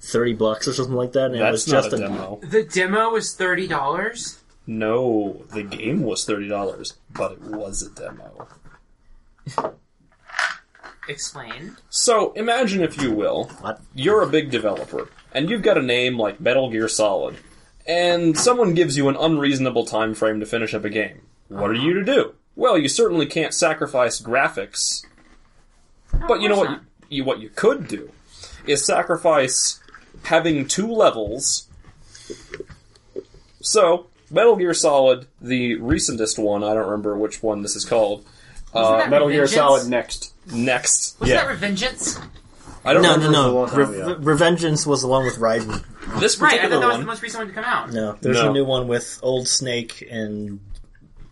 thirty 0.00 0.32
bucks 0.32 0.66
or 0.66 0.72
something 0.72 0.94
like 0.94 1.12
that, 1.12 1.26
and 1.26 1.36
it 1.36 1.50
was 1.50 1.66
That's 1.66 1.84
not 1.84 1.90
just 1.90 2.02
a 2.02 2.06
a 2.06 2.08
demo. 2.08 2.40
The 2.42 2.62
demo 2.64 3.10
was 3.10 3.34
thirty 3.34 3.66
dollars. 3.66 4.38
No, 4.66 5.42
the 5.52 5.62
game 5.62 6.02
was 6.02 6.24
thirty 6.24 6.48
dollars, 6.48 6.94
but 7.10 7.32
it 7.32 7.40
was 7.42 7.82
a 7.82 7.90
demo. 7.90 8.48
Explain. 11.08 11.76
So 11.88 12.32
imagine, 12.32 12.82
if 12.82 13.00
you 13.00 13.12
will, 13.12 13.44
What? 13.60 13.80
you're 13.94 14.22
a 14.22 14.26
big 14.28 14.50
developer, 14.50 15.08
and 15.32 15.48
you've 15.48 15.62
got 15.62 15.78
a 15.78 15.82
name 15.82 16.18
like 16.18 16.40
Metal 16.40 16.68
Gear 16.70 16.88
Solid, 16.88 17.36
and 17.86 18.36
someone 18.36 18.74
gives 18.74 18.96
you 18.96 19.08
an 19.08 19.16
unreasonable 19.16 19.84
time 19.86 20.14
frame 20.14 20.40
to 20.40 20.46
finish 20.46 20.74
up 20.74 20.84
a 20.84 20.90
game. 20.90 21.20
What 21.48 21.70
are 21.70 21.74
you 21.74 21.94
to 21.94 22.04
do? 22.04 22.34
Well, 22.54 22.78
you 22.78 22.88
certainly 22.88 23.26
can't 23.26 23.52
sacrifice 23.54 24.20
graphics, 24.20 25.04
but 26.26 26.40
you 26.40 26.48
know 26.48 26.56
what? 26.56 26.70
You, 26.70 26.78
you, 27.08 27.24
what 27.24 27.38
you 27.40 27.50
could 27.50 27.86
do 27.86 28.10
is 28.66 28.84
sacrifice 28.84 29.78
having 30.24 30.66
two 30.66 30.90
levels. 30.90 31.68
So, 33.60 34.06
Metal 34.30 34.56
Gear 34.56 34.74
Solid, 34.74 35.26
the 35.40 35.76
recentest 35.78 36.38
one, 36.42 36.62
I 36.64 36.74
don't 36.74 36.84
remember 36.84 37.16
which 37.16 37.42
one 37.42 37.62
this 37.62 37.76
is 37.76 37.84
called. 37.84 38.24
Wasn't 38.72 38.94
Uh, 38.94 38.98
that 38.98 39.10
Metal 39.10 39.28
Gear 39.28 39.44
Revengeance? 39.44 39.48
Solid 39.54 39.88
next. 39.88 40.32
next, 40.52 41.20
Was 41.20 41.28
yeah, 41.28 41.44
that 41.46 41.58
Revengeance? 41.60 42.20
I 42.84 42.92
don't 42.92 43.02
No, 43.02 43.14
remember. 43.14 43.32
no, 43.32 43.42
no. 43.48 43.54
long 43.54 43.68
time 43.68 43.78
Re- 43.90 44.00
ago. 44.00 44.14
Revengeance 44.20 44.86
was 44.86 45.02
the 45.02 45.08
one 45.08 45.24
with 45.24 45.36
Raiden. 45.38 45.84
This 46.20 46.38
Right, 46.38 46.54
I 46.54 46.56
particular 46.56 46.76
thought 46.76 46.80
that 46.80 46.86
was 46.86 46.92
one. 46.94 47.00
the 47.00 47.06
most 47.06 47.22
recent 47.22 47.40
one 47.40 47.48
to 47.48 47.52
come 47.54 47.64
out. 47.64 47.92
No, 47.92 48.16
there's 48.20 48.36
No. 48.36 48.50
a 48.50 48.52
new 48.52 48.64
one 48.64 48.86
with 48.86 49.18
Old 49.22 49.48
Snake 49.48 50.06
and 50.10 50.60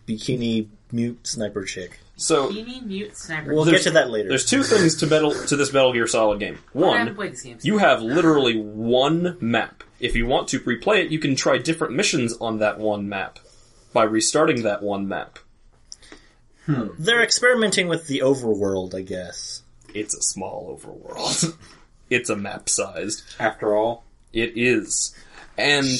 Bikini 0.07 0.67
Mute 0.91 1.25
Sniper 1.25 1.63
Chick. 1.63 1.99
So 2.17 2.49
Beanie 2.49 2.81
Mute 2.85 3.15
Sniper. 3.17 3.53
We'll 3.53 3.65
There's- 3.65 3.83
get 3.83 3.89
to 3.89 3.93
that 3.95 4.09
later. 4.09 4.29
There's 4.29 4.45
two 4.45 4.63
things 4.63 4.95
to 4.97 5.07
metal 5.07 5.31
to 5.47 5.55
this 5.55 5.73
Metal 5.73 5.91
Gear 5.93 6.07
Solid 6.07 6.39
game. 6.39 6.59
I 6.75 6.97
haven't 6.97 7.17
One, 7.17 7.29
this 7.29 7.41
game. 7.41 7.57
you 7.61 7.77
have 7.79 8.01
literally 8.01 8.57
one 8.59 9.37
map. 9.41 9.83
If 9.99 10.15
you 10.15 10.25
want 10.25 10.47
to 10.49 10.59
replay 10.61 11.03
it, 11.05 11.11
you 11.11 11.19
can 11.19 11.35
try 11.35 11.57
different 11.57 11.93
missions 11.93 12.37
on 12.39 12.59
that 12.59 12.79
one 12.79 13.09
map 13.09 13.39
by 13.93 14.03
restarting 14.03 14.63
that 14.63 14.81
one 14.83 15.07
map. 15.07 15.39
Hmm. 16.65 16.87
They're 16.97 17.21
experimenting 17.23 17.87
with 17.87 18.07
the 18.07 18.19
overworld, 18.19 18.95
I 18.95 19.01
guess. 19.01 19.61
It's 19.93 20.15
a 20.15 20.21
small 20.21 20.77
overworld. 20.79 21.55
it's 22.09 22.29
a 22.29 22.35
map 22.35 22.69
sized. 22.69 23.23
After 23.39 23.75
all, 23.75 24.03
It 24.33 24.53
is. 24.57 25.13
And 25.57 25.85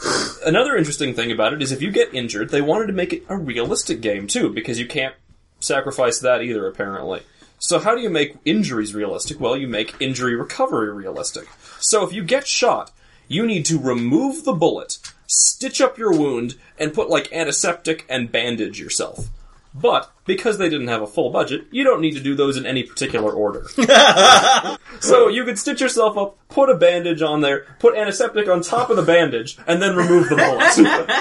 another 0.44 0.76
interesting 0.76 1.14
thing 1.14 1.30
about 1.30 1.52
it 1.52 1.62
is 1.62 1.72
if 1.72 1.82
you 1.82 1.90
get 1.90 2.14
injured, 2.14 2.50
they 2.50 2.60
wanted 2.60 2.86
to 2.86 2.92
make 2.92 3.12
it 3.12 3.24
a 3.28 3.36
realistic 3.36 4.00
game 4.00 4.26
too, 4.26 4.50
because 4.50 4.78
you 4.78 4.86
can't 4.86 5.14
sacrifice 5.60 6.18
that 6.20 6.42
either, 6.42 6.66
apparently. 6.66 7.22
So 7.58 7.78
how 7.78 7.94
do 7.94 8.00
you 8.00 8.10
make 8.10 8.36
injuries 8.44 8.94
realistic? 8.94 9.40
Well, 9.40 9.56
you 9.56 9.66
make 9.66 10.00
injury 10.00 10.36
recovery 10.36 10.92
realistic. 10.92 11.48
So 11.80 12.06
if 12.06 12.12
you 12.12 12.22
get 12.22 12.46
shot, 12.46 12.92
you 13.26 13.44
need 13.46 13.66
to 13.66 13.78
remove 13.78 14.44
the 14.44 14.52
bullet, 14.52 14.98
stitch 15.26 15.80
up 15.80 15.98
your 15.98 16.12
wound, 16.12 16.54
and 16.78 16.94
put 16.94 17.10
like 17.10 17.32
antiseptic 17.32 18.06
and 18.08 18.30
bandage 18.30 18.80
yourself. 18.80 19.28
But 19.74 20.10
because 20.24 20.58
they 20.58 20.68
didn't 20.68 20.88
have 20.88 21.02
a 21.02 21.06
full 21.06 21.30
budget, 21.30 21.66
you 21.70 21.84
don't 21.84 22.00
need 22.00 22.14
to 22.14 22.20
do 22.20 22.34
those 22.34 22.56
in 22.56 22.66
any 22.66 22.82
particular 22.82 23.32
order. 23.32 23.68
so 25.00 25.28
you 25.28 25.44
could 25.44 25.58
stitch 25.58 25.80
yourself 25.80 26.16
up, 26.16 26.38
put 26.48 26.70
a 26.70 26.74
bandage 26.74 27.22
on 27.22 27.40
there, 27.40 27.66
put 27.78 27.96
antiseptic 27.96 28.48
on 28.48 28.62
top 28.62 28.90
of 28.90 28.96
the 28.96 29.02
bandage, 29.02 29.58
and 29.66 29.80
then 29.80 29.94
remove 29.94 30.28
the 30.28 30.36
bullet 30.36 30.78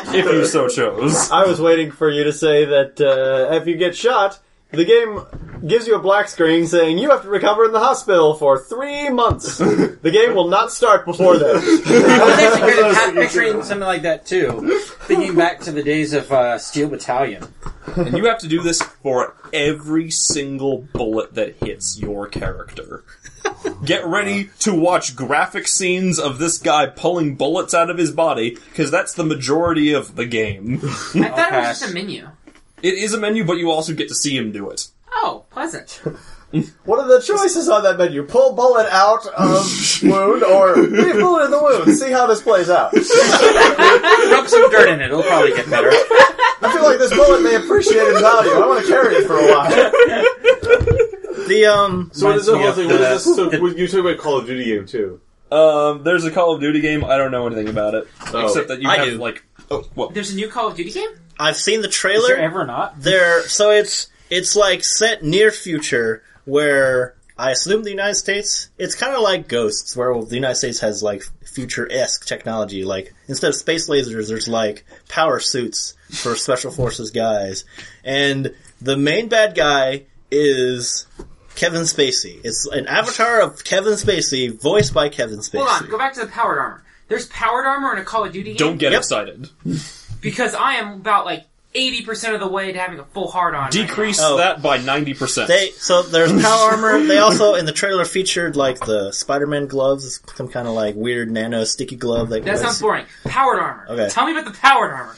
if 0.16 0.26
you 0.26 0.46
so 0.46 0.68
chose. 0.68 1.30
I 1.30 1.46
was 1.46 1.60
waiting 1.60 1.92
for 1.92 2.10
you 2.10 2.24
to 2.24 2.34
say 2.34 2.66
that 2.66 3.02
uh, 3.02 3.56
if 3.56 3.68
you 3.68 3.76
get 3.76 3.96
shot, 3.96 4.40
the 4.72 4.86
game 4.86 5.22
gives 5.66 5.88
you 5.88 5.96
a 5.96 6.00
black 6.00 6.28
screen 6.28 6.68
saying 6.68 6.98
you 6.98 7.10
have 7.10 7.22
to 7.24 7.30
recover 7.30 7.66
in 7.66 7.72
the 7.72 7.80
hospital 7.80 8.34
for 8.34 8.60
three 8.60 9.10
months. 9.10 9.58
the 9.58 10.12
game 10.12 10.36
will 10.36 10.50
not 10.50 10.72
start 10.72 11.06
before 11.06 11.38
then. 11.38 11.56
I 11.56 11.60
was 11.60 12.40
actually 12.40 12.72
kind 12.72 12.88
of 12.88 12.96
half 12.96 13.14
picturing 13.14 13.64
something 13.64 13.88
like 13.88 14.02
that 14.04 14.26
too. 14.26 14.80
Thinking 15.02 15.36
back 15.36 15.62
to 15.62 15.72
the 15.72 15.84
days 15.84 16.14
of 16.14 16.32
uh, 16.32 16.58
Steel 16.60 16.90
Battalion. 16.90 17.48
and 17.96 18.18
you 18.18 18.26
have 18.26 18.40
to 18.40 18.48
do 18.48 18.62
this 18.62 18.82
for 18.82 19.36
every 19.54 20.12
single 20.12 20.80
bullet 20.94 21.34
that 21.36 21.56
hits 21.56 22.00
your 22.00 22.28
character. 22.28 23.04
Get 23.86 24.06
ready 24.06 24.50
to 24.60 24.74
watch 24.74 25.16
graphic 25.16 25.68
scenes 25.68 26.20
of 26.20 26.40
this 26.40 26.58
guy 26.58 26.88
pulling 26.88 27.36
bullets 27.36 27.74
out 27.74 27.90
of 27.90 27.98
his 27.98 28.12
body, 28.12 28.52
because 28.52 28.92
that's 28.92 29.14
the 29.14 29.24
majority 29.24 29.94
of 29.94 30.16
the 30.16 30.26
game. 30.26 30.80
I 30.84 31.30
thought 31.30 31.54
it 31.54 31.58
was 31.58 31.80
just 31.80 31.92
a 31.92 31.94
menu. 31.94 32.28
It 32.84 32.94
is 32.94 33.14
a 33.14 33.20
menu, 33.20 33.44
but 33.44 33.58
you 33.58 33.72
also 33.72 33.94
get 33.94 34.08
to 34.10 34.16
see 34.16 34.36
him 34.38 34.52
do 34.52 34.70
it. 34.70 34.88
Oh, 35.12 35.46
pleasant. 35.52 36.02
What 36.86 37.00
are 37.00 37.08
the 37.10 37.20
choices 37.22 37.68
on 37.68 37.84
that 37.84 37.98
menu? 37.98 38.24
Pull 38.24 38.54
bullet 38.56 38.88
out 38.90 39.28
of 39.28 40.02
wound 40.02 40.44
or 40.44 40.78
leave 40.78 41.16
bullet 41.20 41.44
in 41.44 41.52
the 41.52 41.60
wound. 41.62 41.98
See 41.98 42.10
how 42.10 42.26
this 42.26 42.42
plays 42.42 42.70
out. 42.70 42.94
Rub 42.94 44.48
some 44.48 44.72
dirt 44.72 44.88
in 44.88 45.02
it; 45.02 45.08
it'll 45.08 45.24
probably 45.24 45.52
get 45.54 45.70
better. 45.70 45.90
I 45.92 46.72
feel 46.74 46.84
like 46.84 47.00
this 47.00 47.14
bullet 47.14 47.42
may 47.42 47.56
appreciate 47.56 47.98
its 47.98 48.22
value. 48.22 48.52
I 48.52 48.66
want 48.66 48.82
to 48.86 48.88
carry 48.90 49.16
it 49.16 49.28
for 49.28 49.38
a 49.38 49.46
while. 49.46 49.70
The 51.50 51.66
um, 51.66 52.12
So 52.14 52.28
what 52.28 52.38
is 52.38 52.46
the 52.46 52.54
Reminds 52.54 52.76
whole 52.78 52.86
thing? 52.86 52.92
What 52.94 53.02
is 53.02 53.26
this? 53.26 53.36
So 53.36 53.52
you 53.68 53.88
talk 53.90 54.00
about 54.00 54.18
Call 54.18 54.38
of 54.38 54.46
Duty 54.46 54.64
game 54.64 54.86
too. 54.86 55.20
Um, 55.52 56.04
there's 56.04 56.24
a 56.24 56.32
Call 56.32 56.54
of 56.56 56.62
Duty 56.62 56.80
game. 56.80 57.04
I 57.04 57.18
don't 57.18 57.32
know 57.32 57.46
anything 57.48 57.68
about 57.68 57.94
it, 57.94 58.08
Oh. 58.34 58.46
except 58.46 58.70
that 58.70 58.82
you 58.82 58.90
I 58.90 58.98
have 59.00 59.08
do. 59.10 59.18
like. 59.18 59.44
Oh, 59.70 59.84
well, 59.96 60.10
There's 60.10 60.32
a 60.32 60.36
new 60.36 60.48
Call 60.48 60.68
of 60.70 60.76
Duty 60.78 60.92
game? 60.92 61.10
I've 61.40 61.58
seen 61.58 61.82
the 61.82 61.90
Is 61.90 61.96
trailer. 61.96 62.28
there 62.30 62.38
ever 62.40 62.66
not? 62.66 63.02
there 63.02 63.44
so 63.48 63.72
it's 63.72 64.08
it's 64.30 64.56
like 64.56 64.84
set 64.84 65.24
near 65.24 65.52
future 65.52 66.24
where 66.46 67.16
I 67.38 67.52
assume 67.52 67.84
the 67.84 67.92
United 67.92 68.16
States 68.16 68.70
it's 68.78 68.96
kind 68.96 69.14
of 69.16 69.22
like 69.22 69.48
Ghosts 69.48 69.96
where 69.96 70.14
the 70.24 70.36
United 70.36 70.56
States 70.56 70.80
has 70.80 71.04
like 71.04 71.24
future-esque 71.46 72.26
technology 72.26 72.84
like 72.84 73.14
instead 73.28 73.50
of 73.50 73.56
space 73.56 73.90
lasers 73.90 74.28
there's 74.28 74.48
like 74.48 74.86
power 75.10 75.40
suits 75.40 75.96
for 76.10 76.36
special 76.36 76.72
forces 76.72 77.12
guys 77.12 77.66
and 78.04 78.54
the 78.82 78.96
main 78.98 79.28
bad 79.28 79.56
guy 79.56 80.04
is 80.32 81.08
Kevin 81.56 81.82
Spacey. 81.84 82.40
It's 82.44 82.68
an 82.68 82.86
avatar 82.86 83.42
of 83.42 83.64
Kevin 83.64 83.94
Spacey 83.94 84.54
voiced 84.62 84.94
by 84.94 85.10
Kevin 85.10 85.40
Spacey. 85.40 85.66
Hold 85.66 85.84
on, 85.84 85.90
go 85.90 85.98
back 85.98 86.14
to 86.14 86.20
the 86.20 86.28
powered 86.28 86.60
armor. 86.60 86.84
There's 87.08 87.26
powered 87.28 87.66
armor 87.66 87.94
in 87.94 88.00
a 88.00 88.04
Call 88.04 88.26
of 88.26 88.32
Duty 88.34 88.52
game? 88.54 88.58
don't 88.58 88.78
get 88.78 88.92
Yep. 88.92 89.00
excited. 89.00 89.50
Because 90.22 90.54
I 90.56 90.76
am 90.76 90.94
about 90.94 91.26
like 91.26 91.46
80% 91.76 92.34
of 92.34 92.40
the 92.40 92.48
way 92.48 92.72
to 92.72 92.80
having 92.80 92.98
a 92.98 93.04
full 93.06 93.30
hard 93.30 93.54
on. 93.54 93.64
right 93.64 93.72
Decrease 93.72 94.20
Oh. 94.22 94.38
that 94.38 94.62
by 94.64 94.78
ninety 94.78 95.14
percent. 95.14 95.48
They 95.48 95.70
so 95.72 96.02
there's 96.02 96.32
power 96.42 96.72
armor. 96.72 97.04
They 97.06 97.20
also 97.20 97.54
in 97.56 97.66
the 97.66 97.72
trailer 97.72 98.04
featured 98.06 98.56
like 98.56 98.80
the 98.80 99.12
Spider-Man 99.12 99.68
gloves, 99.68 100.20
some 100.36 100.48
kind 100.48 100.68
of 100.68 100.74
like 100.74 100.96
weird 100.96 101.30
nano 101.30 101.66
sticky 101.66 101.98
glove. 101.98 102.30
That, 102.30 102.46
now. 102.46 102.54
That 102.54 102.60
sounds 102.62 102.82
boring. 102.82 103.06
Powered 103.26 103.60
armor. 103.60 103.86
Okay. 103.90 104.10
Tell 104.10 104.26
me 104.26 104.32
about 104.32 104.46
the 104.52 104.58
powered 104.60 104.92
armor. 104.92 105.16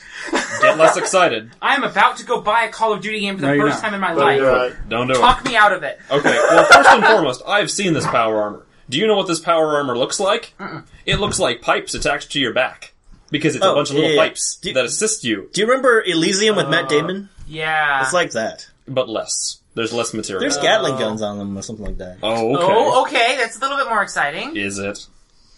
Get 0.61 0.77
less 0.77 0.97
excited. 0.97 1.51
I 1.61 1.75
am 1.75 1.83
about 1.83 2.17
to 2.17 2.25
go 2.25 2.41
buy 2.41 2.63
a 2.63 2.69
Call 2.69 2.91
of 2.91 3.01
Duty 3.01 3.21
game 3.21 3.35
for 3.35 3.41
the 3.41 3.55
No, 3.55 3.61
first 3.67 3.77
not. 3.81 3.83
time 3.83 3.93
in 3.93 4.01
my 4.01 4.13
But 4.13 4.19
life. 4.25 4.41
right. 4.41 4.89
Don't 4.89 5.07
do 5.07 5.13
it. 5.13 5.17
Talk 5.19 5.45
me 5.45 5.55
out 5.55 5.71
of 5.71 5.83
it. 5.83 5.97
Okay, 6.11 6.29
well, 6.49 6.65
first 6.65 6.89
and 6.89 7.05
foremost, 7.05 7.41
I've 7.47 7.71
seen 7.71 7.93
this 7.93 8.05
power 8.05 8.41
armor. 8.41 8.65
Do 8.89 8.97
you 8.97 9.07
know 9.07 9.15
what 9.15 9.27
this 9.27 9.39
power 9.39 9.77
armor 9.77 9.97
looks 9.97 10.19
like? 10.19 10.53
It 11.05 11.17
looks 11.21 11.39
like 11.39 11.61
pipes 11.61 11.93
attached 11.93 12.31
to 12.33 12.39
your 12.41 12.53
back. 12.53 12.91
Because 13.31 13.55
it's 13.55 13.63
a 13.63 13.67
Oh, 13.69 13.75
bunch 13.75 13.89
of 13.89 13.95
little 13.95 14.09
yeah, 14.11 14.15
yeah. 14.15 14.27
pipes 14.29 14.57
Do- 14.61 14.73
that 14.73 14.85
assist 14.85 15.23
you, 15.23 15.49
Do 15.53 15.61
you 15.61 15.67
remember 15.67 16.01
Elysium 16.05 16.55
with 16.55 16.69
Matt 16.69 16.85
uh, 16.85 16.87
Damon? 16.89 17.29
Yeah. 17.47 18.03
It's 18.03 18.13
like 18.13 18.31
that. 18.31 18.67
but 18.87 19.07
less. 19.09 19.57
There's 19.75 19.93
less 19.93 20.13
material. 20.13 20.41
There's 20.41 20.57
Gatling 20.57 20.97
guns 20.97 21.21
on 21.21 21.37
them 21.37 21.57
or 21.57 21.61
something 21.61 21.85
like 21.85 21.97
that. 21.99 22.17
oh, 22.23 22.55
okay. 22.55 22.65
Oh, 22.67 23.01
okay. 23.03 23.35
That's 23.37 23.55
a 23.57 23.59
little 23.59 23.77
bit 23.77 23.87
more 23.87 24.01
exciting. 24.01 24.55
Is 24.57 24.77
it? 24.79 25.05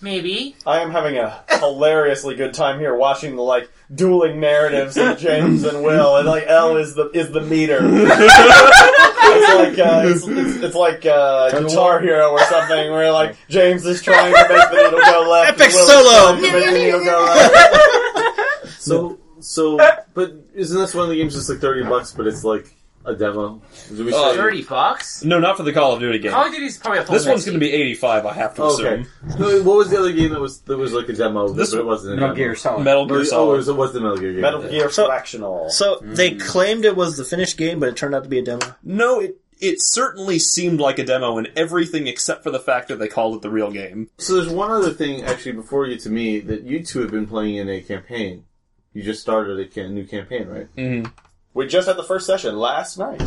Maybe. 0.02 0.56
I 0.66 0.80
am 0.80 0.92
having 0.92 1.18
a 1.18 1.44
hilariously 1.60 2.36
good 2.36 2.54
time 2.54 2.80
here 2.80 2.96
watching 2.96 3.36
the 3.36 3.42
like 3.42 3.70
dueling 3.94 4.40
narratives 4.40 4.98
of 4.98 5.18
James 5.18 5.64
and 5.64 5.84
Will, 5.84 6.18
and 6.18 6.28
like 6.28 6.46
L 6.48 6.78
is 6.78 6.96
the 6.96 7.10
is 7.10 7.32
the 7.32 7.42
meter. 7.42 7.80
it's 7.84 9.78
like 9.78 9.80
uh, 9.80 10.02
it's, 10.06 10.28
it's, 10.28 10.64
it's 10.64 10.76
like 10.76 11.06
uh, 11.06 11.52
Guitar 11.52 12.00
Hero 12.00 12.30
or 12.30 12.40
something, 12.46 12.92
where 12.92 13.12
like 13.12 13.36
James 13.50 13.86
is 13.86 14.02
trying 14.02 14.34
to 14.34 14.40
make 14.50 14.70
the 14.70 14.84
needle 14.84 15.00
go 15.00 15.30
left, 15.30 15.60
Epic 15.60 15.66
and 15.66 15.74
Will 15.74 15.82
is 15.82 15.88
solo! 15.88 16.40
trying 16.40 16.42
to 16.42 16.52
make 16.52 16.66
the 16.66 16.72
needle 16.78 17.04
go 17.04 17.26
right. 17.26 18.58
So 18.80 19.20
so, 19.40 19.78
but 20.14 20.34
isn't 20.56 20.78
this 20.78 20.96
one 20.96 21.04
of 21.04 21.10
the 21.10 21.18
games 21.18 21.36
that's 21.36 21.50
like 21.50 21.60
thirty 21.60 21.84
bucks, 21.84 22.14
but 22.14 22.28
it's 22.28 22.44
like 22.44 22.74
a 23.06 23.16
demo? 23.16 23.62
Did 23.90 24.06
we 24.06 24.14
Uh, 24.14 24.32
say- 24.32 24.38
30 24.38 24.64
bucks? 24.64 25.24
No, 25.24 25.40
not 25.40 25.58
for 25.58 25.64
the 25.64 25.74
Call 25.74 25.94
of 25.94 26.00
Duty 26.00 26.20
game. 26.20 26.32
Call 26.32 26.46
of 26.48 26.52
Duty's 26.54 26.78
probably 26.78 27.00
a 27.00 27.04
full 27.04 27.14
This 27.16 27.26
one's 27.26 27.46
going 27.46 27.56
to 27.56 27.60
be 27.60 27.72
85, 27.72 28.26
I 28.26 28.34
have 28.34 28.56
to 28.56 28.64
Oh, 28.64 28.74
okay. 28.76 29.02
assume. 29.02 29.40
No, 29.40 29.64
what 29.64 29.78
was 29.78 29.90
the 29.90 29.98
other 30.00 30.12
game 30.12 30.32
that 30.32 30.40
was 30.40 30.60
that 30.62 30.78
was 30.78 30.94
like 30.94 31.10
a 31.10 31.14
demo? 31.14 31.50
This 31.50 31.72
but 31.72 31.78
it 31.78 31.80
one- 31.82 31.88
wasn't 31.88 32.14
a 32.14 32.16
Metal 32.18 32.30
demo. 32.30 32.36
Gear 32.38 32.56
Solid. 32.56 32.84
Metal 32.84 33.02
Oh, 33.04 33.06
Gear 33.08 33.22
it 33.22 33.26
Solid. 33.26 33.58
was, 33.58 33.68
it 33.68 33.76
was 33.76 33.94
the 33.94 34.00
Metal 34.02 34.18
Gear 34.18 34.32
game. 34.34 34.42
Metal 34.42 34.62
Gear 34.62 34.90
So- 34.90 35.06
Fractional. 35.08 35.70
So 35.70 36.00
they 36.02 36.32
claimed 36.36 36.86
it 36.86 36.96
was 36.96 37.18
the 37.18 37.24
finished 37.26 37.58
game, 37.58 37.80
but 37.80 37.90
it 37.90 37.96
turned 37.96 38.14
out 38.16 38.24
to 38.24 38.30
be 38.30 38.40
a 38.40 38.44
demo. 38.44 38.76
No, 38.84 39.20
it 39.20 39.38
it 39.60 39.76
certainly 39.80 40.40
seemed 40.40 40.80
like 40.80 40.98
a 40.98 41.06
demo 41.06 41.38
in 41.38 41.48
everything 41.56 42.08
except 42.08 42.42
for 42.42 42.50
the 42.50 42.60
fact 42.60 42.88
that 42.88 42.98
they 42.98 43.08
called 43.08 43.36
it 43.36 43.44
the 43.44 43.50
real 43.52 43.70
game. 43.70 44.10
So 44.18 44.34
there's 44.34 44.50
one 44.50 44.72
other 44.72 44.90
thing, 44.92 45.22
actually, 45.22 45.52
before 45.52 45.86
you 45.86 45.94
get 45.94 46.02
to 46.06 46.10
me, 46.10 46.40
that 46.40 46.64
you 46.64 46.84
two 46.84 47.02
have 47.02 47.12
been 47.12 47.28
playing 47.28 47.58
in 47.58 47.70
a 47.70 47.80
campaign. 47.80 48.46
You 48.94 49.04
just 49.04 49.22
started 49.22 49.60
a 49.60 49.66
ca- 49.68 49.88
new 49.88 50.06
campaign, 50.08 50.48
right? 50.48 50.68
Mm. 50.76 51.12
We 51.54 51.68
just 51.68 51.88
had 51.88 51.98
the 51.98 52.04
first 52.04 52.26
session 52.26 52.58
last 52.58 52.98
night. 52.98 53.22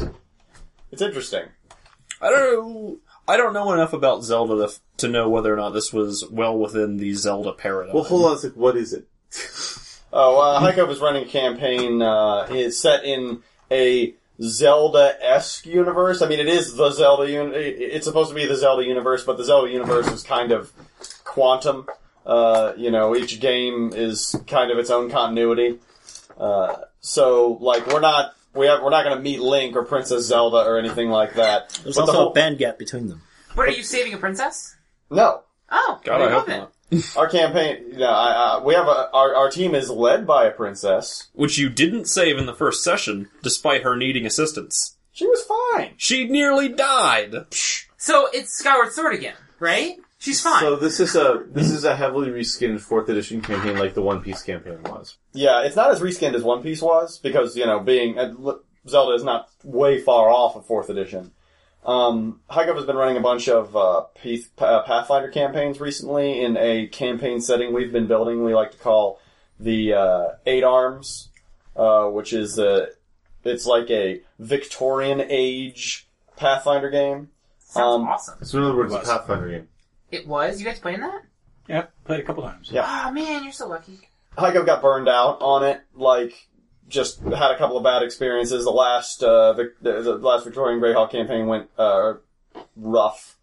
It's 0.91 1.03
interesting. 1.03 1.47
I 2.21 2.31
don't 2.31 2.41
know. 2.41 2.99
I 3.27 3.37
don't 3.37 3.55
know 3.55 3.73
enough 3.73 3.93
about 3.93 4.23
Zelda 4.23 4.67
to, 4.67 4.75
to 4.99 5.09
know 5.09 5.29
whether 5.31 5.53
or 5.53 5.57
not 5.57 5.71
this 5.71 5.93
was 5.93 6.29
well 6.31 6.57
within 6.59 6.99
the 6.99 7.15
Zelda 7.15 7.53
paradigm. 7.53 7.95
Well, 7.95 8.05
hold 8.05 8.27
on 8.27 8.37
a 8.37 8.39
sec. 8.39 8.53
What 8.53 8.77
is 8.77 8.93
it? 8.93 9.07
Oh, 10.17 10.41
uh, 10.41 10.61
Heiko 10.61 10.89
is 10.91 11.01
running 11.01 11.25
a 11.25 11.27
campaign. 11.27 12.01
Uh, 12.01 12.47
it's 12.49 12.79
set 12.79 13.05
in 13.05 13.43
a 13.69 14.15
Zelda-esque 14.41 15.67
universe. 15.67 16.23
I 16.23 16.29
mean, 16.29 16.39
it 16.39 16.47
is 16.47 16.77
the 16.77 16.93
Zelda. 16.93 17.25
Un- 17.25 17.51
it's 17.53 18.07
supposed 18.07 18.29
to 18.29 18.35
be 18.37 18.47
the 18.47 18.55
Zelda 18.55 18.85
universe, 18.85 19.25
but 19.25 19.39
the 19.39 19.45
Zelda 19.45 19.73
universe 19.73 20.07
is 20.07 20.23
kind 20.23 20.53
of 20.53 20.73
quantum. 21.25 21.89
Uh, 22.25 22.75
you 22.77 22.93
know, 22.93 23.17
each 23.17 23.41
game 23.41 23.93
is 23.93 24.37
kind 24.47 24.71
of 24.71 24.79
its 24.79 24.89
own 24.89 25.11
continuity. 25.11 25.81
Uh, 26.39 26.77
so, 27.01 27.59
like, 27.61 27.87
we're 27.87 28.01
not 28.01 28.35
we 28.55 28.67
have 28.67 28.83
we're 28.83 28.91
not 28.91 29.05
going 29.05 29.17
to 29.17 29.23
meet 29.23 29.41
Link 29.41 29.77
or 29.77 29.85
Princess 29.85 30.25
Zelda 30.27 30.59
or 30.59 30.79
anything 30.79 31.11
like 31.11 31.35
that. 31.35 31.71
There's 31.83 31.97
But 31.97 32.07
the 32.07 32.13
also 32.13 32.23
whole- 32.25 32.31
a 32.31 32.35
band 32.35 32.59
gap 32.59 32.79
between 32.79 33.09
them. 33.09 33.23
What, 33.55 33.69
are 33.69 33.73
you 33.73 33.83
saving 33.83 34.15
a 34.15 34.19
princess? 34.19 34.77
no. 35.11 35.43
Oh, 35.71 35.99
God, 36.05 36.21
I 36.21 36.31
hope 36.31 36.47
not. 36.47 36.73
Our 37.17 37.29
campaign, 37.29 37.85
you 37.93 37.99
know, 37.99 38.11
I, 38.11 38.31
uh, 38.59 38.63
we 38.65 38.75
have 38.75 38.87
a, 38.87 39.11
our, 39.13 39.35
our 39.35 39.51
team 39.51 39.75
is 39.75 39.91
led 39.91 40.27
by 40.27 40.45
a 40.45 40.51
princess. 40.53 41.29
Which 41.33 41.57
you 41.59 41.69
didn't 41.71 42.05
save 42.05 42.37
in 42.39 42.47
the 42.47 42.55
first 42.55 42.85
session, 42.85 43.29
despite 43.43 43.83
her 43.83 43.97
needing 43.97 44.27
assistance. 44.27 44.97
She 45.13 45.27
was 45.27 45.43
fine. 45.73 45.95
She 45.97 46.29
nearly 46.29 46.69
died. 46.69 47.35
So 47.97 48.29
it's 48.33 48.53
Skyward 48.53 48.93
Sword 48.93 49.15
again, 49.15 49.35
right? 49.59 49.97
She's 50.25 50.41
fine. 50.41 50.61
So 50.61 50.77
this 50.77 51.01
is 51.01 51.15
a 51.17 51.45
this 51.51 51.71
is 51.71 51.85
a 51.85 51.95
heavily 51.95 52.29
reskinned 52.29 52.81
fourth 52.81 53.11
edition 53.11 53.43
campaign, 53.43 53.77
like 53.77 53.93
the 53.93 54.01
One 54.01 54.23
Piece 54.23 54.43
campaign 54.43 54.83
was. 54.85 55.19
Yeah, 55.35 55.65
it's 55.65 55.77
not 55.77 55.91
as 55.91 56.01
reskinned 56.01 56.33
as 56.33 56.43
One 56.43 56.63
Piece 56.63 56.81
was 56.81 57.19
because 57.19 57.55
you 57.59 57.67
know, 57.67 57.81
being 57.81 58.19
uh, 58.19 58.33
Zelda 58.89 59.17
is 59.17 59.23
not 59.23 59.51
way 59.63 60.01
far 60.01 60.31
off 60.31 60.57
of 60.57 60.65
fourth 60.65 60.89
edition. 60.89 61.33
Um, 61.85 62.41
Heiko 62.51 62.75
has 62.75 62.87
been 62.87 62.97
running 62.97 63.19
a 63.19 63.21
bunch 63.21 63.51
of 63.51 63.77
uh, 63.77 64.05
Path- 64.15 64.63
uh, 64.63 64.83
Pathfinder 64.85 65.29
campaigns 65.29 65.79
recently 65.79 66.41
in 66.43 66.57
a 66.57 66.87
campaign 66.87 67.43
setting 67.43 67.75
we've 67.75 67.93
been 67.93 68.07
building. 68.07 68.43
We 68.43 68.55
like 68.55 68.71
to 68.71 68.79
call 68.79 69.21
the 69.61 69.93
uh, 69.93 70.29
Eight 70.47 70.65
Arms, 70.65 71.29
uh, 71.77 72.07
which 72.07 72.33
is 72.33 72.59
a 72.59 72.89
it's 73.45 73.67
like 73.67 73.91
a 73.91 74.23
Victorian 74.39 75.21
age 75.21 76.09
Pathfinder 76.39 76.89
game. 76.89 77.29
Sounds 77.59 78.03
um, 78.03 78.09
awesome. 78.09 78.43
So 78.43 78.57
in 78.57 78.65
other 78.65 78.75
words, 78.75 78.95
a. 78.95 79.01
Pathfinder 79.01 79.51
game. 79.51 79.69
It 80.15 80.27
was? 80.27 80.61
You 80.61 80.67
guys 80.67 80.79
playing 80.79 81.01
that? 81.01 81.23
Yep, 81.69 81.93
played 82.05 82.21
a 82.21 82.23
couple 82.23 82.43
times. 82.43 82.71
Yeah. 82.71 82.85
Oh 83.07 83.13
man, 83.13 83.43
you're 83.45 83.53
so 83.53 83.69
lucky. 83.69 83.99
Heiko 84.39 84.65
got 84.67 84.83
burned 84.83 85.09
out 85.09 85.39
on 85.41 85.65
it. 85.65 85.81
Like, 85.95 86.35
just 86.89 87.21
had 87.23 87.51
a 87.53 87.59
couple 87.59 87.77
of 87.77 87.85
bad 87.85 88.03
experiences. 88.03 88.65
The 88.65 88.71
last, 88.71 89.23
uh, 89.23 89.53
Vic- 89.55 89.81
the, 89.81 90.03
the 90.03 90.15
last 90.17 90.45
Victorian 90.45 90.81
Greyhawk 90.81 91.11
campaign 91.11 91.47
went 91.47 91.69
uh, 91.79 92.15
rough. 92.77 93.37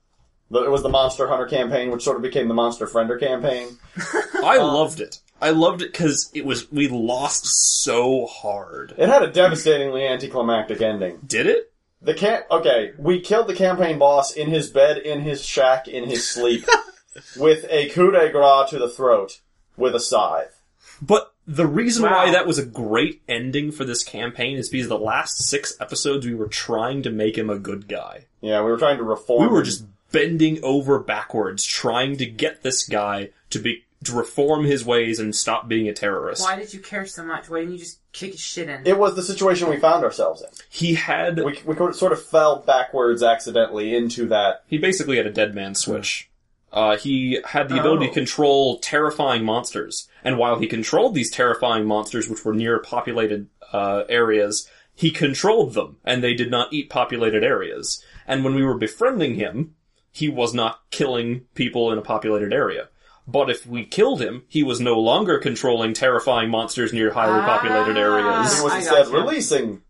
The- 0.49 0.63
It 0.63 0.69
was 0.69 0.83
the 0.83 0.89
Monster 0.89 1.27
Hunter 1.27 1.45
campaign, 1.45 1.91
which 1.91 2.03
sort 2.03 2.17
of 2.17 2.21
became 2.23 2.47
the 2.47 2.53
Monster 2.53 2.87
Friender 2.87 3.19
campaign. 3.19 3.77
I 4.43 4.57
loved 4.57 4.99
it. 4.99 5.19
I 5.41 5.49
loved 5.51 5.81
it 5.81 5.91
because 5.91 6.29
it 6.35 6.45
was 6.45 6.71
we 6.71 6.87
lost 6.87 7.45
so 7.81 8.27
hard. 8.27 8.93
It 8.97 9.09
had 9.09 9.23
a 9.23 9.31
devastatingly 9.31 10.05
anticlimactic 10.05 10.81
ending. 10.81 11.19
Did 11.25 11.47
it? 11.47 11.70
The 12.01 12.13
can 12.13 12.43
okay, 12.49 12.93
we 12.97 13.19
killed 13.21 13.47
the 13.47 13.53
campaign 13.55 13.99
boss 13.99 14.33
in 14.33 14.49
his 14.49 14.69
bed, 14.69 14.97
in 14.97 15.21
his 15.21 15.45
shack, 15.45 15.87
in 15.87 16.05
his 16.09 16.27
sleep, 16.27 16.65
with 17.37 17.65
a 17.69 17.89
coup 17.89 18.11
de 18.11 18.29
grace 18.31 18.69
to 18.71 18.79
the 18.79 18.89
throat 18.89 19.39
with 19.77 19.93
a 19.95 19.99
scythe. 19.99 20.61
But 21.01 21.33
the 21.47 21.67
reason 21.67 22.03
Wow. 22.03 22.25
why 22.25 22.31
that 22.31 22.47
was 22.47 22.57
a 22.59 22.65
great 22.65 23.21
ending 23.27 23.71
for 23.71 23.83
this 23.85 24.03
campaign 24.03 24.57
is 24.57 24.69
because 24.69 24.87
the 24.87 24.97
last 24.97 25.43
six 25.47 25.75
episodes 25.79 26.25
we 26.25 26.35
were 26.35 26.47
trying 26.47 27.03
to 27.03 27.09
make 27.11 27.37
him 27.37 27.49
a 27.49 27.57
good 27.59 27.87
guy. 27.87 28.25
Yeah, 28.41 28.61
we 28.63 28.71
were 28.71 28.77
trying 28.77 28.97
to 28.97 29.03
reform. 29.03 29.41
We 29.41 29.47
were 29.47 29.59
him. 29.59 29.65
just 29.65 29.85
bending 30.11 30.59
over 30.63 30.99
backwards 30.99 31.63
trying 31.65 32.17
to 32.17 32.25
get 32.25 32.63
this 32.63 32.87
guy 32.87 33.29
to 33.51 33.59
be 33.59 33.83
to 34.03 34.13
reform 34.13 34.63
his 34.65 34.83
ways 34.83 35.19
and 35.19 35.35
stop 35.35 35.67
being 35.67 35.87
a 35.87 35.93
terrorist. 35.93 36.41
Why 36.41 36.55
did 36.55 36.73
you 36.73 36.79
care 36.79 37.05
so 37.05 37.23
much? 37.23 37.49
Why 37.49 37.59
didn't 37.59 37.73
you 37.73 37.79
just 37.79 37.99
kick 38.11 38.31
his 38.31 38.39
shit 38.39 38.67
in? 38.67 38.85
It 38.85 38.97
was 38.97 39.15
the 39.15 39.23
situation 39.23 39.69
we 39.69 39.77
found 39.77 40.03
ourselves 40.03 40.41
in. 40.41 40.47
He 40.69 40.95
had 40.95 41.37
We, 41.37 41.59
we 41.65 41.75
sort 41.93 42.11
of 42.11 42.23
fell 42.23 42.57
backwards 42.57 43.21
accidentally 43.21 43.95
into 43.95 44.27
that. 44.27 44.63
he 44.67 44.77
basically 44.77 45.17
had 45.17 45.27
a 45.27 45.31
dead 45.31 45.53
man 45.53 45.75
switch. 45.75 46.29
Uh, 46.71 46.95
he 46.95 47.39
had 47.45 47.67
the 47.67 47.77
ability 47.77 48.07
to 48.07 48.13
control 48.13 48.79
terrifying 48.79 49.43
monsters, 49.43 50.07
and 50.23 50.37
while 50.37 50.57
he 50.57 50.67
controlled 50.67 51.13
these 51.13 51.29
terrifying 51.29 51.85
monsters, 51.85 52.29
which 52.29 52.45
were 52.45 52.53
near 52.53 52.79
populated 52.79 53.49
uh, 53.73 54.03
areas, 54.07 54.69
he 54.95 55.11
controlled 55.11 55.73
them, 55.73 55.97
and 56.05 56.23
they 56.23 56.33
did 56.33 56.49
not 56.49 56.71
eat 56.71 56.89
populated 56.89 57.43
areas. 57.43 58.01
And 58.25 58.45
when 58.45 58.55
we 58.55 58.63
were 58.63 58.77
befriending 58.77 59.35
him, 59.35 59.75
he 60.13 60.29
was 60.29 60.53
not 60.53 60.79
killing 60.91 61.41
people 61.55 61.91
in 61.91 61.97
a 61.97 62.01
populated 62.01 62.53
area. 62.53 62.87
But 63.27 63.49
if 63.49 63.65
we 63.65 63.85
killed 63.85 64.21
him, 64.21 64.43
he 64.47 64.63
was 64.63 64.79
no 64.79 64.99
longer 64.99 65.37
controlling 65.39 65.93
terrifying 65.93 66.49
monsters 66.49 66.91
near 66.91 67.11
highly 67.13 67.41
populated 67.41 67.95
He 67.95 68.01
areas. 68.01 68.61
was 68.63 68.71
I 68.73 68.77
instead 68.77 69.05
gotcha. 69.05 69.11
releasing 69.17 69.81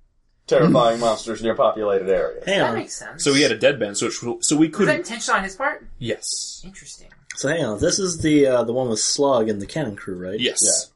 terrifying 0.48 1.00
monsters 1.00 1.42
near 1.42 1.56
populated 1.56 2.10
areas. 2.10 2.44
Hang 2.46 2.60
that 2.60 2.70
on. 2.70 2.76
makes 2.76 2.94
sense. 2.98 3.24
So 3.24 3.34
he 3.34 3.42
had 3.42 3.52
a 3.52 3.58
dead 3.58 3.80
man 3.80 3.96
switch, 3.96 4.16
so 4.16 4.28
we 4.28 4.36
was 4.36 4.50
that 4.50 4.74
couldn't. 4.74 4.96
intentional 4.98 5.38
on 5.38 5.44
his 5.44 5.56
part? 5.56 5.88
Yes. 5.98 6.62
Interesting. 6.66 7.08
So 7.36 7.48
hang 7.48 7.64
on. 7.64 7.80
This 7.80 7.98
is 8.00 8.20
the 8.22 8.46
uh, 8.46 8.64
the 8.64 8.74
one 8.74 8.90
with 8.90 9.00
Slug 9.00 9.48
and 9.50 9.62
the 9.62 9.66
Cannon 9.66 9.96
Crew, 9.96 10.18
right? 10.18 10.40
Yes. 10.40 10.92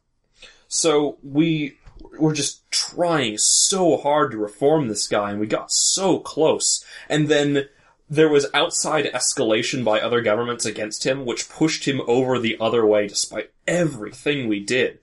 So 0.68 1.18
we 1.24 1.78
were 2.20 2.34
just 2.34 2.70
trying 2.70 3.38
so 3.38 3.98
hard 3.98 4.32
to 4.32 4.38
reform 4.38 4.88
this 4.90 5.08
guy, 5.08 5.32
and 5.32 5.40
we 5.40 5.48
got 5.48 5.72
so 5.72 6.20
close. 6.20 6.84
And 7.10 7.30
then 7.30 7.68
there 8.10 8.30
was 8.30 8.48
outside 8.54 9.06
escalation 9.14 9.84
by 9.84 10.00
other 10.00 10.22
governments 10.22 10.66
against 10.66 11.06
him, 11.06 11.26
which 11.26 11.50
pushed 11.50 11.86
him 11.88 12.02
over 12.08 12.38
the 12.40 12.58
other 12.60 12.86
way 12.86 13.08
despite 13.08 13.52
everything 13.68 14.48
we 14.48 14.60
did. 14.60 15.00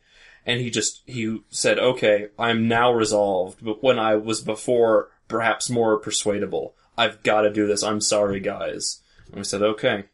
And 0.46 0.60
he 0.60 0.70
just, 0.70 1.02
he 1.06 1.40
said, 1.50 1.78
okay, 1.78 2.28
I'm 2.38 2.66
now 2.68 2.92
resolved, 2.92 3.64
but 3.64 3.82
when 3.82 3.98
I 3.98 4.16
was 4.16 4.40
before 4.40 5.10
perhaps 5.28 5.70
more 5.70 5.98
persuadable, 5.98 6.74
I've 6.98 7.22
gotta 7.22 7.52
do 7.52 7.66
this, 7.66 7.82
I'm 7.82 8.00
sorry 8.00 8.40
guys. 8.40 9.00
And 9.28 9.36
we 9.36 9.44
said, 9.44 9.62
okay. 9.62 10.04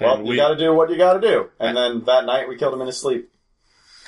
Well, 0.00 0.18
you 0.18 0.24
we- 0.24 0.36
gotta 0.36 0.56
do 0.56 0.74
what 0.74 0.90
you 0.90 0.96
gotta 0.98 1.20
do. 1.20 1.50
And 1.58 1.76
then 1.76 2.04
that 2.04 2.26
night 2.26 2.48
we 2.48 2.56
killed 2.56 2.74
him 2.74 2.80
in 2.80 2.86
his 2.86 2.98
sleep. 2.98 3.30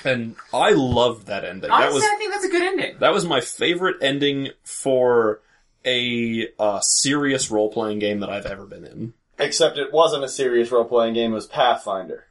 and 0.03 0.35
I 0.53 0.71
loved 0.71 1.27
that 1.27 1.43
ending. 1.43 1.71
Honestly, 1.71 1.89
that 1.89 1.93
was 1.95 2.03
I 2.03 2.15
think 2.17 2.31
that's 2.33 2.45
a 2.45 2.49
good 2.49 2.61
ending. 2.63 2.97
That 2.99 3.13
was 3.13 3.25
my 3.25 3.41
favorite 3.41 3.97
ending 4.01 4.49
for 4.63 5.41
a 5.87 6.49
uh, 6.59 6.79
serious 6.81 7.49
role 7.49 7.71
playing 7.71 7.99
game 7.99 8.19
that 8.19 8.29
I've 8.29 8.45
ever 8.45 8.65
been 8.65 8.85
in. 8.85 9.13
Except 9.39 9.77
it 9.77 9.93
wasn't 9.93 10.23
a 10.23 10.29
serious 10.29 10.71
role 10.71 10.85
playing 10.85 11.13
game, 11.13 11.31
it 11.31 11.35
was 11.35 11.47
Pathfinder. 11.47 12.25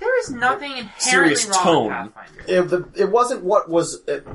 There 0.00 0.18
is 0.20 0.30
nothing 0.30 0.72
inherently 0.72 1.36
Serious 1.36 1.46
wrong 1.46 1.62
tone. 1.62 1.84
with 1.84 2.14
Pathfinder. 2.14 2.44
It, 2.48 2.62
the, 2.68 3.02
it 3.02 3.10
wasn't 3.10 3.44
what 3.44 3.68
was. 3.70 4.02
It, 4.06 4.26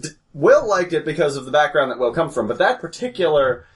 d- 0.00 0.08
Will 0.32 0.66
liked 0.66 0.92
it 0.92 1.04
because 1.04 1.36
of 1.36 1.44
the 1.44 1.52
background 1.52 1.92
that 1.92 1.98
Will 2.00 2.12
come 2.12 2.28
from, 2.30 2.48
but 2.48 2.58
that 2.58 2.80
particular 2.80 3.66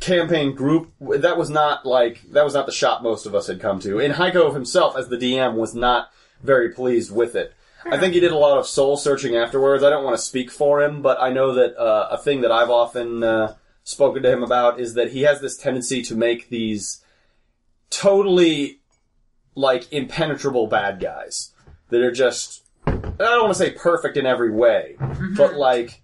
campaign 0.00 0.54
group, 0.54 0.90
that 1.00 1.36
was 1.36 1.50
not 1.50 1.84
like, 1.84 2.22
that 2.32 2.44
was 2.44 2.54
not 2.54 2.64
the 2.64 2.72
shop 2.72 3.02
most 3.02 3.26
of 3.26 3.34
us 3.34 3.46
had 3.46 3.60
come 3.60 3.78
to. 3.80 4.00
And 4.00 4.14
Heiko 4.14 4.54
himself, 4.54 4.96
as 4.96 5.08
the 5.08 5.18
DM, 5.18 5.54
was 5.54 5.74
not 5.74 6.10
very 6.42 6.70
pleased 6.70 7.14
with 7.14 7.34
it. 7.34 7.54
I 7.90 7.98
think 7.98 8.14
he 8.14 8.20
did 8.20 8.32
a 8.32 8.36
lot 8.36 8.58
of 8.58 8.66
soul 8.66 8.96
searching 8.96 9.36
afterwards. 9.36 9.84
I 9.84 9.90
don't 9.90 10.04
want 10.04 10.16
to 10.16 10.22
speak 10.22 10.50
for 10.50 10.82
him, 10.82 11.02
but 11.02 11.20
I 11.20 11.30
know 11.30 11.54
that 11.54 11.76
uh, 11.76 12.08
a 12.10 12.18
thing 12.18 12.40
that 12.40 12.50
I've 12.50 12.70
often 12.70 13.22
uh, 13.22 13.54
spoken 13.84 14.22
to 14.24 14.30
him 14.30 14.42
about 14.42 14.80
is 14.80 14.94
that 14.94 15.12
he 15.12 15.22
has 15.22 15.40
this 15.40 15.56
tendency 15.56 16.02
to 16.02 16.16
make 16.16 16.48
these 16.48 17.04
totally 17.88 18.80
like 19.54 19.90
impenetrable 19.92 20.66
bad 20.66 21.00
guys 21.00 21.52
that 21.88 22.00
are 22.00 22.10
just 22.10 22.64
I 22.86 22.92
don't 22.92 23.44
want 23.44 23.54
to 23.56 23.58
say 23.58 23.70
perfect 23.70 24.16
in 24.16 24.26
every 24.26 24.50
way, 24.50 24.96
but 25.36 25.54
like 25.54 26.02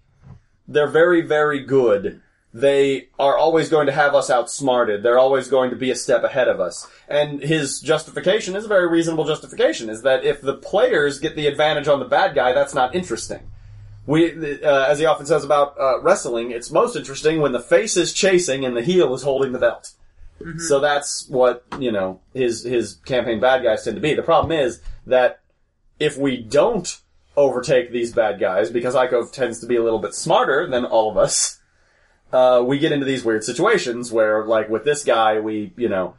they're 0.67 0.87
very 0.87 1.21
very 1.21 1.63
good. 1.63 2.21
They 2.53 3.07
are 3.17 3.35
always 3.35 3.69
going 3.69 3.87
to 3.87 3.91
have 3.93 4.13
us 4.13 4.29
outsmarted. 4.29 5.01
They're 5.01 5.17
always 5.17 5.47
going 5.47 5.71
to 5.71 5.75
be 5.75 5.89
a 5.89 5.95
step 5.95 6.23
ahead 6.23 6.47
of 6.47 6.59
us. 6.59 6.87
And 7.07 7.41
his 7.41 7.79
justification 7.79 8.55
is 8.55 8.65
a 8.65 8.67
very 8.67 8.87
reasonable 8.87 9.25
justification 9.25 9.89
is 9.89 10.03
that 10.03 10.23
if 10.23 10.39
the 10.39 10.53
players 10.53 11.17
get 11.17 11.35
the 11.35 11.47
advantage 11.47 11.87
on 11.87 11.99
the 11.99 12.05
bad 12.05 12.35
guy, 12.35 12.53
that's 12.53 12.75
not 12.75 12.93
interesting. 12.93 13.49
We, 14.05 14.61
uh, 14.61 14.85
as 14.85 14.99
he 14.99 15.05
often 15.05 15.25
says 15.25 15.43
about 15.43 15.79
uh, 15.79 16.01
wrestling, 16.01 16.51
it's 16.51 16.69
most 16.69 16.95
interesting 16.95 17.41
when 17.41 17.53
the 17.53 17.59
face 17.59 17.97
is 17.97 18.13
chasing 18.13 18.65
and 18.65 18.77
the 18.77 18.83
heel 18.83 19.13
is 19.15 19.23
holding 19.23 19.53
the 19.53 19.59
belt. 19.59 19.93
So 20.57 20.79
that's 20.79 21.27
what 21.29 21.63
you 21.79 21.91
know 21.91 22.19
his 22.33 22.63
his 22.63 22.95
campaign 23.05 23.39
bad 23.39 23.63
guys 23.63 23.83
tend 23.83 23.95
to 23.95 24.01
be. 24.01 24.13
The 24.13 24.23
problem 24.23 24.51
is 24.51 24.81
that 25.07 25.39
if 25.99 26.17
we 26.17 26.37
don't 26.37 26.99
overtake 27.37 27.91
these 27.91 28.11
bad 28.11 28.39
guys, 28.39 28.69
because 28.69 28.93
Heiko 28.93 29.31
tends 29.31 29.59
to 29.61 29.67
be 29.67 29.77
a 29.77 29.83
little 29.83 29.99
bit 29.99 30.13
smarter 30.13 30.69
than 30.69 30.85
all 30.85 31.09
of 31.09 31.17
us, 31.17 31.59
uh, 32.33 32.61
we 32.65 32.79
get 32.79 32.91
into 32.91 33.05
these 33.05 33.23
weird 33.23 33.43
situations 33.45 34.11
where, 34.11 34.43
like 34.43 34.67
with 34.67 34.83
this 34.83 35.03
guy, 35.05 35.39
we 35.39 35.71
you 35.77 35.87
know 35.87 36.15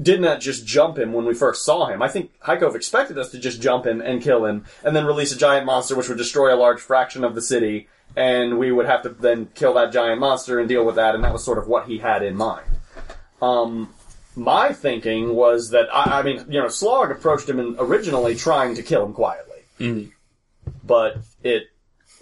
did 0.00 0.20
not 0.20 0.40
just 0.40 0.64
jump 0.64 0.96
him 0.96 1.12
when 1.12 1.24
we 1.24 1.34
first 1.34 1.64
saw 1.64 1.86
him. 1.86 2.00
I 2.02 2.08
think 2.08 2.30
Heiko 2.42 2.72
expected 2.76 3.18
us 3.18 3.30
to 3.32 3.38
just 3.38 3.60
jump 3.60 3.84
him 3.84 4.00
and 4.00 4.22
kill 4.22 4.44
him, 4.44 4.64
and 4.84 4.94
then 4.94 5.04
release 5.06 5.32
a 5.34 5.38
giant 5.38 5.66
monster 5.66 5.96
which 5.96 6.08
would 6.08 6.18
destroy 6.18 6.54
a 6.54 6.56
large 6.56 6.80
fraction 6.80 7.24
of 7.24 7.34
the 7.34 7.42
city, 7.42 7.88
and 8.14 8.58
we 8.60 8.70
would 8.70 8.86
have 8.86 9.02
to 9.02 9.08
then 9.08 9.48
kill 9.56 9.74
that 9.74 9.90
giant 9.92 10.20
monster 10.20 10.60
and 10.60 10.68
deal 10.68 10.84
with 10.84 10.94
that, 10.94 11.16
and 11.16 11.24
that 11.24 11.32
was 11.32 11.42
sort 11.44 11.58
of 11.58 11.66
what 11.66 11.86
he 11.88 11.98
had 11.98 12.22
in 12.22 12.36
mind. 12.36 12.66
Um, 13.42 13.92
my 14.36 14.72
thinking 14.72 15.34
was 15.34 15.70
that 15.70 15.88
I, 15.92 16.20
I 16.20 16.22
mean, 16.22 16.44
you 16.48 16.60
know, 16.60 16.68
Slog 16.68 17.10
approached 17.10 17.48
him 17.48 17.74
originally 17.80 18.36
trying 18.36 18.76
to 18.76 18.82
kill 18.84 19.04
him 19.04 19.12
quietly, 19.12 19.62
Mhm. 19.80 20.12
but 20.84 21.16
it 21.42 21.64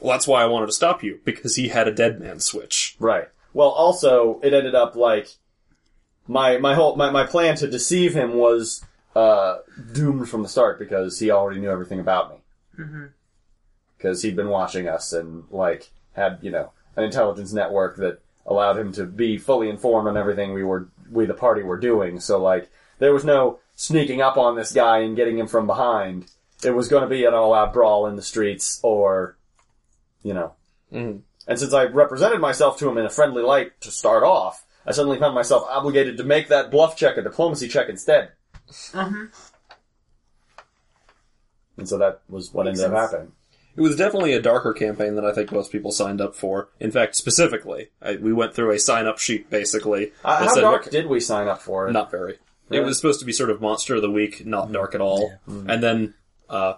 Well, 0.07 0.15
that's 0.15 0.29
why 0.29 0.41
I 0.41 0.47
wanted 0.47 0.67
to 0.67 0.73
stop 0.73 1.03
you 1.03 1.19
because 1.25 1.57
he 1.57 1.67
had 1.67 1.89
a 1.89 1.93
dead 1.93 2.21
man 2.21 2.39
switch. 2.39 2.95
Right. 3.01 3.27
Well, 3.53 3.71
also, 3.71 4.39
it 4.41 4.55
ended 4.55 4.77
up 4.77 4.95
like 4.95 5.31
my 6.29 6.59
my 6.59 6.77
whole 6.77 6.95
my, 6.95 7.11
my 7.11 7.27
plan 7.27 7.57
to 7.57 7.67
deceive 7.67 8.15
him 8.15 8.35
was 8.35 8.85
uh, 9.17 9.57
doomed 9.93 10.29
from 10.29 10.45
the 10.45 10.49
start 10.49 10.79
because 10.79 11.19
he 11.19 11.33
already 11.33 11.59
knew 11.59 11.71
everything 11.71 11.99
about 11.99 12.31
me. 12.31 12.37
Because 13.97 14.23
he'd 14.23 14.37
been 14.37 14.49
watching 14.49 14.87
us 14.87 15.13
and 15.13 15.43
like 15.51 15.91
had 16.13 16.39
you 16.41 16.53
know 16.53 16.71
an 16.95 17.03
intelligence 17.03 17.53
network 17.53 17.97
that 17.97 18.21
allowed 18.47 18.79
him 18.79 18.93
to 18.93 19.07
be 19.07 19.37
fully 19.39 19.69
informed 19.69 20.07
on 20.07 20.17
everything 20.17 20.53
we 20.53 20.63
were 20.63 20.87
we 21.11 21.27
the 21.27 21.35
party 21.35 21.65
were 21.65 21.81
doing. 21.81 22.21
So 22.21 22.41
like 22.41 22.71
there 23.01 23.13
was 23.13 23.25
no 23.25 23.59
sneaking 23.75 24.23
up 24.23 24.37
on 24.37 24.55
this 24.55 24.73
guy 24.73 24.99
and 24.99 25.17
getting 25.17 25.37
him 25.37 25.49
from 25.49 25.67
behind. 25.67 26.31
It 26.63 26.77
was 26.77 26.87
going 26.87 27.03
to 27.03 27.09
be 27.09 27.25
an 27.25 27.35
all-out 27.35 27.73
brawl 27.73 28.07
in 28.07 28.15
the 28.15 28.23
streets, 28.23 28.79
or 28.85 29.37
you 30.27 30.35
know, 30.35 30.53
Mhm. 30.93 31.21
and 31.47 31.59
since 31.59 31.73
I 31.73 31.85
represented 31.85 32.41
myself 32.41 32.79
to 32.79 32.89
him 32.89 32.99
in 32.99 33.07
a 33.07 33.11
friendly 33.11 33.43
light 33.43 33.81
to 33.83 33.91
start 33.93 34.25
off, 34.25 34.65
I 34.85 34.93
suddenly 34.93 35.19
found 35.19 35.35
myself 35.35 35.65
obligated 35.69 36.17
to 36.17 36.25
make 36.25 36.49
that 36.49 36.71
bluff 36.71 36.97
check 36.97 37.17
a 37.17 37.23
diplomacy 37.23 37.69
check 37.69 37.89
instead. 37.89 38.33
Mhm. 38.93 39.31
And 41.79 41.89
so 41.89 41.99
that 41.99 42.23
was 42.29 42.53
what 42.53 42.67
ended 42.67 42.85
up 42.85 42.93
happening. 42.93 43.33
It 43.77 43.83
was 43.83 43.95
definitely 43.97 44.33
a 44.33 44.41
darker 44.41 44.73
campaign 44.73 45.15
than 45.17 45.25
I 45.27 45.33
think 45.33 45.53
most 45.53 45.71
people 45.71 45.93
signed 45.93 46.21
up 46.21 46.35
for. 46.35 46.71
In 46.81 46.91
fact, 46.91 47.15
specifically, 47.15 47.91
I, 48.01 48.17
we 48.17 48.33
went 48.33 48.55
through 48.55 48.71
a 48.71 48.79
sign 48.79 49.07
up 49.07 49.19
sheet 49.19 49.51
basically. 49.51 50.13
Uh, 50.25 50.39
how 50.47 50.55
said, 50.55 50.61
dark 50.63 50.85
look, 50.87 50.91
did 50.93 51.07
we 51.07 51.21
sign 51.21 51.47
up 51.47 51.61
for 51.61 51.87
it? 51.89 51.93
Not 51.93 52.11
very. 52.11 52.39
It 52.71 52.81
was 52.81 52.97
supposed 52.97 53.21
to 53.21 53.27
be 53.27 53.33
sort 53.33 53.51
of 53.51 53.61
monster 53.61 53.95
of 53.95 54.03
the 54.03 54.11
week, 54.11 54.45
not 54.47 54.73
dark 54.73 54.95
at 54.95 55.01
all. 55.01 55.31
And 55.47 55.83
then, 55.83 56.15
uh, 56.49 56.75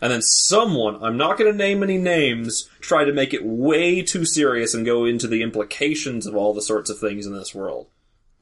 and 0.00 0.12
then 0.12 0.22
someone, 0.22 1.02
I'm 1.02 1.16
not 1.16 1.38
going 1.38 1.50
to 1.50 1.56
name 1.56 1.82
any 1.82 1.98
names, 1.98 2.68
tried 2.80 3.04
to 3.06 3.12
make 3.12 3.32
it 3.34 3.44
way 3.44 4.02
too 4.02 4.24
serious 4.24 4.74
and 4.74 4.84
go 4.86 5.04
into 5.04 5.26
the 5.26 5.42
implications 5.42 6.26
of 6.26 6.34
all 6.34 6.54
the 6.54 6.62
sorts 6.62 6.90
of 6.90 6.98
things 6.98 7.26
in 7.26 7.34
this 7.34 7.54
world. 7.54 7.88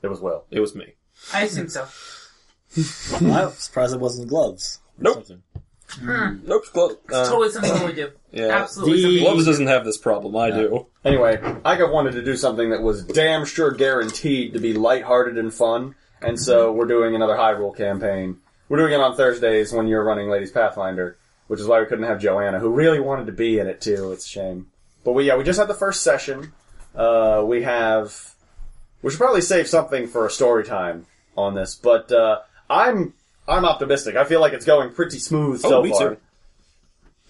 It 0.02 0.09
was 0.09 0.20
Will. 0.20 0.44
It 0.50 0.61
was 0.61 0.74
me. 0.74 0.94
I 1.32 1.42
assume 1.44 1.68
so. 1.68 1.82
I 2.76 3.44
was 3.46 3.59
surprised 3.59 3.94
it 3.94 4.00
wasn't 4.00 4.28
gloves. 4.28 4.80
Nope. 4.98 5.14
Something. 5.26 5.42
Nope. 6.44 6.64
Glo- 6.72 6.98
uh, 7.12 7.24
totally 7.28 7.50
something 7.50 7.72
we 7.80 7.84
would 7.86 7.96
do. 7.96 8.11
yeah. 8.30 8.48
Absolutely 8.48 8.96
The- 8.96 9.02
something. 9.02 9.22
Gloves 9.24 9.46
doesn't 9.46 9.66
have 9.68 9.84
this 9.84 9.96
problem. 9.98 10.36
I 10.36 10.50
do. 10.50 10.86
Anyway, 11.04 11.40
I 11.64 11.76
got 11.76 11.92
wanted 11.92 12.12
to 12.12 12.22
do 12.22 12.36
something 12.36 12.70
that 12.70 12.82
was 12.82 13.04
damn 13.04 13.44
sure 13.46 13.70
guaranteed 13.70 14.52
to 14.52 14.61
be 14.61 14.74
lighthearted 14.74 15.38
and 15.38 15.52
fun, 15.52 15.94
and 16.20 16.38
so 16.38 16.70
we're 16.72 16.86
doing 16.86 17.14
another 17.14 17.34
Hyrule 17.36 17.74
campaign. 17.76 18.36
We're 18.68 18.76
doing 18.78 18.92
it 18.92 19.00
on 19.00 19.16
Thursdays 19.16 19.72
when 19.72 19.86
you're 19.88 20.04
running 20.04 20.28
Ladies 20.28 20.50
Pathfinder, 20.50 21.16
which 21.49 21.59
is 21.61 21.66
why 21.66 21.80
we 21.80 21.86
couldn't 21.86 22.05
have 22.07 22.20
Joanna, 22.20 22.59
who 22.61 22.70
really 22.70 23.01
wanted 23.01 23.26
to 23.26 23.32
be 23.32 23.59
in 23.59 23.66
it 23.66 23.80
too. 23.80 24.12
It's 24.12 24.24
a 24.24 24.28
shame. 24.28 24.68
But 25.05 25.12
we 25.12 25.24
yeah, 25.26 25.36
we 25.36 25.44
just 25.44 25.59
had 25.59 25.68
the 25.68 25.74
first 25.74 26.03
session. 26.03 26.53
Uh, 26.94 27.42
we 27.44 27.62
have. 27.64 28.34
We 29.03 29.11
should 29.11 29.18
probably 29.20 29.40
save 29.42 29.68
something 29.68 30.07
for 30.09 30.26
a 30.26 30.30
story 30.30 30.64
time 30.64 31.07
on 31.36 31.55
this, 31.55 31.74
but 31.74 32.11
uh, 32.12 32.40
I'm 32.70 33.14
I'm 33.46 33.64
optimistic. 33.64 34.16
I 34.16 34.24
feel 34.24 34.40
like 34.40 34.53
it's 34.53 34.64
going 34.66 34.90
pretty 34.92 35.18
smooth 35.18 35.61
Oh, 35.64 35.68
so 35.70 35.82
me 35.82 35.90
far. 35.90 36.11
too. 36.11 36.16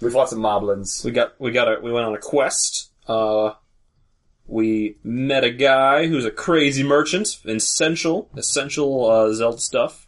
We've 0.00 0.12
fought 0.12 0.30
some 0.30 0.40
moblins. 0.40 1.04
We 1.04 1.10
got 1.10 1.38
we 1.40 1.50
got 1.50 1.68
a 1.68 1.80
we 1.80 1.92
went 1.92 2.06
on 2.06 2.14
a 2.14 2.18
quest. 2.18 2.90
Uh, 3.06 3.52
we 4.46 4.96
met 5.04 5.44
a 5.44 5.50
guy 5.50 6.06
who's 6.06 6.24
a 6.24 6.30
crazy 6.30 6.82
merchant, 6.82 7.38
essential 7.44 8.30
essential 8.36 9.08
uh, 9.10 9.32
Zelda 9.34 9.58
stuff. 9.58 10.06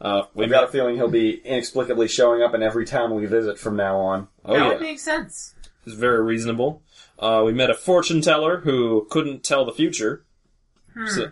Uh, 0.00 0.22
we 0.34 0.44
We've 0.44 0.50
got 0.50 0.64
a 0.64 0.68
feeling 0.68 0.96
he'll 0.96 1.08
be 1.08 1.40
inexplicably 1.44 2.08
showing 2.08 2.42
up 2.42 2.54
in 2.54 2.62
every 2.62 2.84
town 2.84 3.14
we 3.14 3.26
visit 3.26 3.58
from 3.58 3.76
now 3.76 3.96
on. 3.98 4.28
oh 4.44 4.52
that 4.52 4.58
yeah, 4.58 4.68
would 4.68 4.80
make 4.80 4.98
sense. 4.98 5.54
it's 5.86 5.94
very 5.94 6.22
reasonable. 6.22 6.82
Uh, 7.18 7.42
we 7.46 7.52
met 7.52 7.70
a 7.70 7.74
fortune 7.74 8.20
teller 8.20 8.58
who 8.60 9.06
couldn't 9.10 9.42
tell 9.42 9.64
the 9.64 9.72
future, 9.72 10.24
so, 11.06 11.30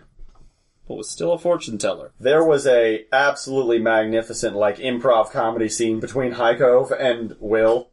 but 0.87 0.95
was 0.95 1.09
still 1.09 1.31
a 1.33 1.37
fortune 1.37 1.77
teller. 1.77 2.11
There 2.19 2.43
was 2.43 2.65
a 2.65 3.05
absolutely 3.13 3.77
magnificent 3.79 4.55
like 4.55 4.77
improv 4.77 5.29
comedy 5.31 5.69
scene 5.69 5.99
between 5.99 6.33
Heiko 6.33 6.91
and 6.99 7.35
Will 7.39 7.89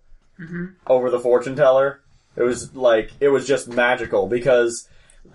over 0.86 1.10
the 1.10 1.20
fortune 1.20 1.54
teller. 1.54 2.00
It 2.34 2.42
was 2.42 2.74
like 2.74 3.10
it 3.20 3.28
was 3.28 3.46
just 3.46 3.68
magical 3.68 4.26
because, 4.26 4.88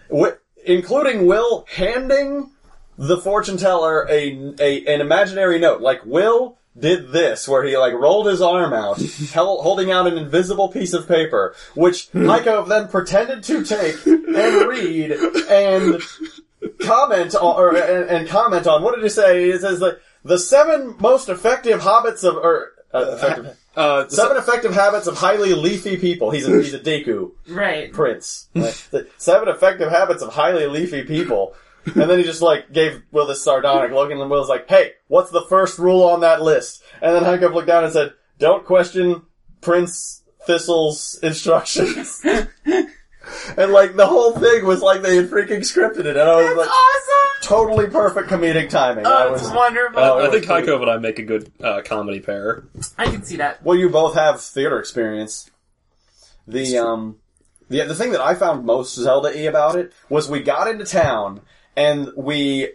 wi- 0.10 0.38
including 0.66 1.28
Will 1.28 1.66
handing 1.70 2.52
the 2.98 3.18
fortune 3.18 3.58
teller 3.58 4.08
a, 4.10 4.54
a 4.60 4.86
an 4.94 5.02
imaginary 5.02 5.60
note. 5.60 5.82
Like 5.82 6.06
Will 6.06 6.58
did 6.78 7.12
this, 7.12 7.48
where 7.48 7.64
he 7.64 7.76
like 7.78 7.94
rolled 7.94 8.28
his 8.28 8.42
arm 8.42 8.74
out, 8.74 9.02
held, 9.34 9.64
holding 9.64 9.92
out 9.92 10.08
an 10.08 10.18
invisible 10.18 10.70
piece 10.70 10.94
of 10.94 11.08
paper, 11.08 11.56
which 11.76 12.12
Heiko 12.12 12.68
then 12.68 12.88
pretended 12.88 13.44
to 13.46 13.64
take 13.64 14.06
and 14.06 14.68
read 14.68 15.12
and 15.50 16.02
comment 16.80 17.36
on, 17.36 17.56
or 17.56 17.76
and, 17.76 18.10
and 18.10 18.28
comment 18.28 18.68
on. 18.68 18.84
What 18.84 18.96
did 18.96 19.04
he 19.04 19.10
say? 19.10 19.50
It 19.50 19.62
says 19.62 19.82
like 19.82 20.00
the 20.24 20.38
seven 20.40 20.96
most 21.00 21.30
effective 21.30 21.82
habits 21.82 22.24
of 22.24 22.36
or. 22.36 22.74
Uh, 22.94 23.16
effective, 23.16 23.58
Uh, 23.78 24.08
seven 24.08 24.38
effective 24.38 24.74
habits 24.74 25.06
of 25.06 25.16
highly 25.16 25.54
leafy 25.54 25.98
people. 25.98 26.32
He's 26.32 26.48
a 26.48 26.52
he's 26.64 26.74
a 26.74 26.80
Deku 26.80 27.34
Right. 27.48 27.94
prince. 27.94 28.48
Like, 28.56 28.74
the 28.90 29.08
seven 29.18 29.50
effective 29.50 29.92
habits 29.92 30.24
of 30.24 30.34
highly 30.34 30.66
leafy 30.66 31.04
people. 31.04 31.54
And 31.96 32.10
then 32.10 32.18
he 32.20 32.24
just 32.24 32.42
like 32.42 32.72
gave 32.74 33.02
Will 33.12 33.26
this 33.28 33.44
sardonic 33.44 33.92
look, 33.92 34.12
and 34.12 34.20
then 34.20 34.30
Will's 34.30 34.50
like, 34.50 34.68
"Hey, 34.70 34.94
what's 35.08 35.32
the 35.32 35.42
first 35.50 35.80
rule 35.80 36.04
on 36.04 36.20
that 36.22 36.42
list?" 36.42 36.84
And 37.02 37.16
then 37.16 37.24
Hankoff 37.24 37.54
looked 37.54 37.68
down 37.68 37.84
and 37.84 37.94
said, 37.94 38.14
"Don't 38.40 38.66
question 38.66 39.22
Prince 39.62 40.22
Thistle's 40.46 41.20
instructions." 41.24 42.22
and 43.58 43.72
like 43.72 43.96
the 43.96 44.06
whole 44.08 44.34
thing 44.34 44.66
was 44.66 44.82
like 44.82 45.02
they 45.02 45.16
had 45.18 45.30
freaking 45.30 45.60
scripted 45.60 46.00
it, 46.06 46.18
and 46.18 46.20
I 46.20 46.36
was 46.36 46.46
That's 46.46 46.58
like, 46.58 46.70
awesome. 46.70 47.42
totally 47.42 47.88
perfect 47.88 48.30
comedic 48.30 48.70
timing. 48.70 49.06
I 49.06 49.26
Oh, 49.26 49.32
was 49.32 49.42
it's 49.42 49.52
wonderful. 49.52 50.00
Oh, 50.00 50.26
I 50.26 50.30
think 50.30 50.44
it 50.44 50.50
Heiko 50.50 50.82
and 50.82 50.90
I 50.92 50.98
make 50.98 51.20
a 51.20 51.24
good 51.24 51.52
uh, 51.62 51.82
comedy 51.84 52.20
pair. 52.20 52.64
I 52.98 53.06
can 53.06 53.24
see 53.24 53.38
that. 53.38 53.64
Well, 53.64 53.78
you 53.78 53.90
both 53.90 54.16
have 54.16 54.42
theater 54.42 54.80
experience. 54.80 55.50
The 56.48 56.78
um, 56.78 57.18
the 57.70 57.84
the 57.84 57.96
thing 57.96 58.12
that 58.12 58.22
I 58.22 58.36
found 58.36 58.66
most 58.66 58.96
Zelda-y 58.96 59.42
about 59.42 59.76
it 59.76 59.94
was 60.10 60.30
we 60.30 60.42
got 60.42 60.68
into 60.68 60.86
town 60.86 61.42
and 61.78 62.12
we 62.18 62.72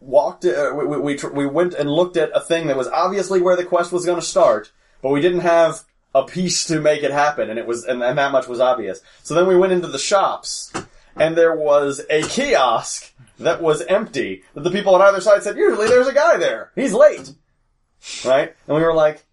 walked. 0.00 0.46
Uh, 0.46 0.72
we 0.74 0.98
we 0.98 1.16
tr- 1.16 1.28
we 1.28 1.44
went 1.44 1.74
and 1.74 1.90
looked 1.90 2.16
at 2.16 2.30
a 2.34 2.40
thing 2.40 2.68
that 2.68 2.76
was 2.76 2.88
obviously 2.88 3.42
where 3.42 3.56
the 3.56 3.64
quest 3.64 3.92
was 3.92 4.06
going 4.06 4.20
to 4.20 4.26
start, 4.26 4.72
but 5.02 5.10
we 5.10 5.20
didn't 5.20 5.40
have 5.40 5.82
a 6.14 6.24
piece 6.24 6.64
to 6.66 6.80
make 6.80 7.02
it 7.02 7.10
happen, 7.10 7.50
and 7.50 7.58
it 7.58 7.66
was 7.66 7.84
and, 7.84 8.02
and 8.02 8.16
that 8.16 8.32
much 8.32 8.46
was 8.46 8.60
obvious. 8.60 9.00
So 9.22 9.34
then 9.34 9.46
we 9.46 9.56
went 9.56 9.72
into 9.72 9.88
the 9.88 9.98
shops, 9.98 10.72
and 11.16 11.36
there 11.36 11.54
was 11.54 12.00
a 12.08 12.22
kiosk 12.22 13.12
that 13.40 13.60
was 13.60 13.82
empty. 13.82 14.44
That 14.54 14.62
the 14.62 14.70
people 14.70 14.94
on 14.94 15.02
either 15.02 15.20
side 15.20 15.42
said, 15.42 15.56
"Usually 15.58 15.88
there's 15.88 16.08
a 16.08 16.14
guy 16.14 16.38
there. 16.38 16.70
He's 16.76 16.94
late." 16.94 17.34
Right? 18.24 18.54
And 18.66 18.76
we 18.76 18.82
were 18.82 18.94
like, 18.94 19.23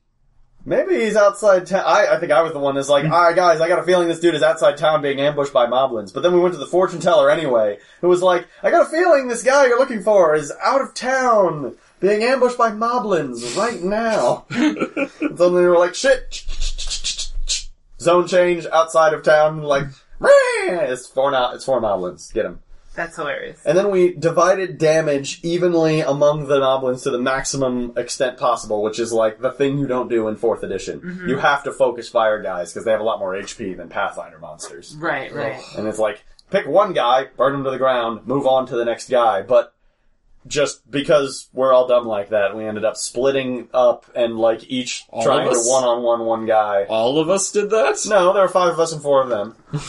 Maybe 0.63 0.95
he's 0.95 1.15
outside 1.15 1.65
town. 1.65 1.83
I, 1.85 2.15
I 2.15 2.19
think 2.19 2.31
I 2.31 2.41
was 2.43 2.53
the 2.53 2.59
one 2.59 2.75
that's 2.75 2.89
like, 2.89 3.05
hmm. 3.05 3.11
alright 3.11 3.35
guys, 3.35 3.61
I 3.61 3.67
got 3.67 3.79
a 3.79 3.83
feeling 3.83 4.07
this 4.07 4.19
dude 4.19 4.35
is 4.35 4.43
outside 4.43 4.77
town 4.77 5.01
being 5.01 5.19
ambushed 5.19 5.53
by 5.53 5.65
moblins. 5.65 6.13
But 6.13 6.21
then 6.21 6.33
we 6.33 6.39
went 6.39 6.53
to 6.53 6.59
the 6.59 6.67
fortune 6.67 6.99
teller 6.99 7.31
anyway, 7.31 7.79
who 8.01 8.07
was 8.07 8.21
like, 8.21 8.47
I 8.61 8.69
got 8.69 8.87
a 8.87 8.89
feeling 8.89 9.27
this 9.27 9.43
guy 9.43 9.65
you're 9.67 9.79
looking 9.79 10.03
for 10.03 10.35
is 10.35 10.53
out 10.63 10.81
of 10.81 10.93
town, 10.93 11.75
being 11.99 12.23
ambushed 12.23 12.57
by 12.57 12.71
moblins 12.71 13.57
right 13.57 13.81
now. 13.81 14.45
and 14.49 15.37
so 15.37 15.49
then 15.49 15.53
we 15.53 15.67
were 15.67 15.79
like, 15.79 15.95
shit, 15.95 16.43
zone 17.99 18.27
change 18.27 18.67
outside 18.67 19.13
of 19.13 19.23
town, 19.23 19.63
like, 19.63 19.87
it's 20.21 21.07
four, 21.07 21.31
no- 21.31 21.51
it's 21.53 21.65
four 21.65 21.81
moblins, 21.81 22.31
get 22.31 22.45
him. 22.45 22.59
That's 22.93 23.15
hilarious. 23.15 23.61
And 23.65 23.77
then 23.77 23.89
we 23.89 24.13
divided 24.13 24.77
damage 24.77 25.39
evenly 25.43 26.01
among 26.01 26.47
the 26.47 26.59
moblins 26.59 27.03
to 27.03 27.09
the 27.09 27.19
maximum 27.19 27.93
extent 27.97 28.37
possible, 28.37 28.83
which 28.83 28.99
is 28.99 29.13
like 29.13 29.39
the 29.39 29.51
thing 29.51 29.77
you 29.77 29.87
don't 29.87 30.09
do 30.09 30.27
in 30.27 30.35
fourth 30.35 30.63
edition. 30.63 30.99
Mm-hmm. 30.99 31.29
You 31.29 31.37
have 31.37 31.63
to 31.63 31.71
focus 31.71 32.09
fire 32.09 32.41
guys 32.41 32.71
because 32.71 32.83
they 32.83 32.91
have 32.91 32.99
a 32.99 33.05
lot 33.05 33.19
more 33.19 33.33
HP 33.33 33.77
than 33.77 33.87
Pathfinder 33.87 34.39
monsters. 34.39 34.95
Right, 34.97 35.33
right. 35.33 35.61
And 35.77 35.87
it's 35.87 35.99
like, 35.99 36.23
pick 36.49 36.67
one 36.67 36.91
guy, 36.91 37.27
burn 37.37 37.55
him 37.55 37.63
to 37.63 37.71
the 37.71 37.77
ground, 37.77 38.27
move 38.27 38.45
on 38.45 38.67
to 38.67 38.75
the 38.75 38.85
next 38.85 39.09
guy. 39.09 39.41
But 39.41 39.73
just 40.47 40.89
because 40.89 41.49
we're 41.53 41.71
all 41.71 41.87
dumb 41.87 42.05
like 42.05 42.29
that, 42.29 42.57
we 42.57 42.65
ended 42.65 42.83
up 42.83 42.97
splitting 42.97 43.69
up 43.73 44.05
and 44.15 44.37
like 44.37 44.69
each 44.69 45.05
All 45.09 45.23
trying 45.23 45.49
to 45.49 45.59
one 45.59 45.83
on 45.83 46.03
one 46.03 46.25
one 46.25 46.45
guy. 46.45 46.85
All 46.89 47.19
of 47.19 47.29
us 47.29 47.51
did 47.51 47.69
that? 47.69 47.99
No, 48.07 48.33
there 48.33 48.43
were 48.43 48.49
five 48.49 48.73
of 48.73 48.79
us 48.79 48.91
and 48.91 49.01
four 49.01 49.21
of 49.21 49.29
them. 49.29 49.55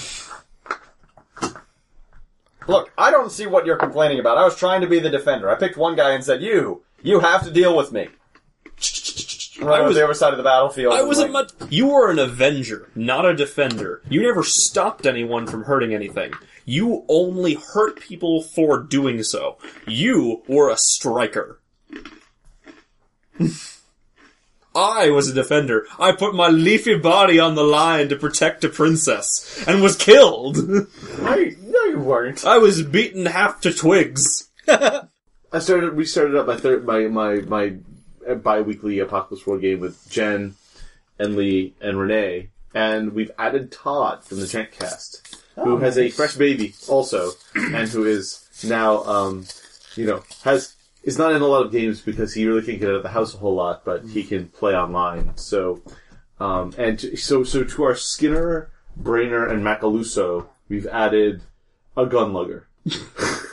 Look, 2.69 2.93
I 2.99 3.11
don't 3.11 3.31
see 3.33 3.47
what 3.47 3.67
you're 3.67 3.77
complaining 3.77 4.19
about. 4.21 4.39
I 4.39 4.45
was 4.45 4.57
trying 4.57 4.81
to 4.83 4.87
be 4.87 4.99
the 4.99 5.11
defender. 5.11 5.51
I 5.51 5.55
picked 5.57 5.77
one 5.77 5.97
guy 5.97 6.13
and 6.13 6.25
said, 6.25 6.43
"You, 6.43 6.83
you 7.03 7.21
have 7.21 7.43
to 7.45 7.51
deal 7.51 7.77
with 7.77 7.93
me." 7.93 8.09
Right 9.61 9.79
I 9.79 9.81
on 9.83 9.87
was- 9.89 9.97
the 9.97 10.05
other 10.05 10.15
side 10.15 10.33
of 10.33 10.39
the 10.39 10.43
battlefield. 10.43 10.95
I 10.95 11.03
was 11.03 11.19
like, 11.19 11.29
a 11.29 11.33
much. 11.33 11.51
You 11.71 11.87
were 11.89 12.11
an 12.11 12.19
avenger, 12.19 12.89
not 12.95 13.25
a 13.25 13.35
defender. 13.35 14.03
You 14.09 14.23
never 14.23 14.43
stopped 14.43 15.07
anyone 15.07 15.47
from 15.47 15.65
hurting 15.65 15.95
anything. 15.95 16.33
You 16.65 17.05
only 17.09 17.55
hurt 17.55 18.01
people 18.01 18.43
for 18.43 18.79
doing 18.83 19.23
so. 19.23 19.59
You 19.87 20.43
were 20.49 20.71
a 20.71 20.77
striker. 20.77 21.61
I 24.75 25.11
was 25.11 25.29
a 25.29 25.35
defender. 25.35 25.87
I 25.99 26.13
put 26.13 26.35
my 26.35 26.49
leafy 26.49 26.97
body 26.97 27.39
on 27.39 27.55
the 27.55 27.65
line 27.65 28.09
to 28.09 28.17
protect 28.17 28.65
a 28.65 28.69
princess, 28.69 29.65
and 29.67 29.83
was 29.83 29.97
killed. 29.97 30.57
I 31.23 31.37
you, 31.37 31.57
no, 31.63 31.85
you 31.85 31.99
weren't. 31.99 32.45
I 32.45 32.59
was 32.59 32.83
beaten 32.83 33.27
half 33.27 33.61
to 33.63 33.73
twigs. 33.73 34.51
I 34.69 35.59
started. 35.59 35.97
We 35.97 36.05
started 36.05 36.37
up 36.37 36.47
my 36.47 36.57
third, 36.57 36.87
my 36.87 37.01
my 37.09 37.37
my 37.41 37.75
uh, 38.29 38.35
bi-weekly 38.35 38.99
Apocalypse 38.99 39.47
World 39.47 39.61
game 39.61 39.81
with 39.81 40.09
Jen 40.11 40.55
and 41.19 41.37
Lee 41.37 41.75
and 41.81 41.99
Renee, 41.99 42.49
and 42.75 43.13
we've 43.13 43.31
added 43.39 43.71
Todd 43.71 44.25
from 44.25 44.41
the 44.41 44.47
Chantcast, 44.47 45.37
who 45.57 45.79
has 45.79 45.99
a 45.99 46.11
fresh 46.11 46.37
baby 46.37 46.75
also, 46.89 47.33
and 47.55 47.89
who 47.89 48.05
is 48.05 48.49
now, 48.65 49.05
um, 49.05 49.47
you 49.97 50.07
know, 50.07 50.23
has 50.45 50.75
is 51.03 51.19
not 51.19 51.33
in 51.33 51.43
a 51.43 51.47
lot 51.47 51.65
of 51.65 51.73
games 51.73 52.01
because 52.01 52.35
he 52.35 52.47
really 52.47 52.65
can't 52.65 52.81
get 52.81 52.89
out 52.89 52.97
of 52.97 53.03
the 53.03 53.09
house 53.11 53.35
a 53.35 53.39
whole 53.39 53.55
lot, 53.55 53.85
but 53.85 54.05
he 54.05 54.23
can 54.23 54.49
play 54.49 54.75
online. 54.75 55.37
So, 55.37 55.83
um, 56.39 56.75
and 56.79 56.99
to, 57.01 57.17
so 57.17 57.45
so 57.45 57.65
to 57.65 57.83
our 57.85 57.95
Skinner, 57.95 58.71
Brainer, 59.01 59.51
and 59.51 59.63
Macaluso, 59.63 60.47
we've 60.69 60.87
added 60.87 61.43
a 61.97 62.07
Gun 62.07 62.33
gunlugger. 62.33 62.65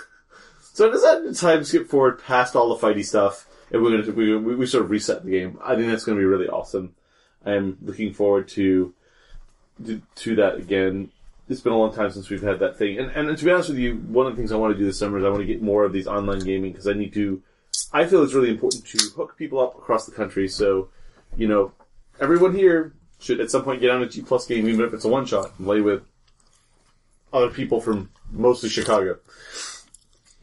So 0.79 0.89
does 0.89 1.01
that 1.01 1.35
time 1.35 1.65
skip 1.65 1.89
forward 1.89 2.23
past 2.23 2.55
all 2.55 2.73
the 2.73 2.87
fighty 2.87 3.03
stuff, 3.03 3.45
and 3.69 3.83
we're 3.83 4.01
gonna 4.01 4.13
we, 4.13 4.33
we, 4.37 4.55
we 4.55 4.65
sort 4.65 4.85
of 4.85 4.89
reset 4.89 5.25
the 5.25 5.31
game. 5.31 5.59
I 5.61 5.75
think 5.75 5.87
that's 5.87 6.05
gonna 6.05 6.17
be 6.17 6.23
really 6.23 6.47
awesome. 6.47 6.95
I'm 7.45 7.77
looking 7.81 8.13
forward 8.13 8.47
to 8.51 8.93
to, 9.85 10.01
to 10.15 10.35
that 10.37 10.55
again. 10.55 11.11
It's 11.49 11.61
been 11.61 11.73
a 11.73 11.77
long 11.77 11.93
time 11.93 12.11
since 12.11 12.29
we've 12.29 12.43
had 12.43 12.59
that 12.59 12.77
thing, 12.77 12.99
and 12.99 13.11
and 13.11 13.35
to 13.35 13.45
be 13.45 13.51
honest 13.51 13.69
with 13.69 13.79
you, 13.79 13.95
one 13.95 14.27
of 14.27 14.33
the 14.33 14.37
things 14.37 14.51
I 14.51 14.55
want 14.55 14.73
to 14.73 14.77
do 14.77 14.85
this 14.85 14.99
summer 14.99 15.17
is 15.17 15.25
I 15.25 15.29
want 15.29 15.41
to 15.41 15.47
get 15.47 15.61
more 15.63 15.83
of 15.83 15.91
these 15.91 16.07
online 16.07 16.39
gaming 16.39 16.71
because 16.71 16.87
I 16.87 16.93
need 16.93 17.13
to. 17.13 17.41
I 17.91 18.05
feel 18.05 18.23
it's 18.23 18.33
really 18.33 18.51
important 18.51 18.85
to 18.85 18.97
hook 19.15 19.35
people 19.35 19.59
up 19.59 19.75
across 19.75 20.05
the 20.05 20.11
country. 20.11 20.47
So, 20.47 20.89
you 21.35 21.47
know, 21.47 21.71
everyone 22.19 22.53
here 22.53 22.93
should 23.19 23.39
at 23.39 23.49
some 23.49 23.63
point 23.63 23.81
get 23.81 23.89
on 23.89 24.03
a 24.03 24.07
G 24.07 24.21
plus 24.21 24.45
game, 24.45 24.67
even 24.67 24.85
if 24.85 24.93
it's 24.93 25.05
a 25.05 25.09
one 25.09 25.25
shot, 25.25 25.51
and 25.57 25.65
play 25.65 25.81
with 25.81 26.03
other 27.33 27.49
people 27.49 27.81
from 27.81 28.09
mostly 28.31 28.69
Chicago. 28.69 29.17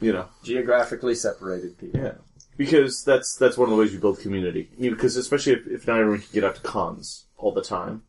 You 0.01 0.13
know, 0.13 0.29
Geographically 0.43 1.15
separated 1.15 1.79
people. 1.79 2.01
yeah, 2.01 2.15
because 2.57 3.05
that's 3.05 3.37
that's 3.37 3.57
one 3.57 3.69
of 3.69 3.75
the 3.75 3.81
ways 3.81 3.93
you 3.93 3.99
build 3.99 4.19
community. 4.19 4.71
You 4.77 4.91
because 4.91 5.17
especially 5.17 5.53
if, 5.53 5.67
if 5.67 5.87
not 5.87 6.01
everyone 6.01 6.21
can 6.21 6.33
get 6.33 6.45
out 6.45 6.57
to 6.57 6.63
cons 6.63 7.27
all 7.37 7.53
the 7.53 7.63
time. 7.63 8.03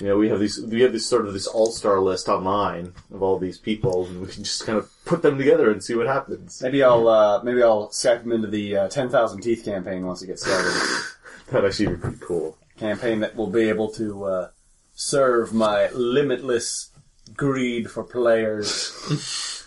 You 0.00 0.06
know, 0.06 0.16
we 0.16 0.30
have 0.30 0.40
these 0.40 0.58
we 0.58 0.80
have 0.80 0.92
this 0.92 1.06
sort 1.06 1.26
of 1.26 1.34
this 1.34 1.46
all 1.46 1.66
star 1.66 2.00
list 2.00 2.28
online 2.28 2.94
of 3.12 3.22
all 3.22 3.38
these 3.38 3.58
people, 3.58 4.06
and 4.06 4.22
we 4.22 4.28
can 4.28 4.44
just 4.44 4.64
kind 4.64 4.78
of 4.78 4.90
put 5.04 5.20
them 5.20 5.36
together 5.36 5.70
and 5.70 5.84
see 5.84 5.94
what 5.94 6.06
happens. 6.06 6.62
Maybe 6.62 6.82
I'll 6.82 7.06
uh, 7.06 7.42
maybe 7.42 7.62
I'll 7.62 7.88
Skype 7.88 8.22
them 8.22 8.32
into 8.32 8.48
the 8.48 8.76
uh, 8.76 8.88
ten 8.88 9.10
thousand 9.10 9.42
teeth 9.42 9.62
campaign 9.64 10.06
once 10.06 10.22
it 10.22 10.28
gets 10.28 10.42
started. 10.42 10.72
That'd 11.50 11.68
actually 11.68 11.88
be 11.88 11.96
pretty 11.96 12.18
cool. 12.20 12.56
campaign 12.78 13.20
that 13.20 13.36
will 13.36 13.48
be 13.50 13.68
able 13.68 13.90
to 13.92 14.24
uh, 14.24 14.48
serve 14.94 15.52
my 15.52 15.90
limitless 15.90 16.90
greed 17.34 17.90
for 17.90 18.02
players. 18.02 19.66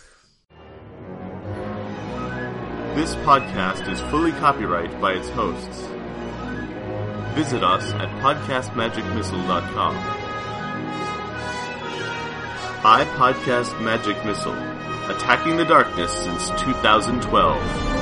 This 2.94 3.16
podcast 3.26 3.90
is 3.92 4.00
fully 4.02 4.30
copyright 4.30 5.00
by 5.00 5.14
its 5.14 5.28
hosts. 5.30 5.80
visit 7.34 7.64
us 7.64 7.90
at 7.94 8.08
podcastmagicmissile.com. 8.22 10.13
I 12.86 13.06
Podcast 13.16 13.80
Magic 13.80 14.22
Missile, 14.26 14.52
attacking 15.08 15.56
the 15.56 15.64
darkness 15.64 16.12
since 16.12 16.50
2012. 16.60 17.93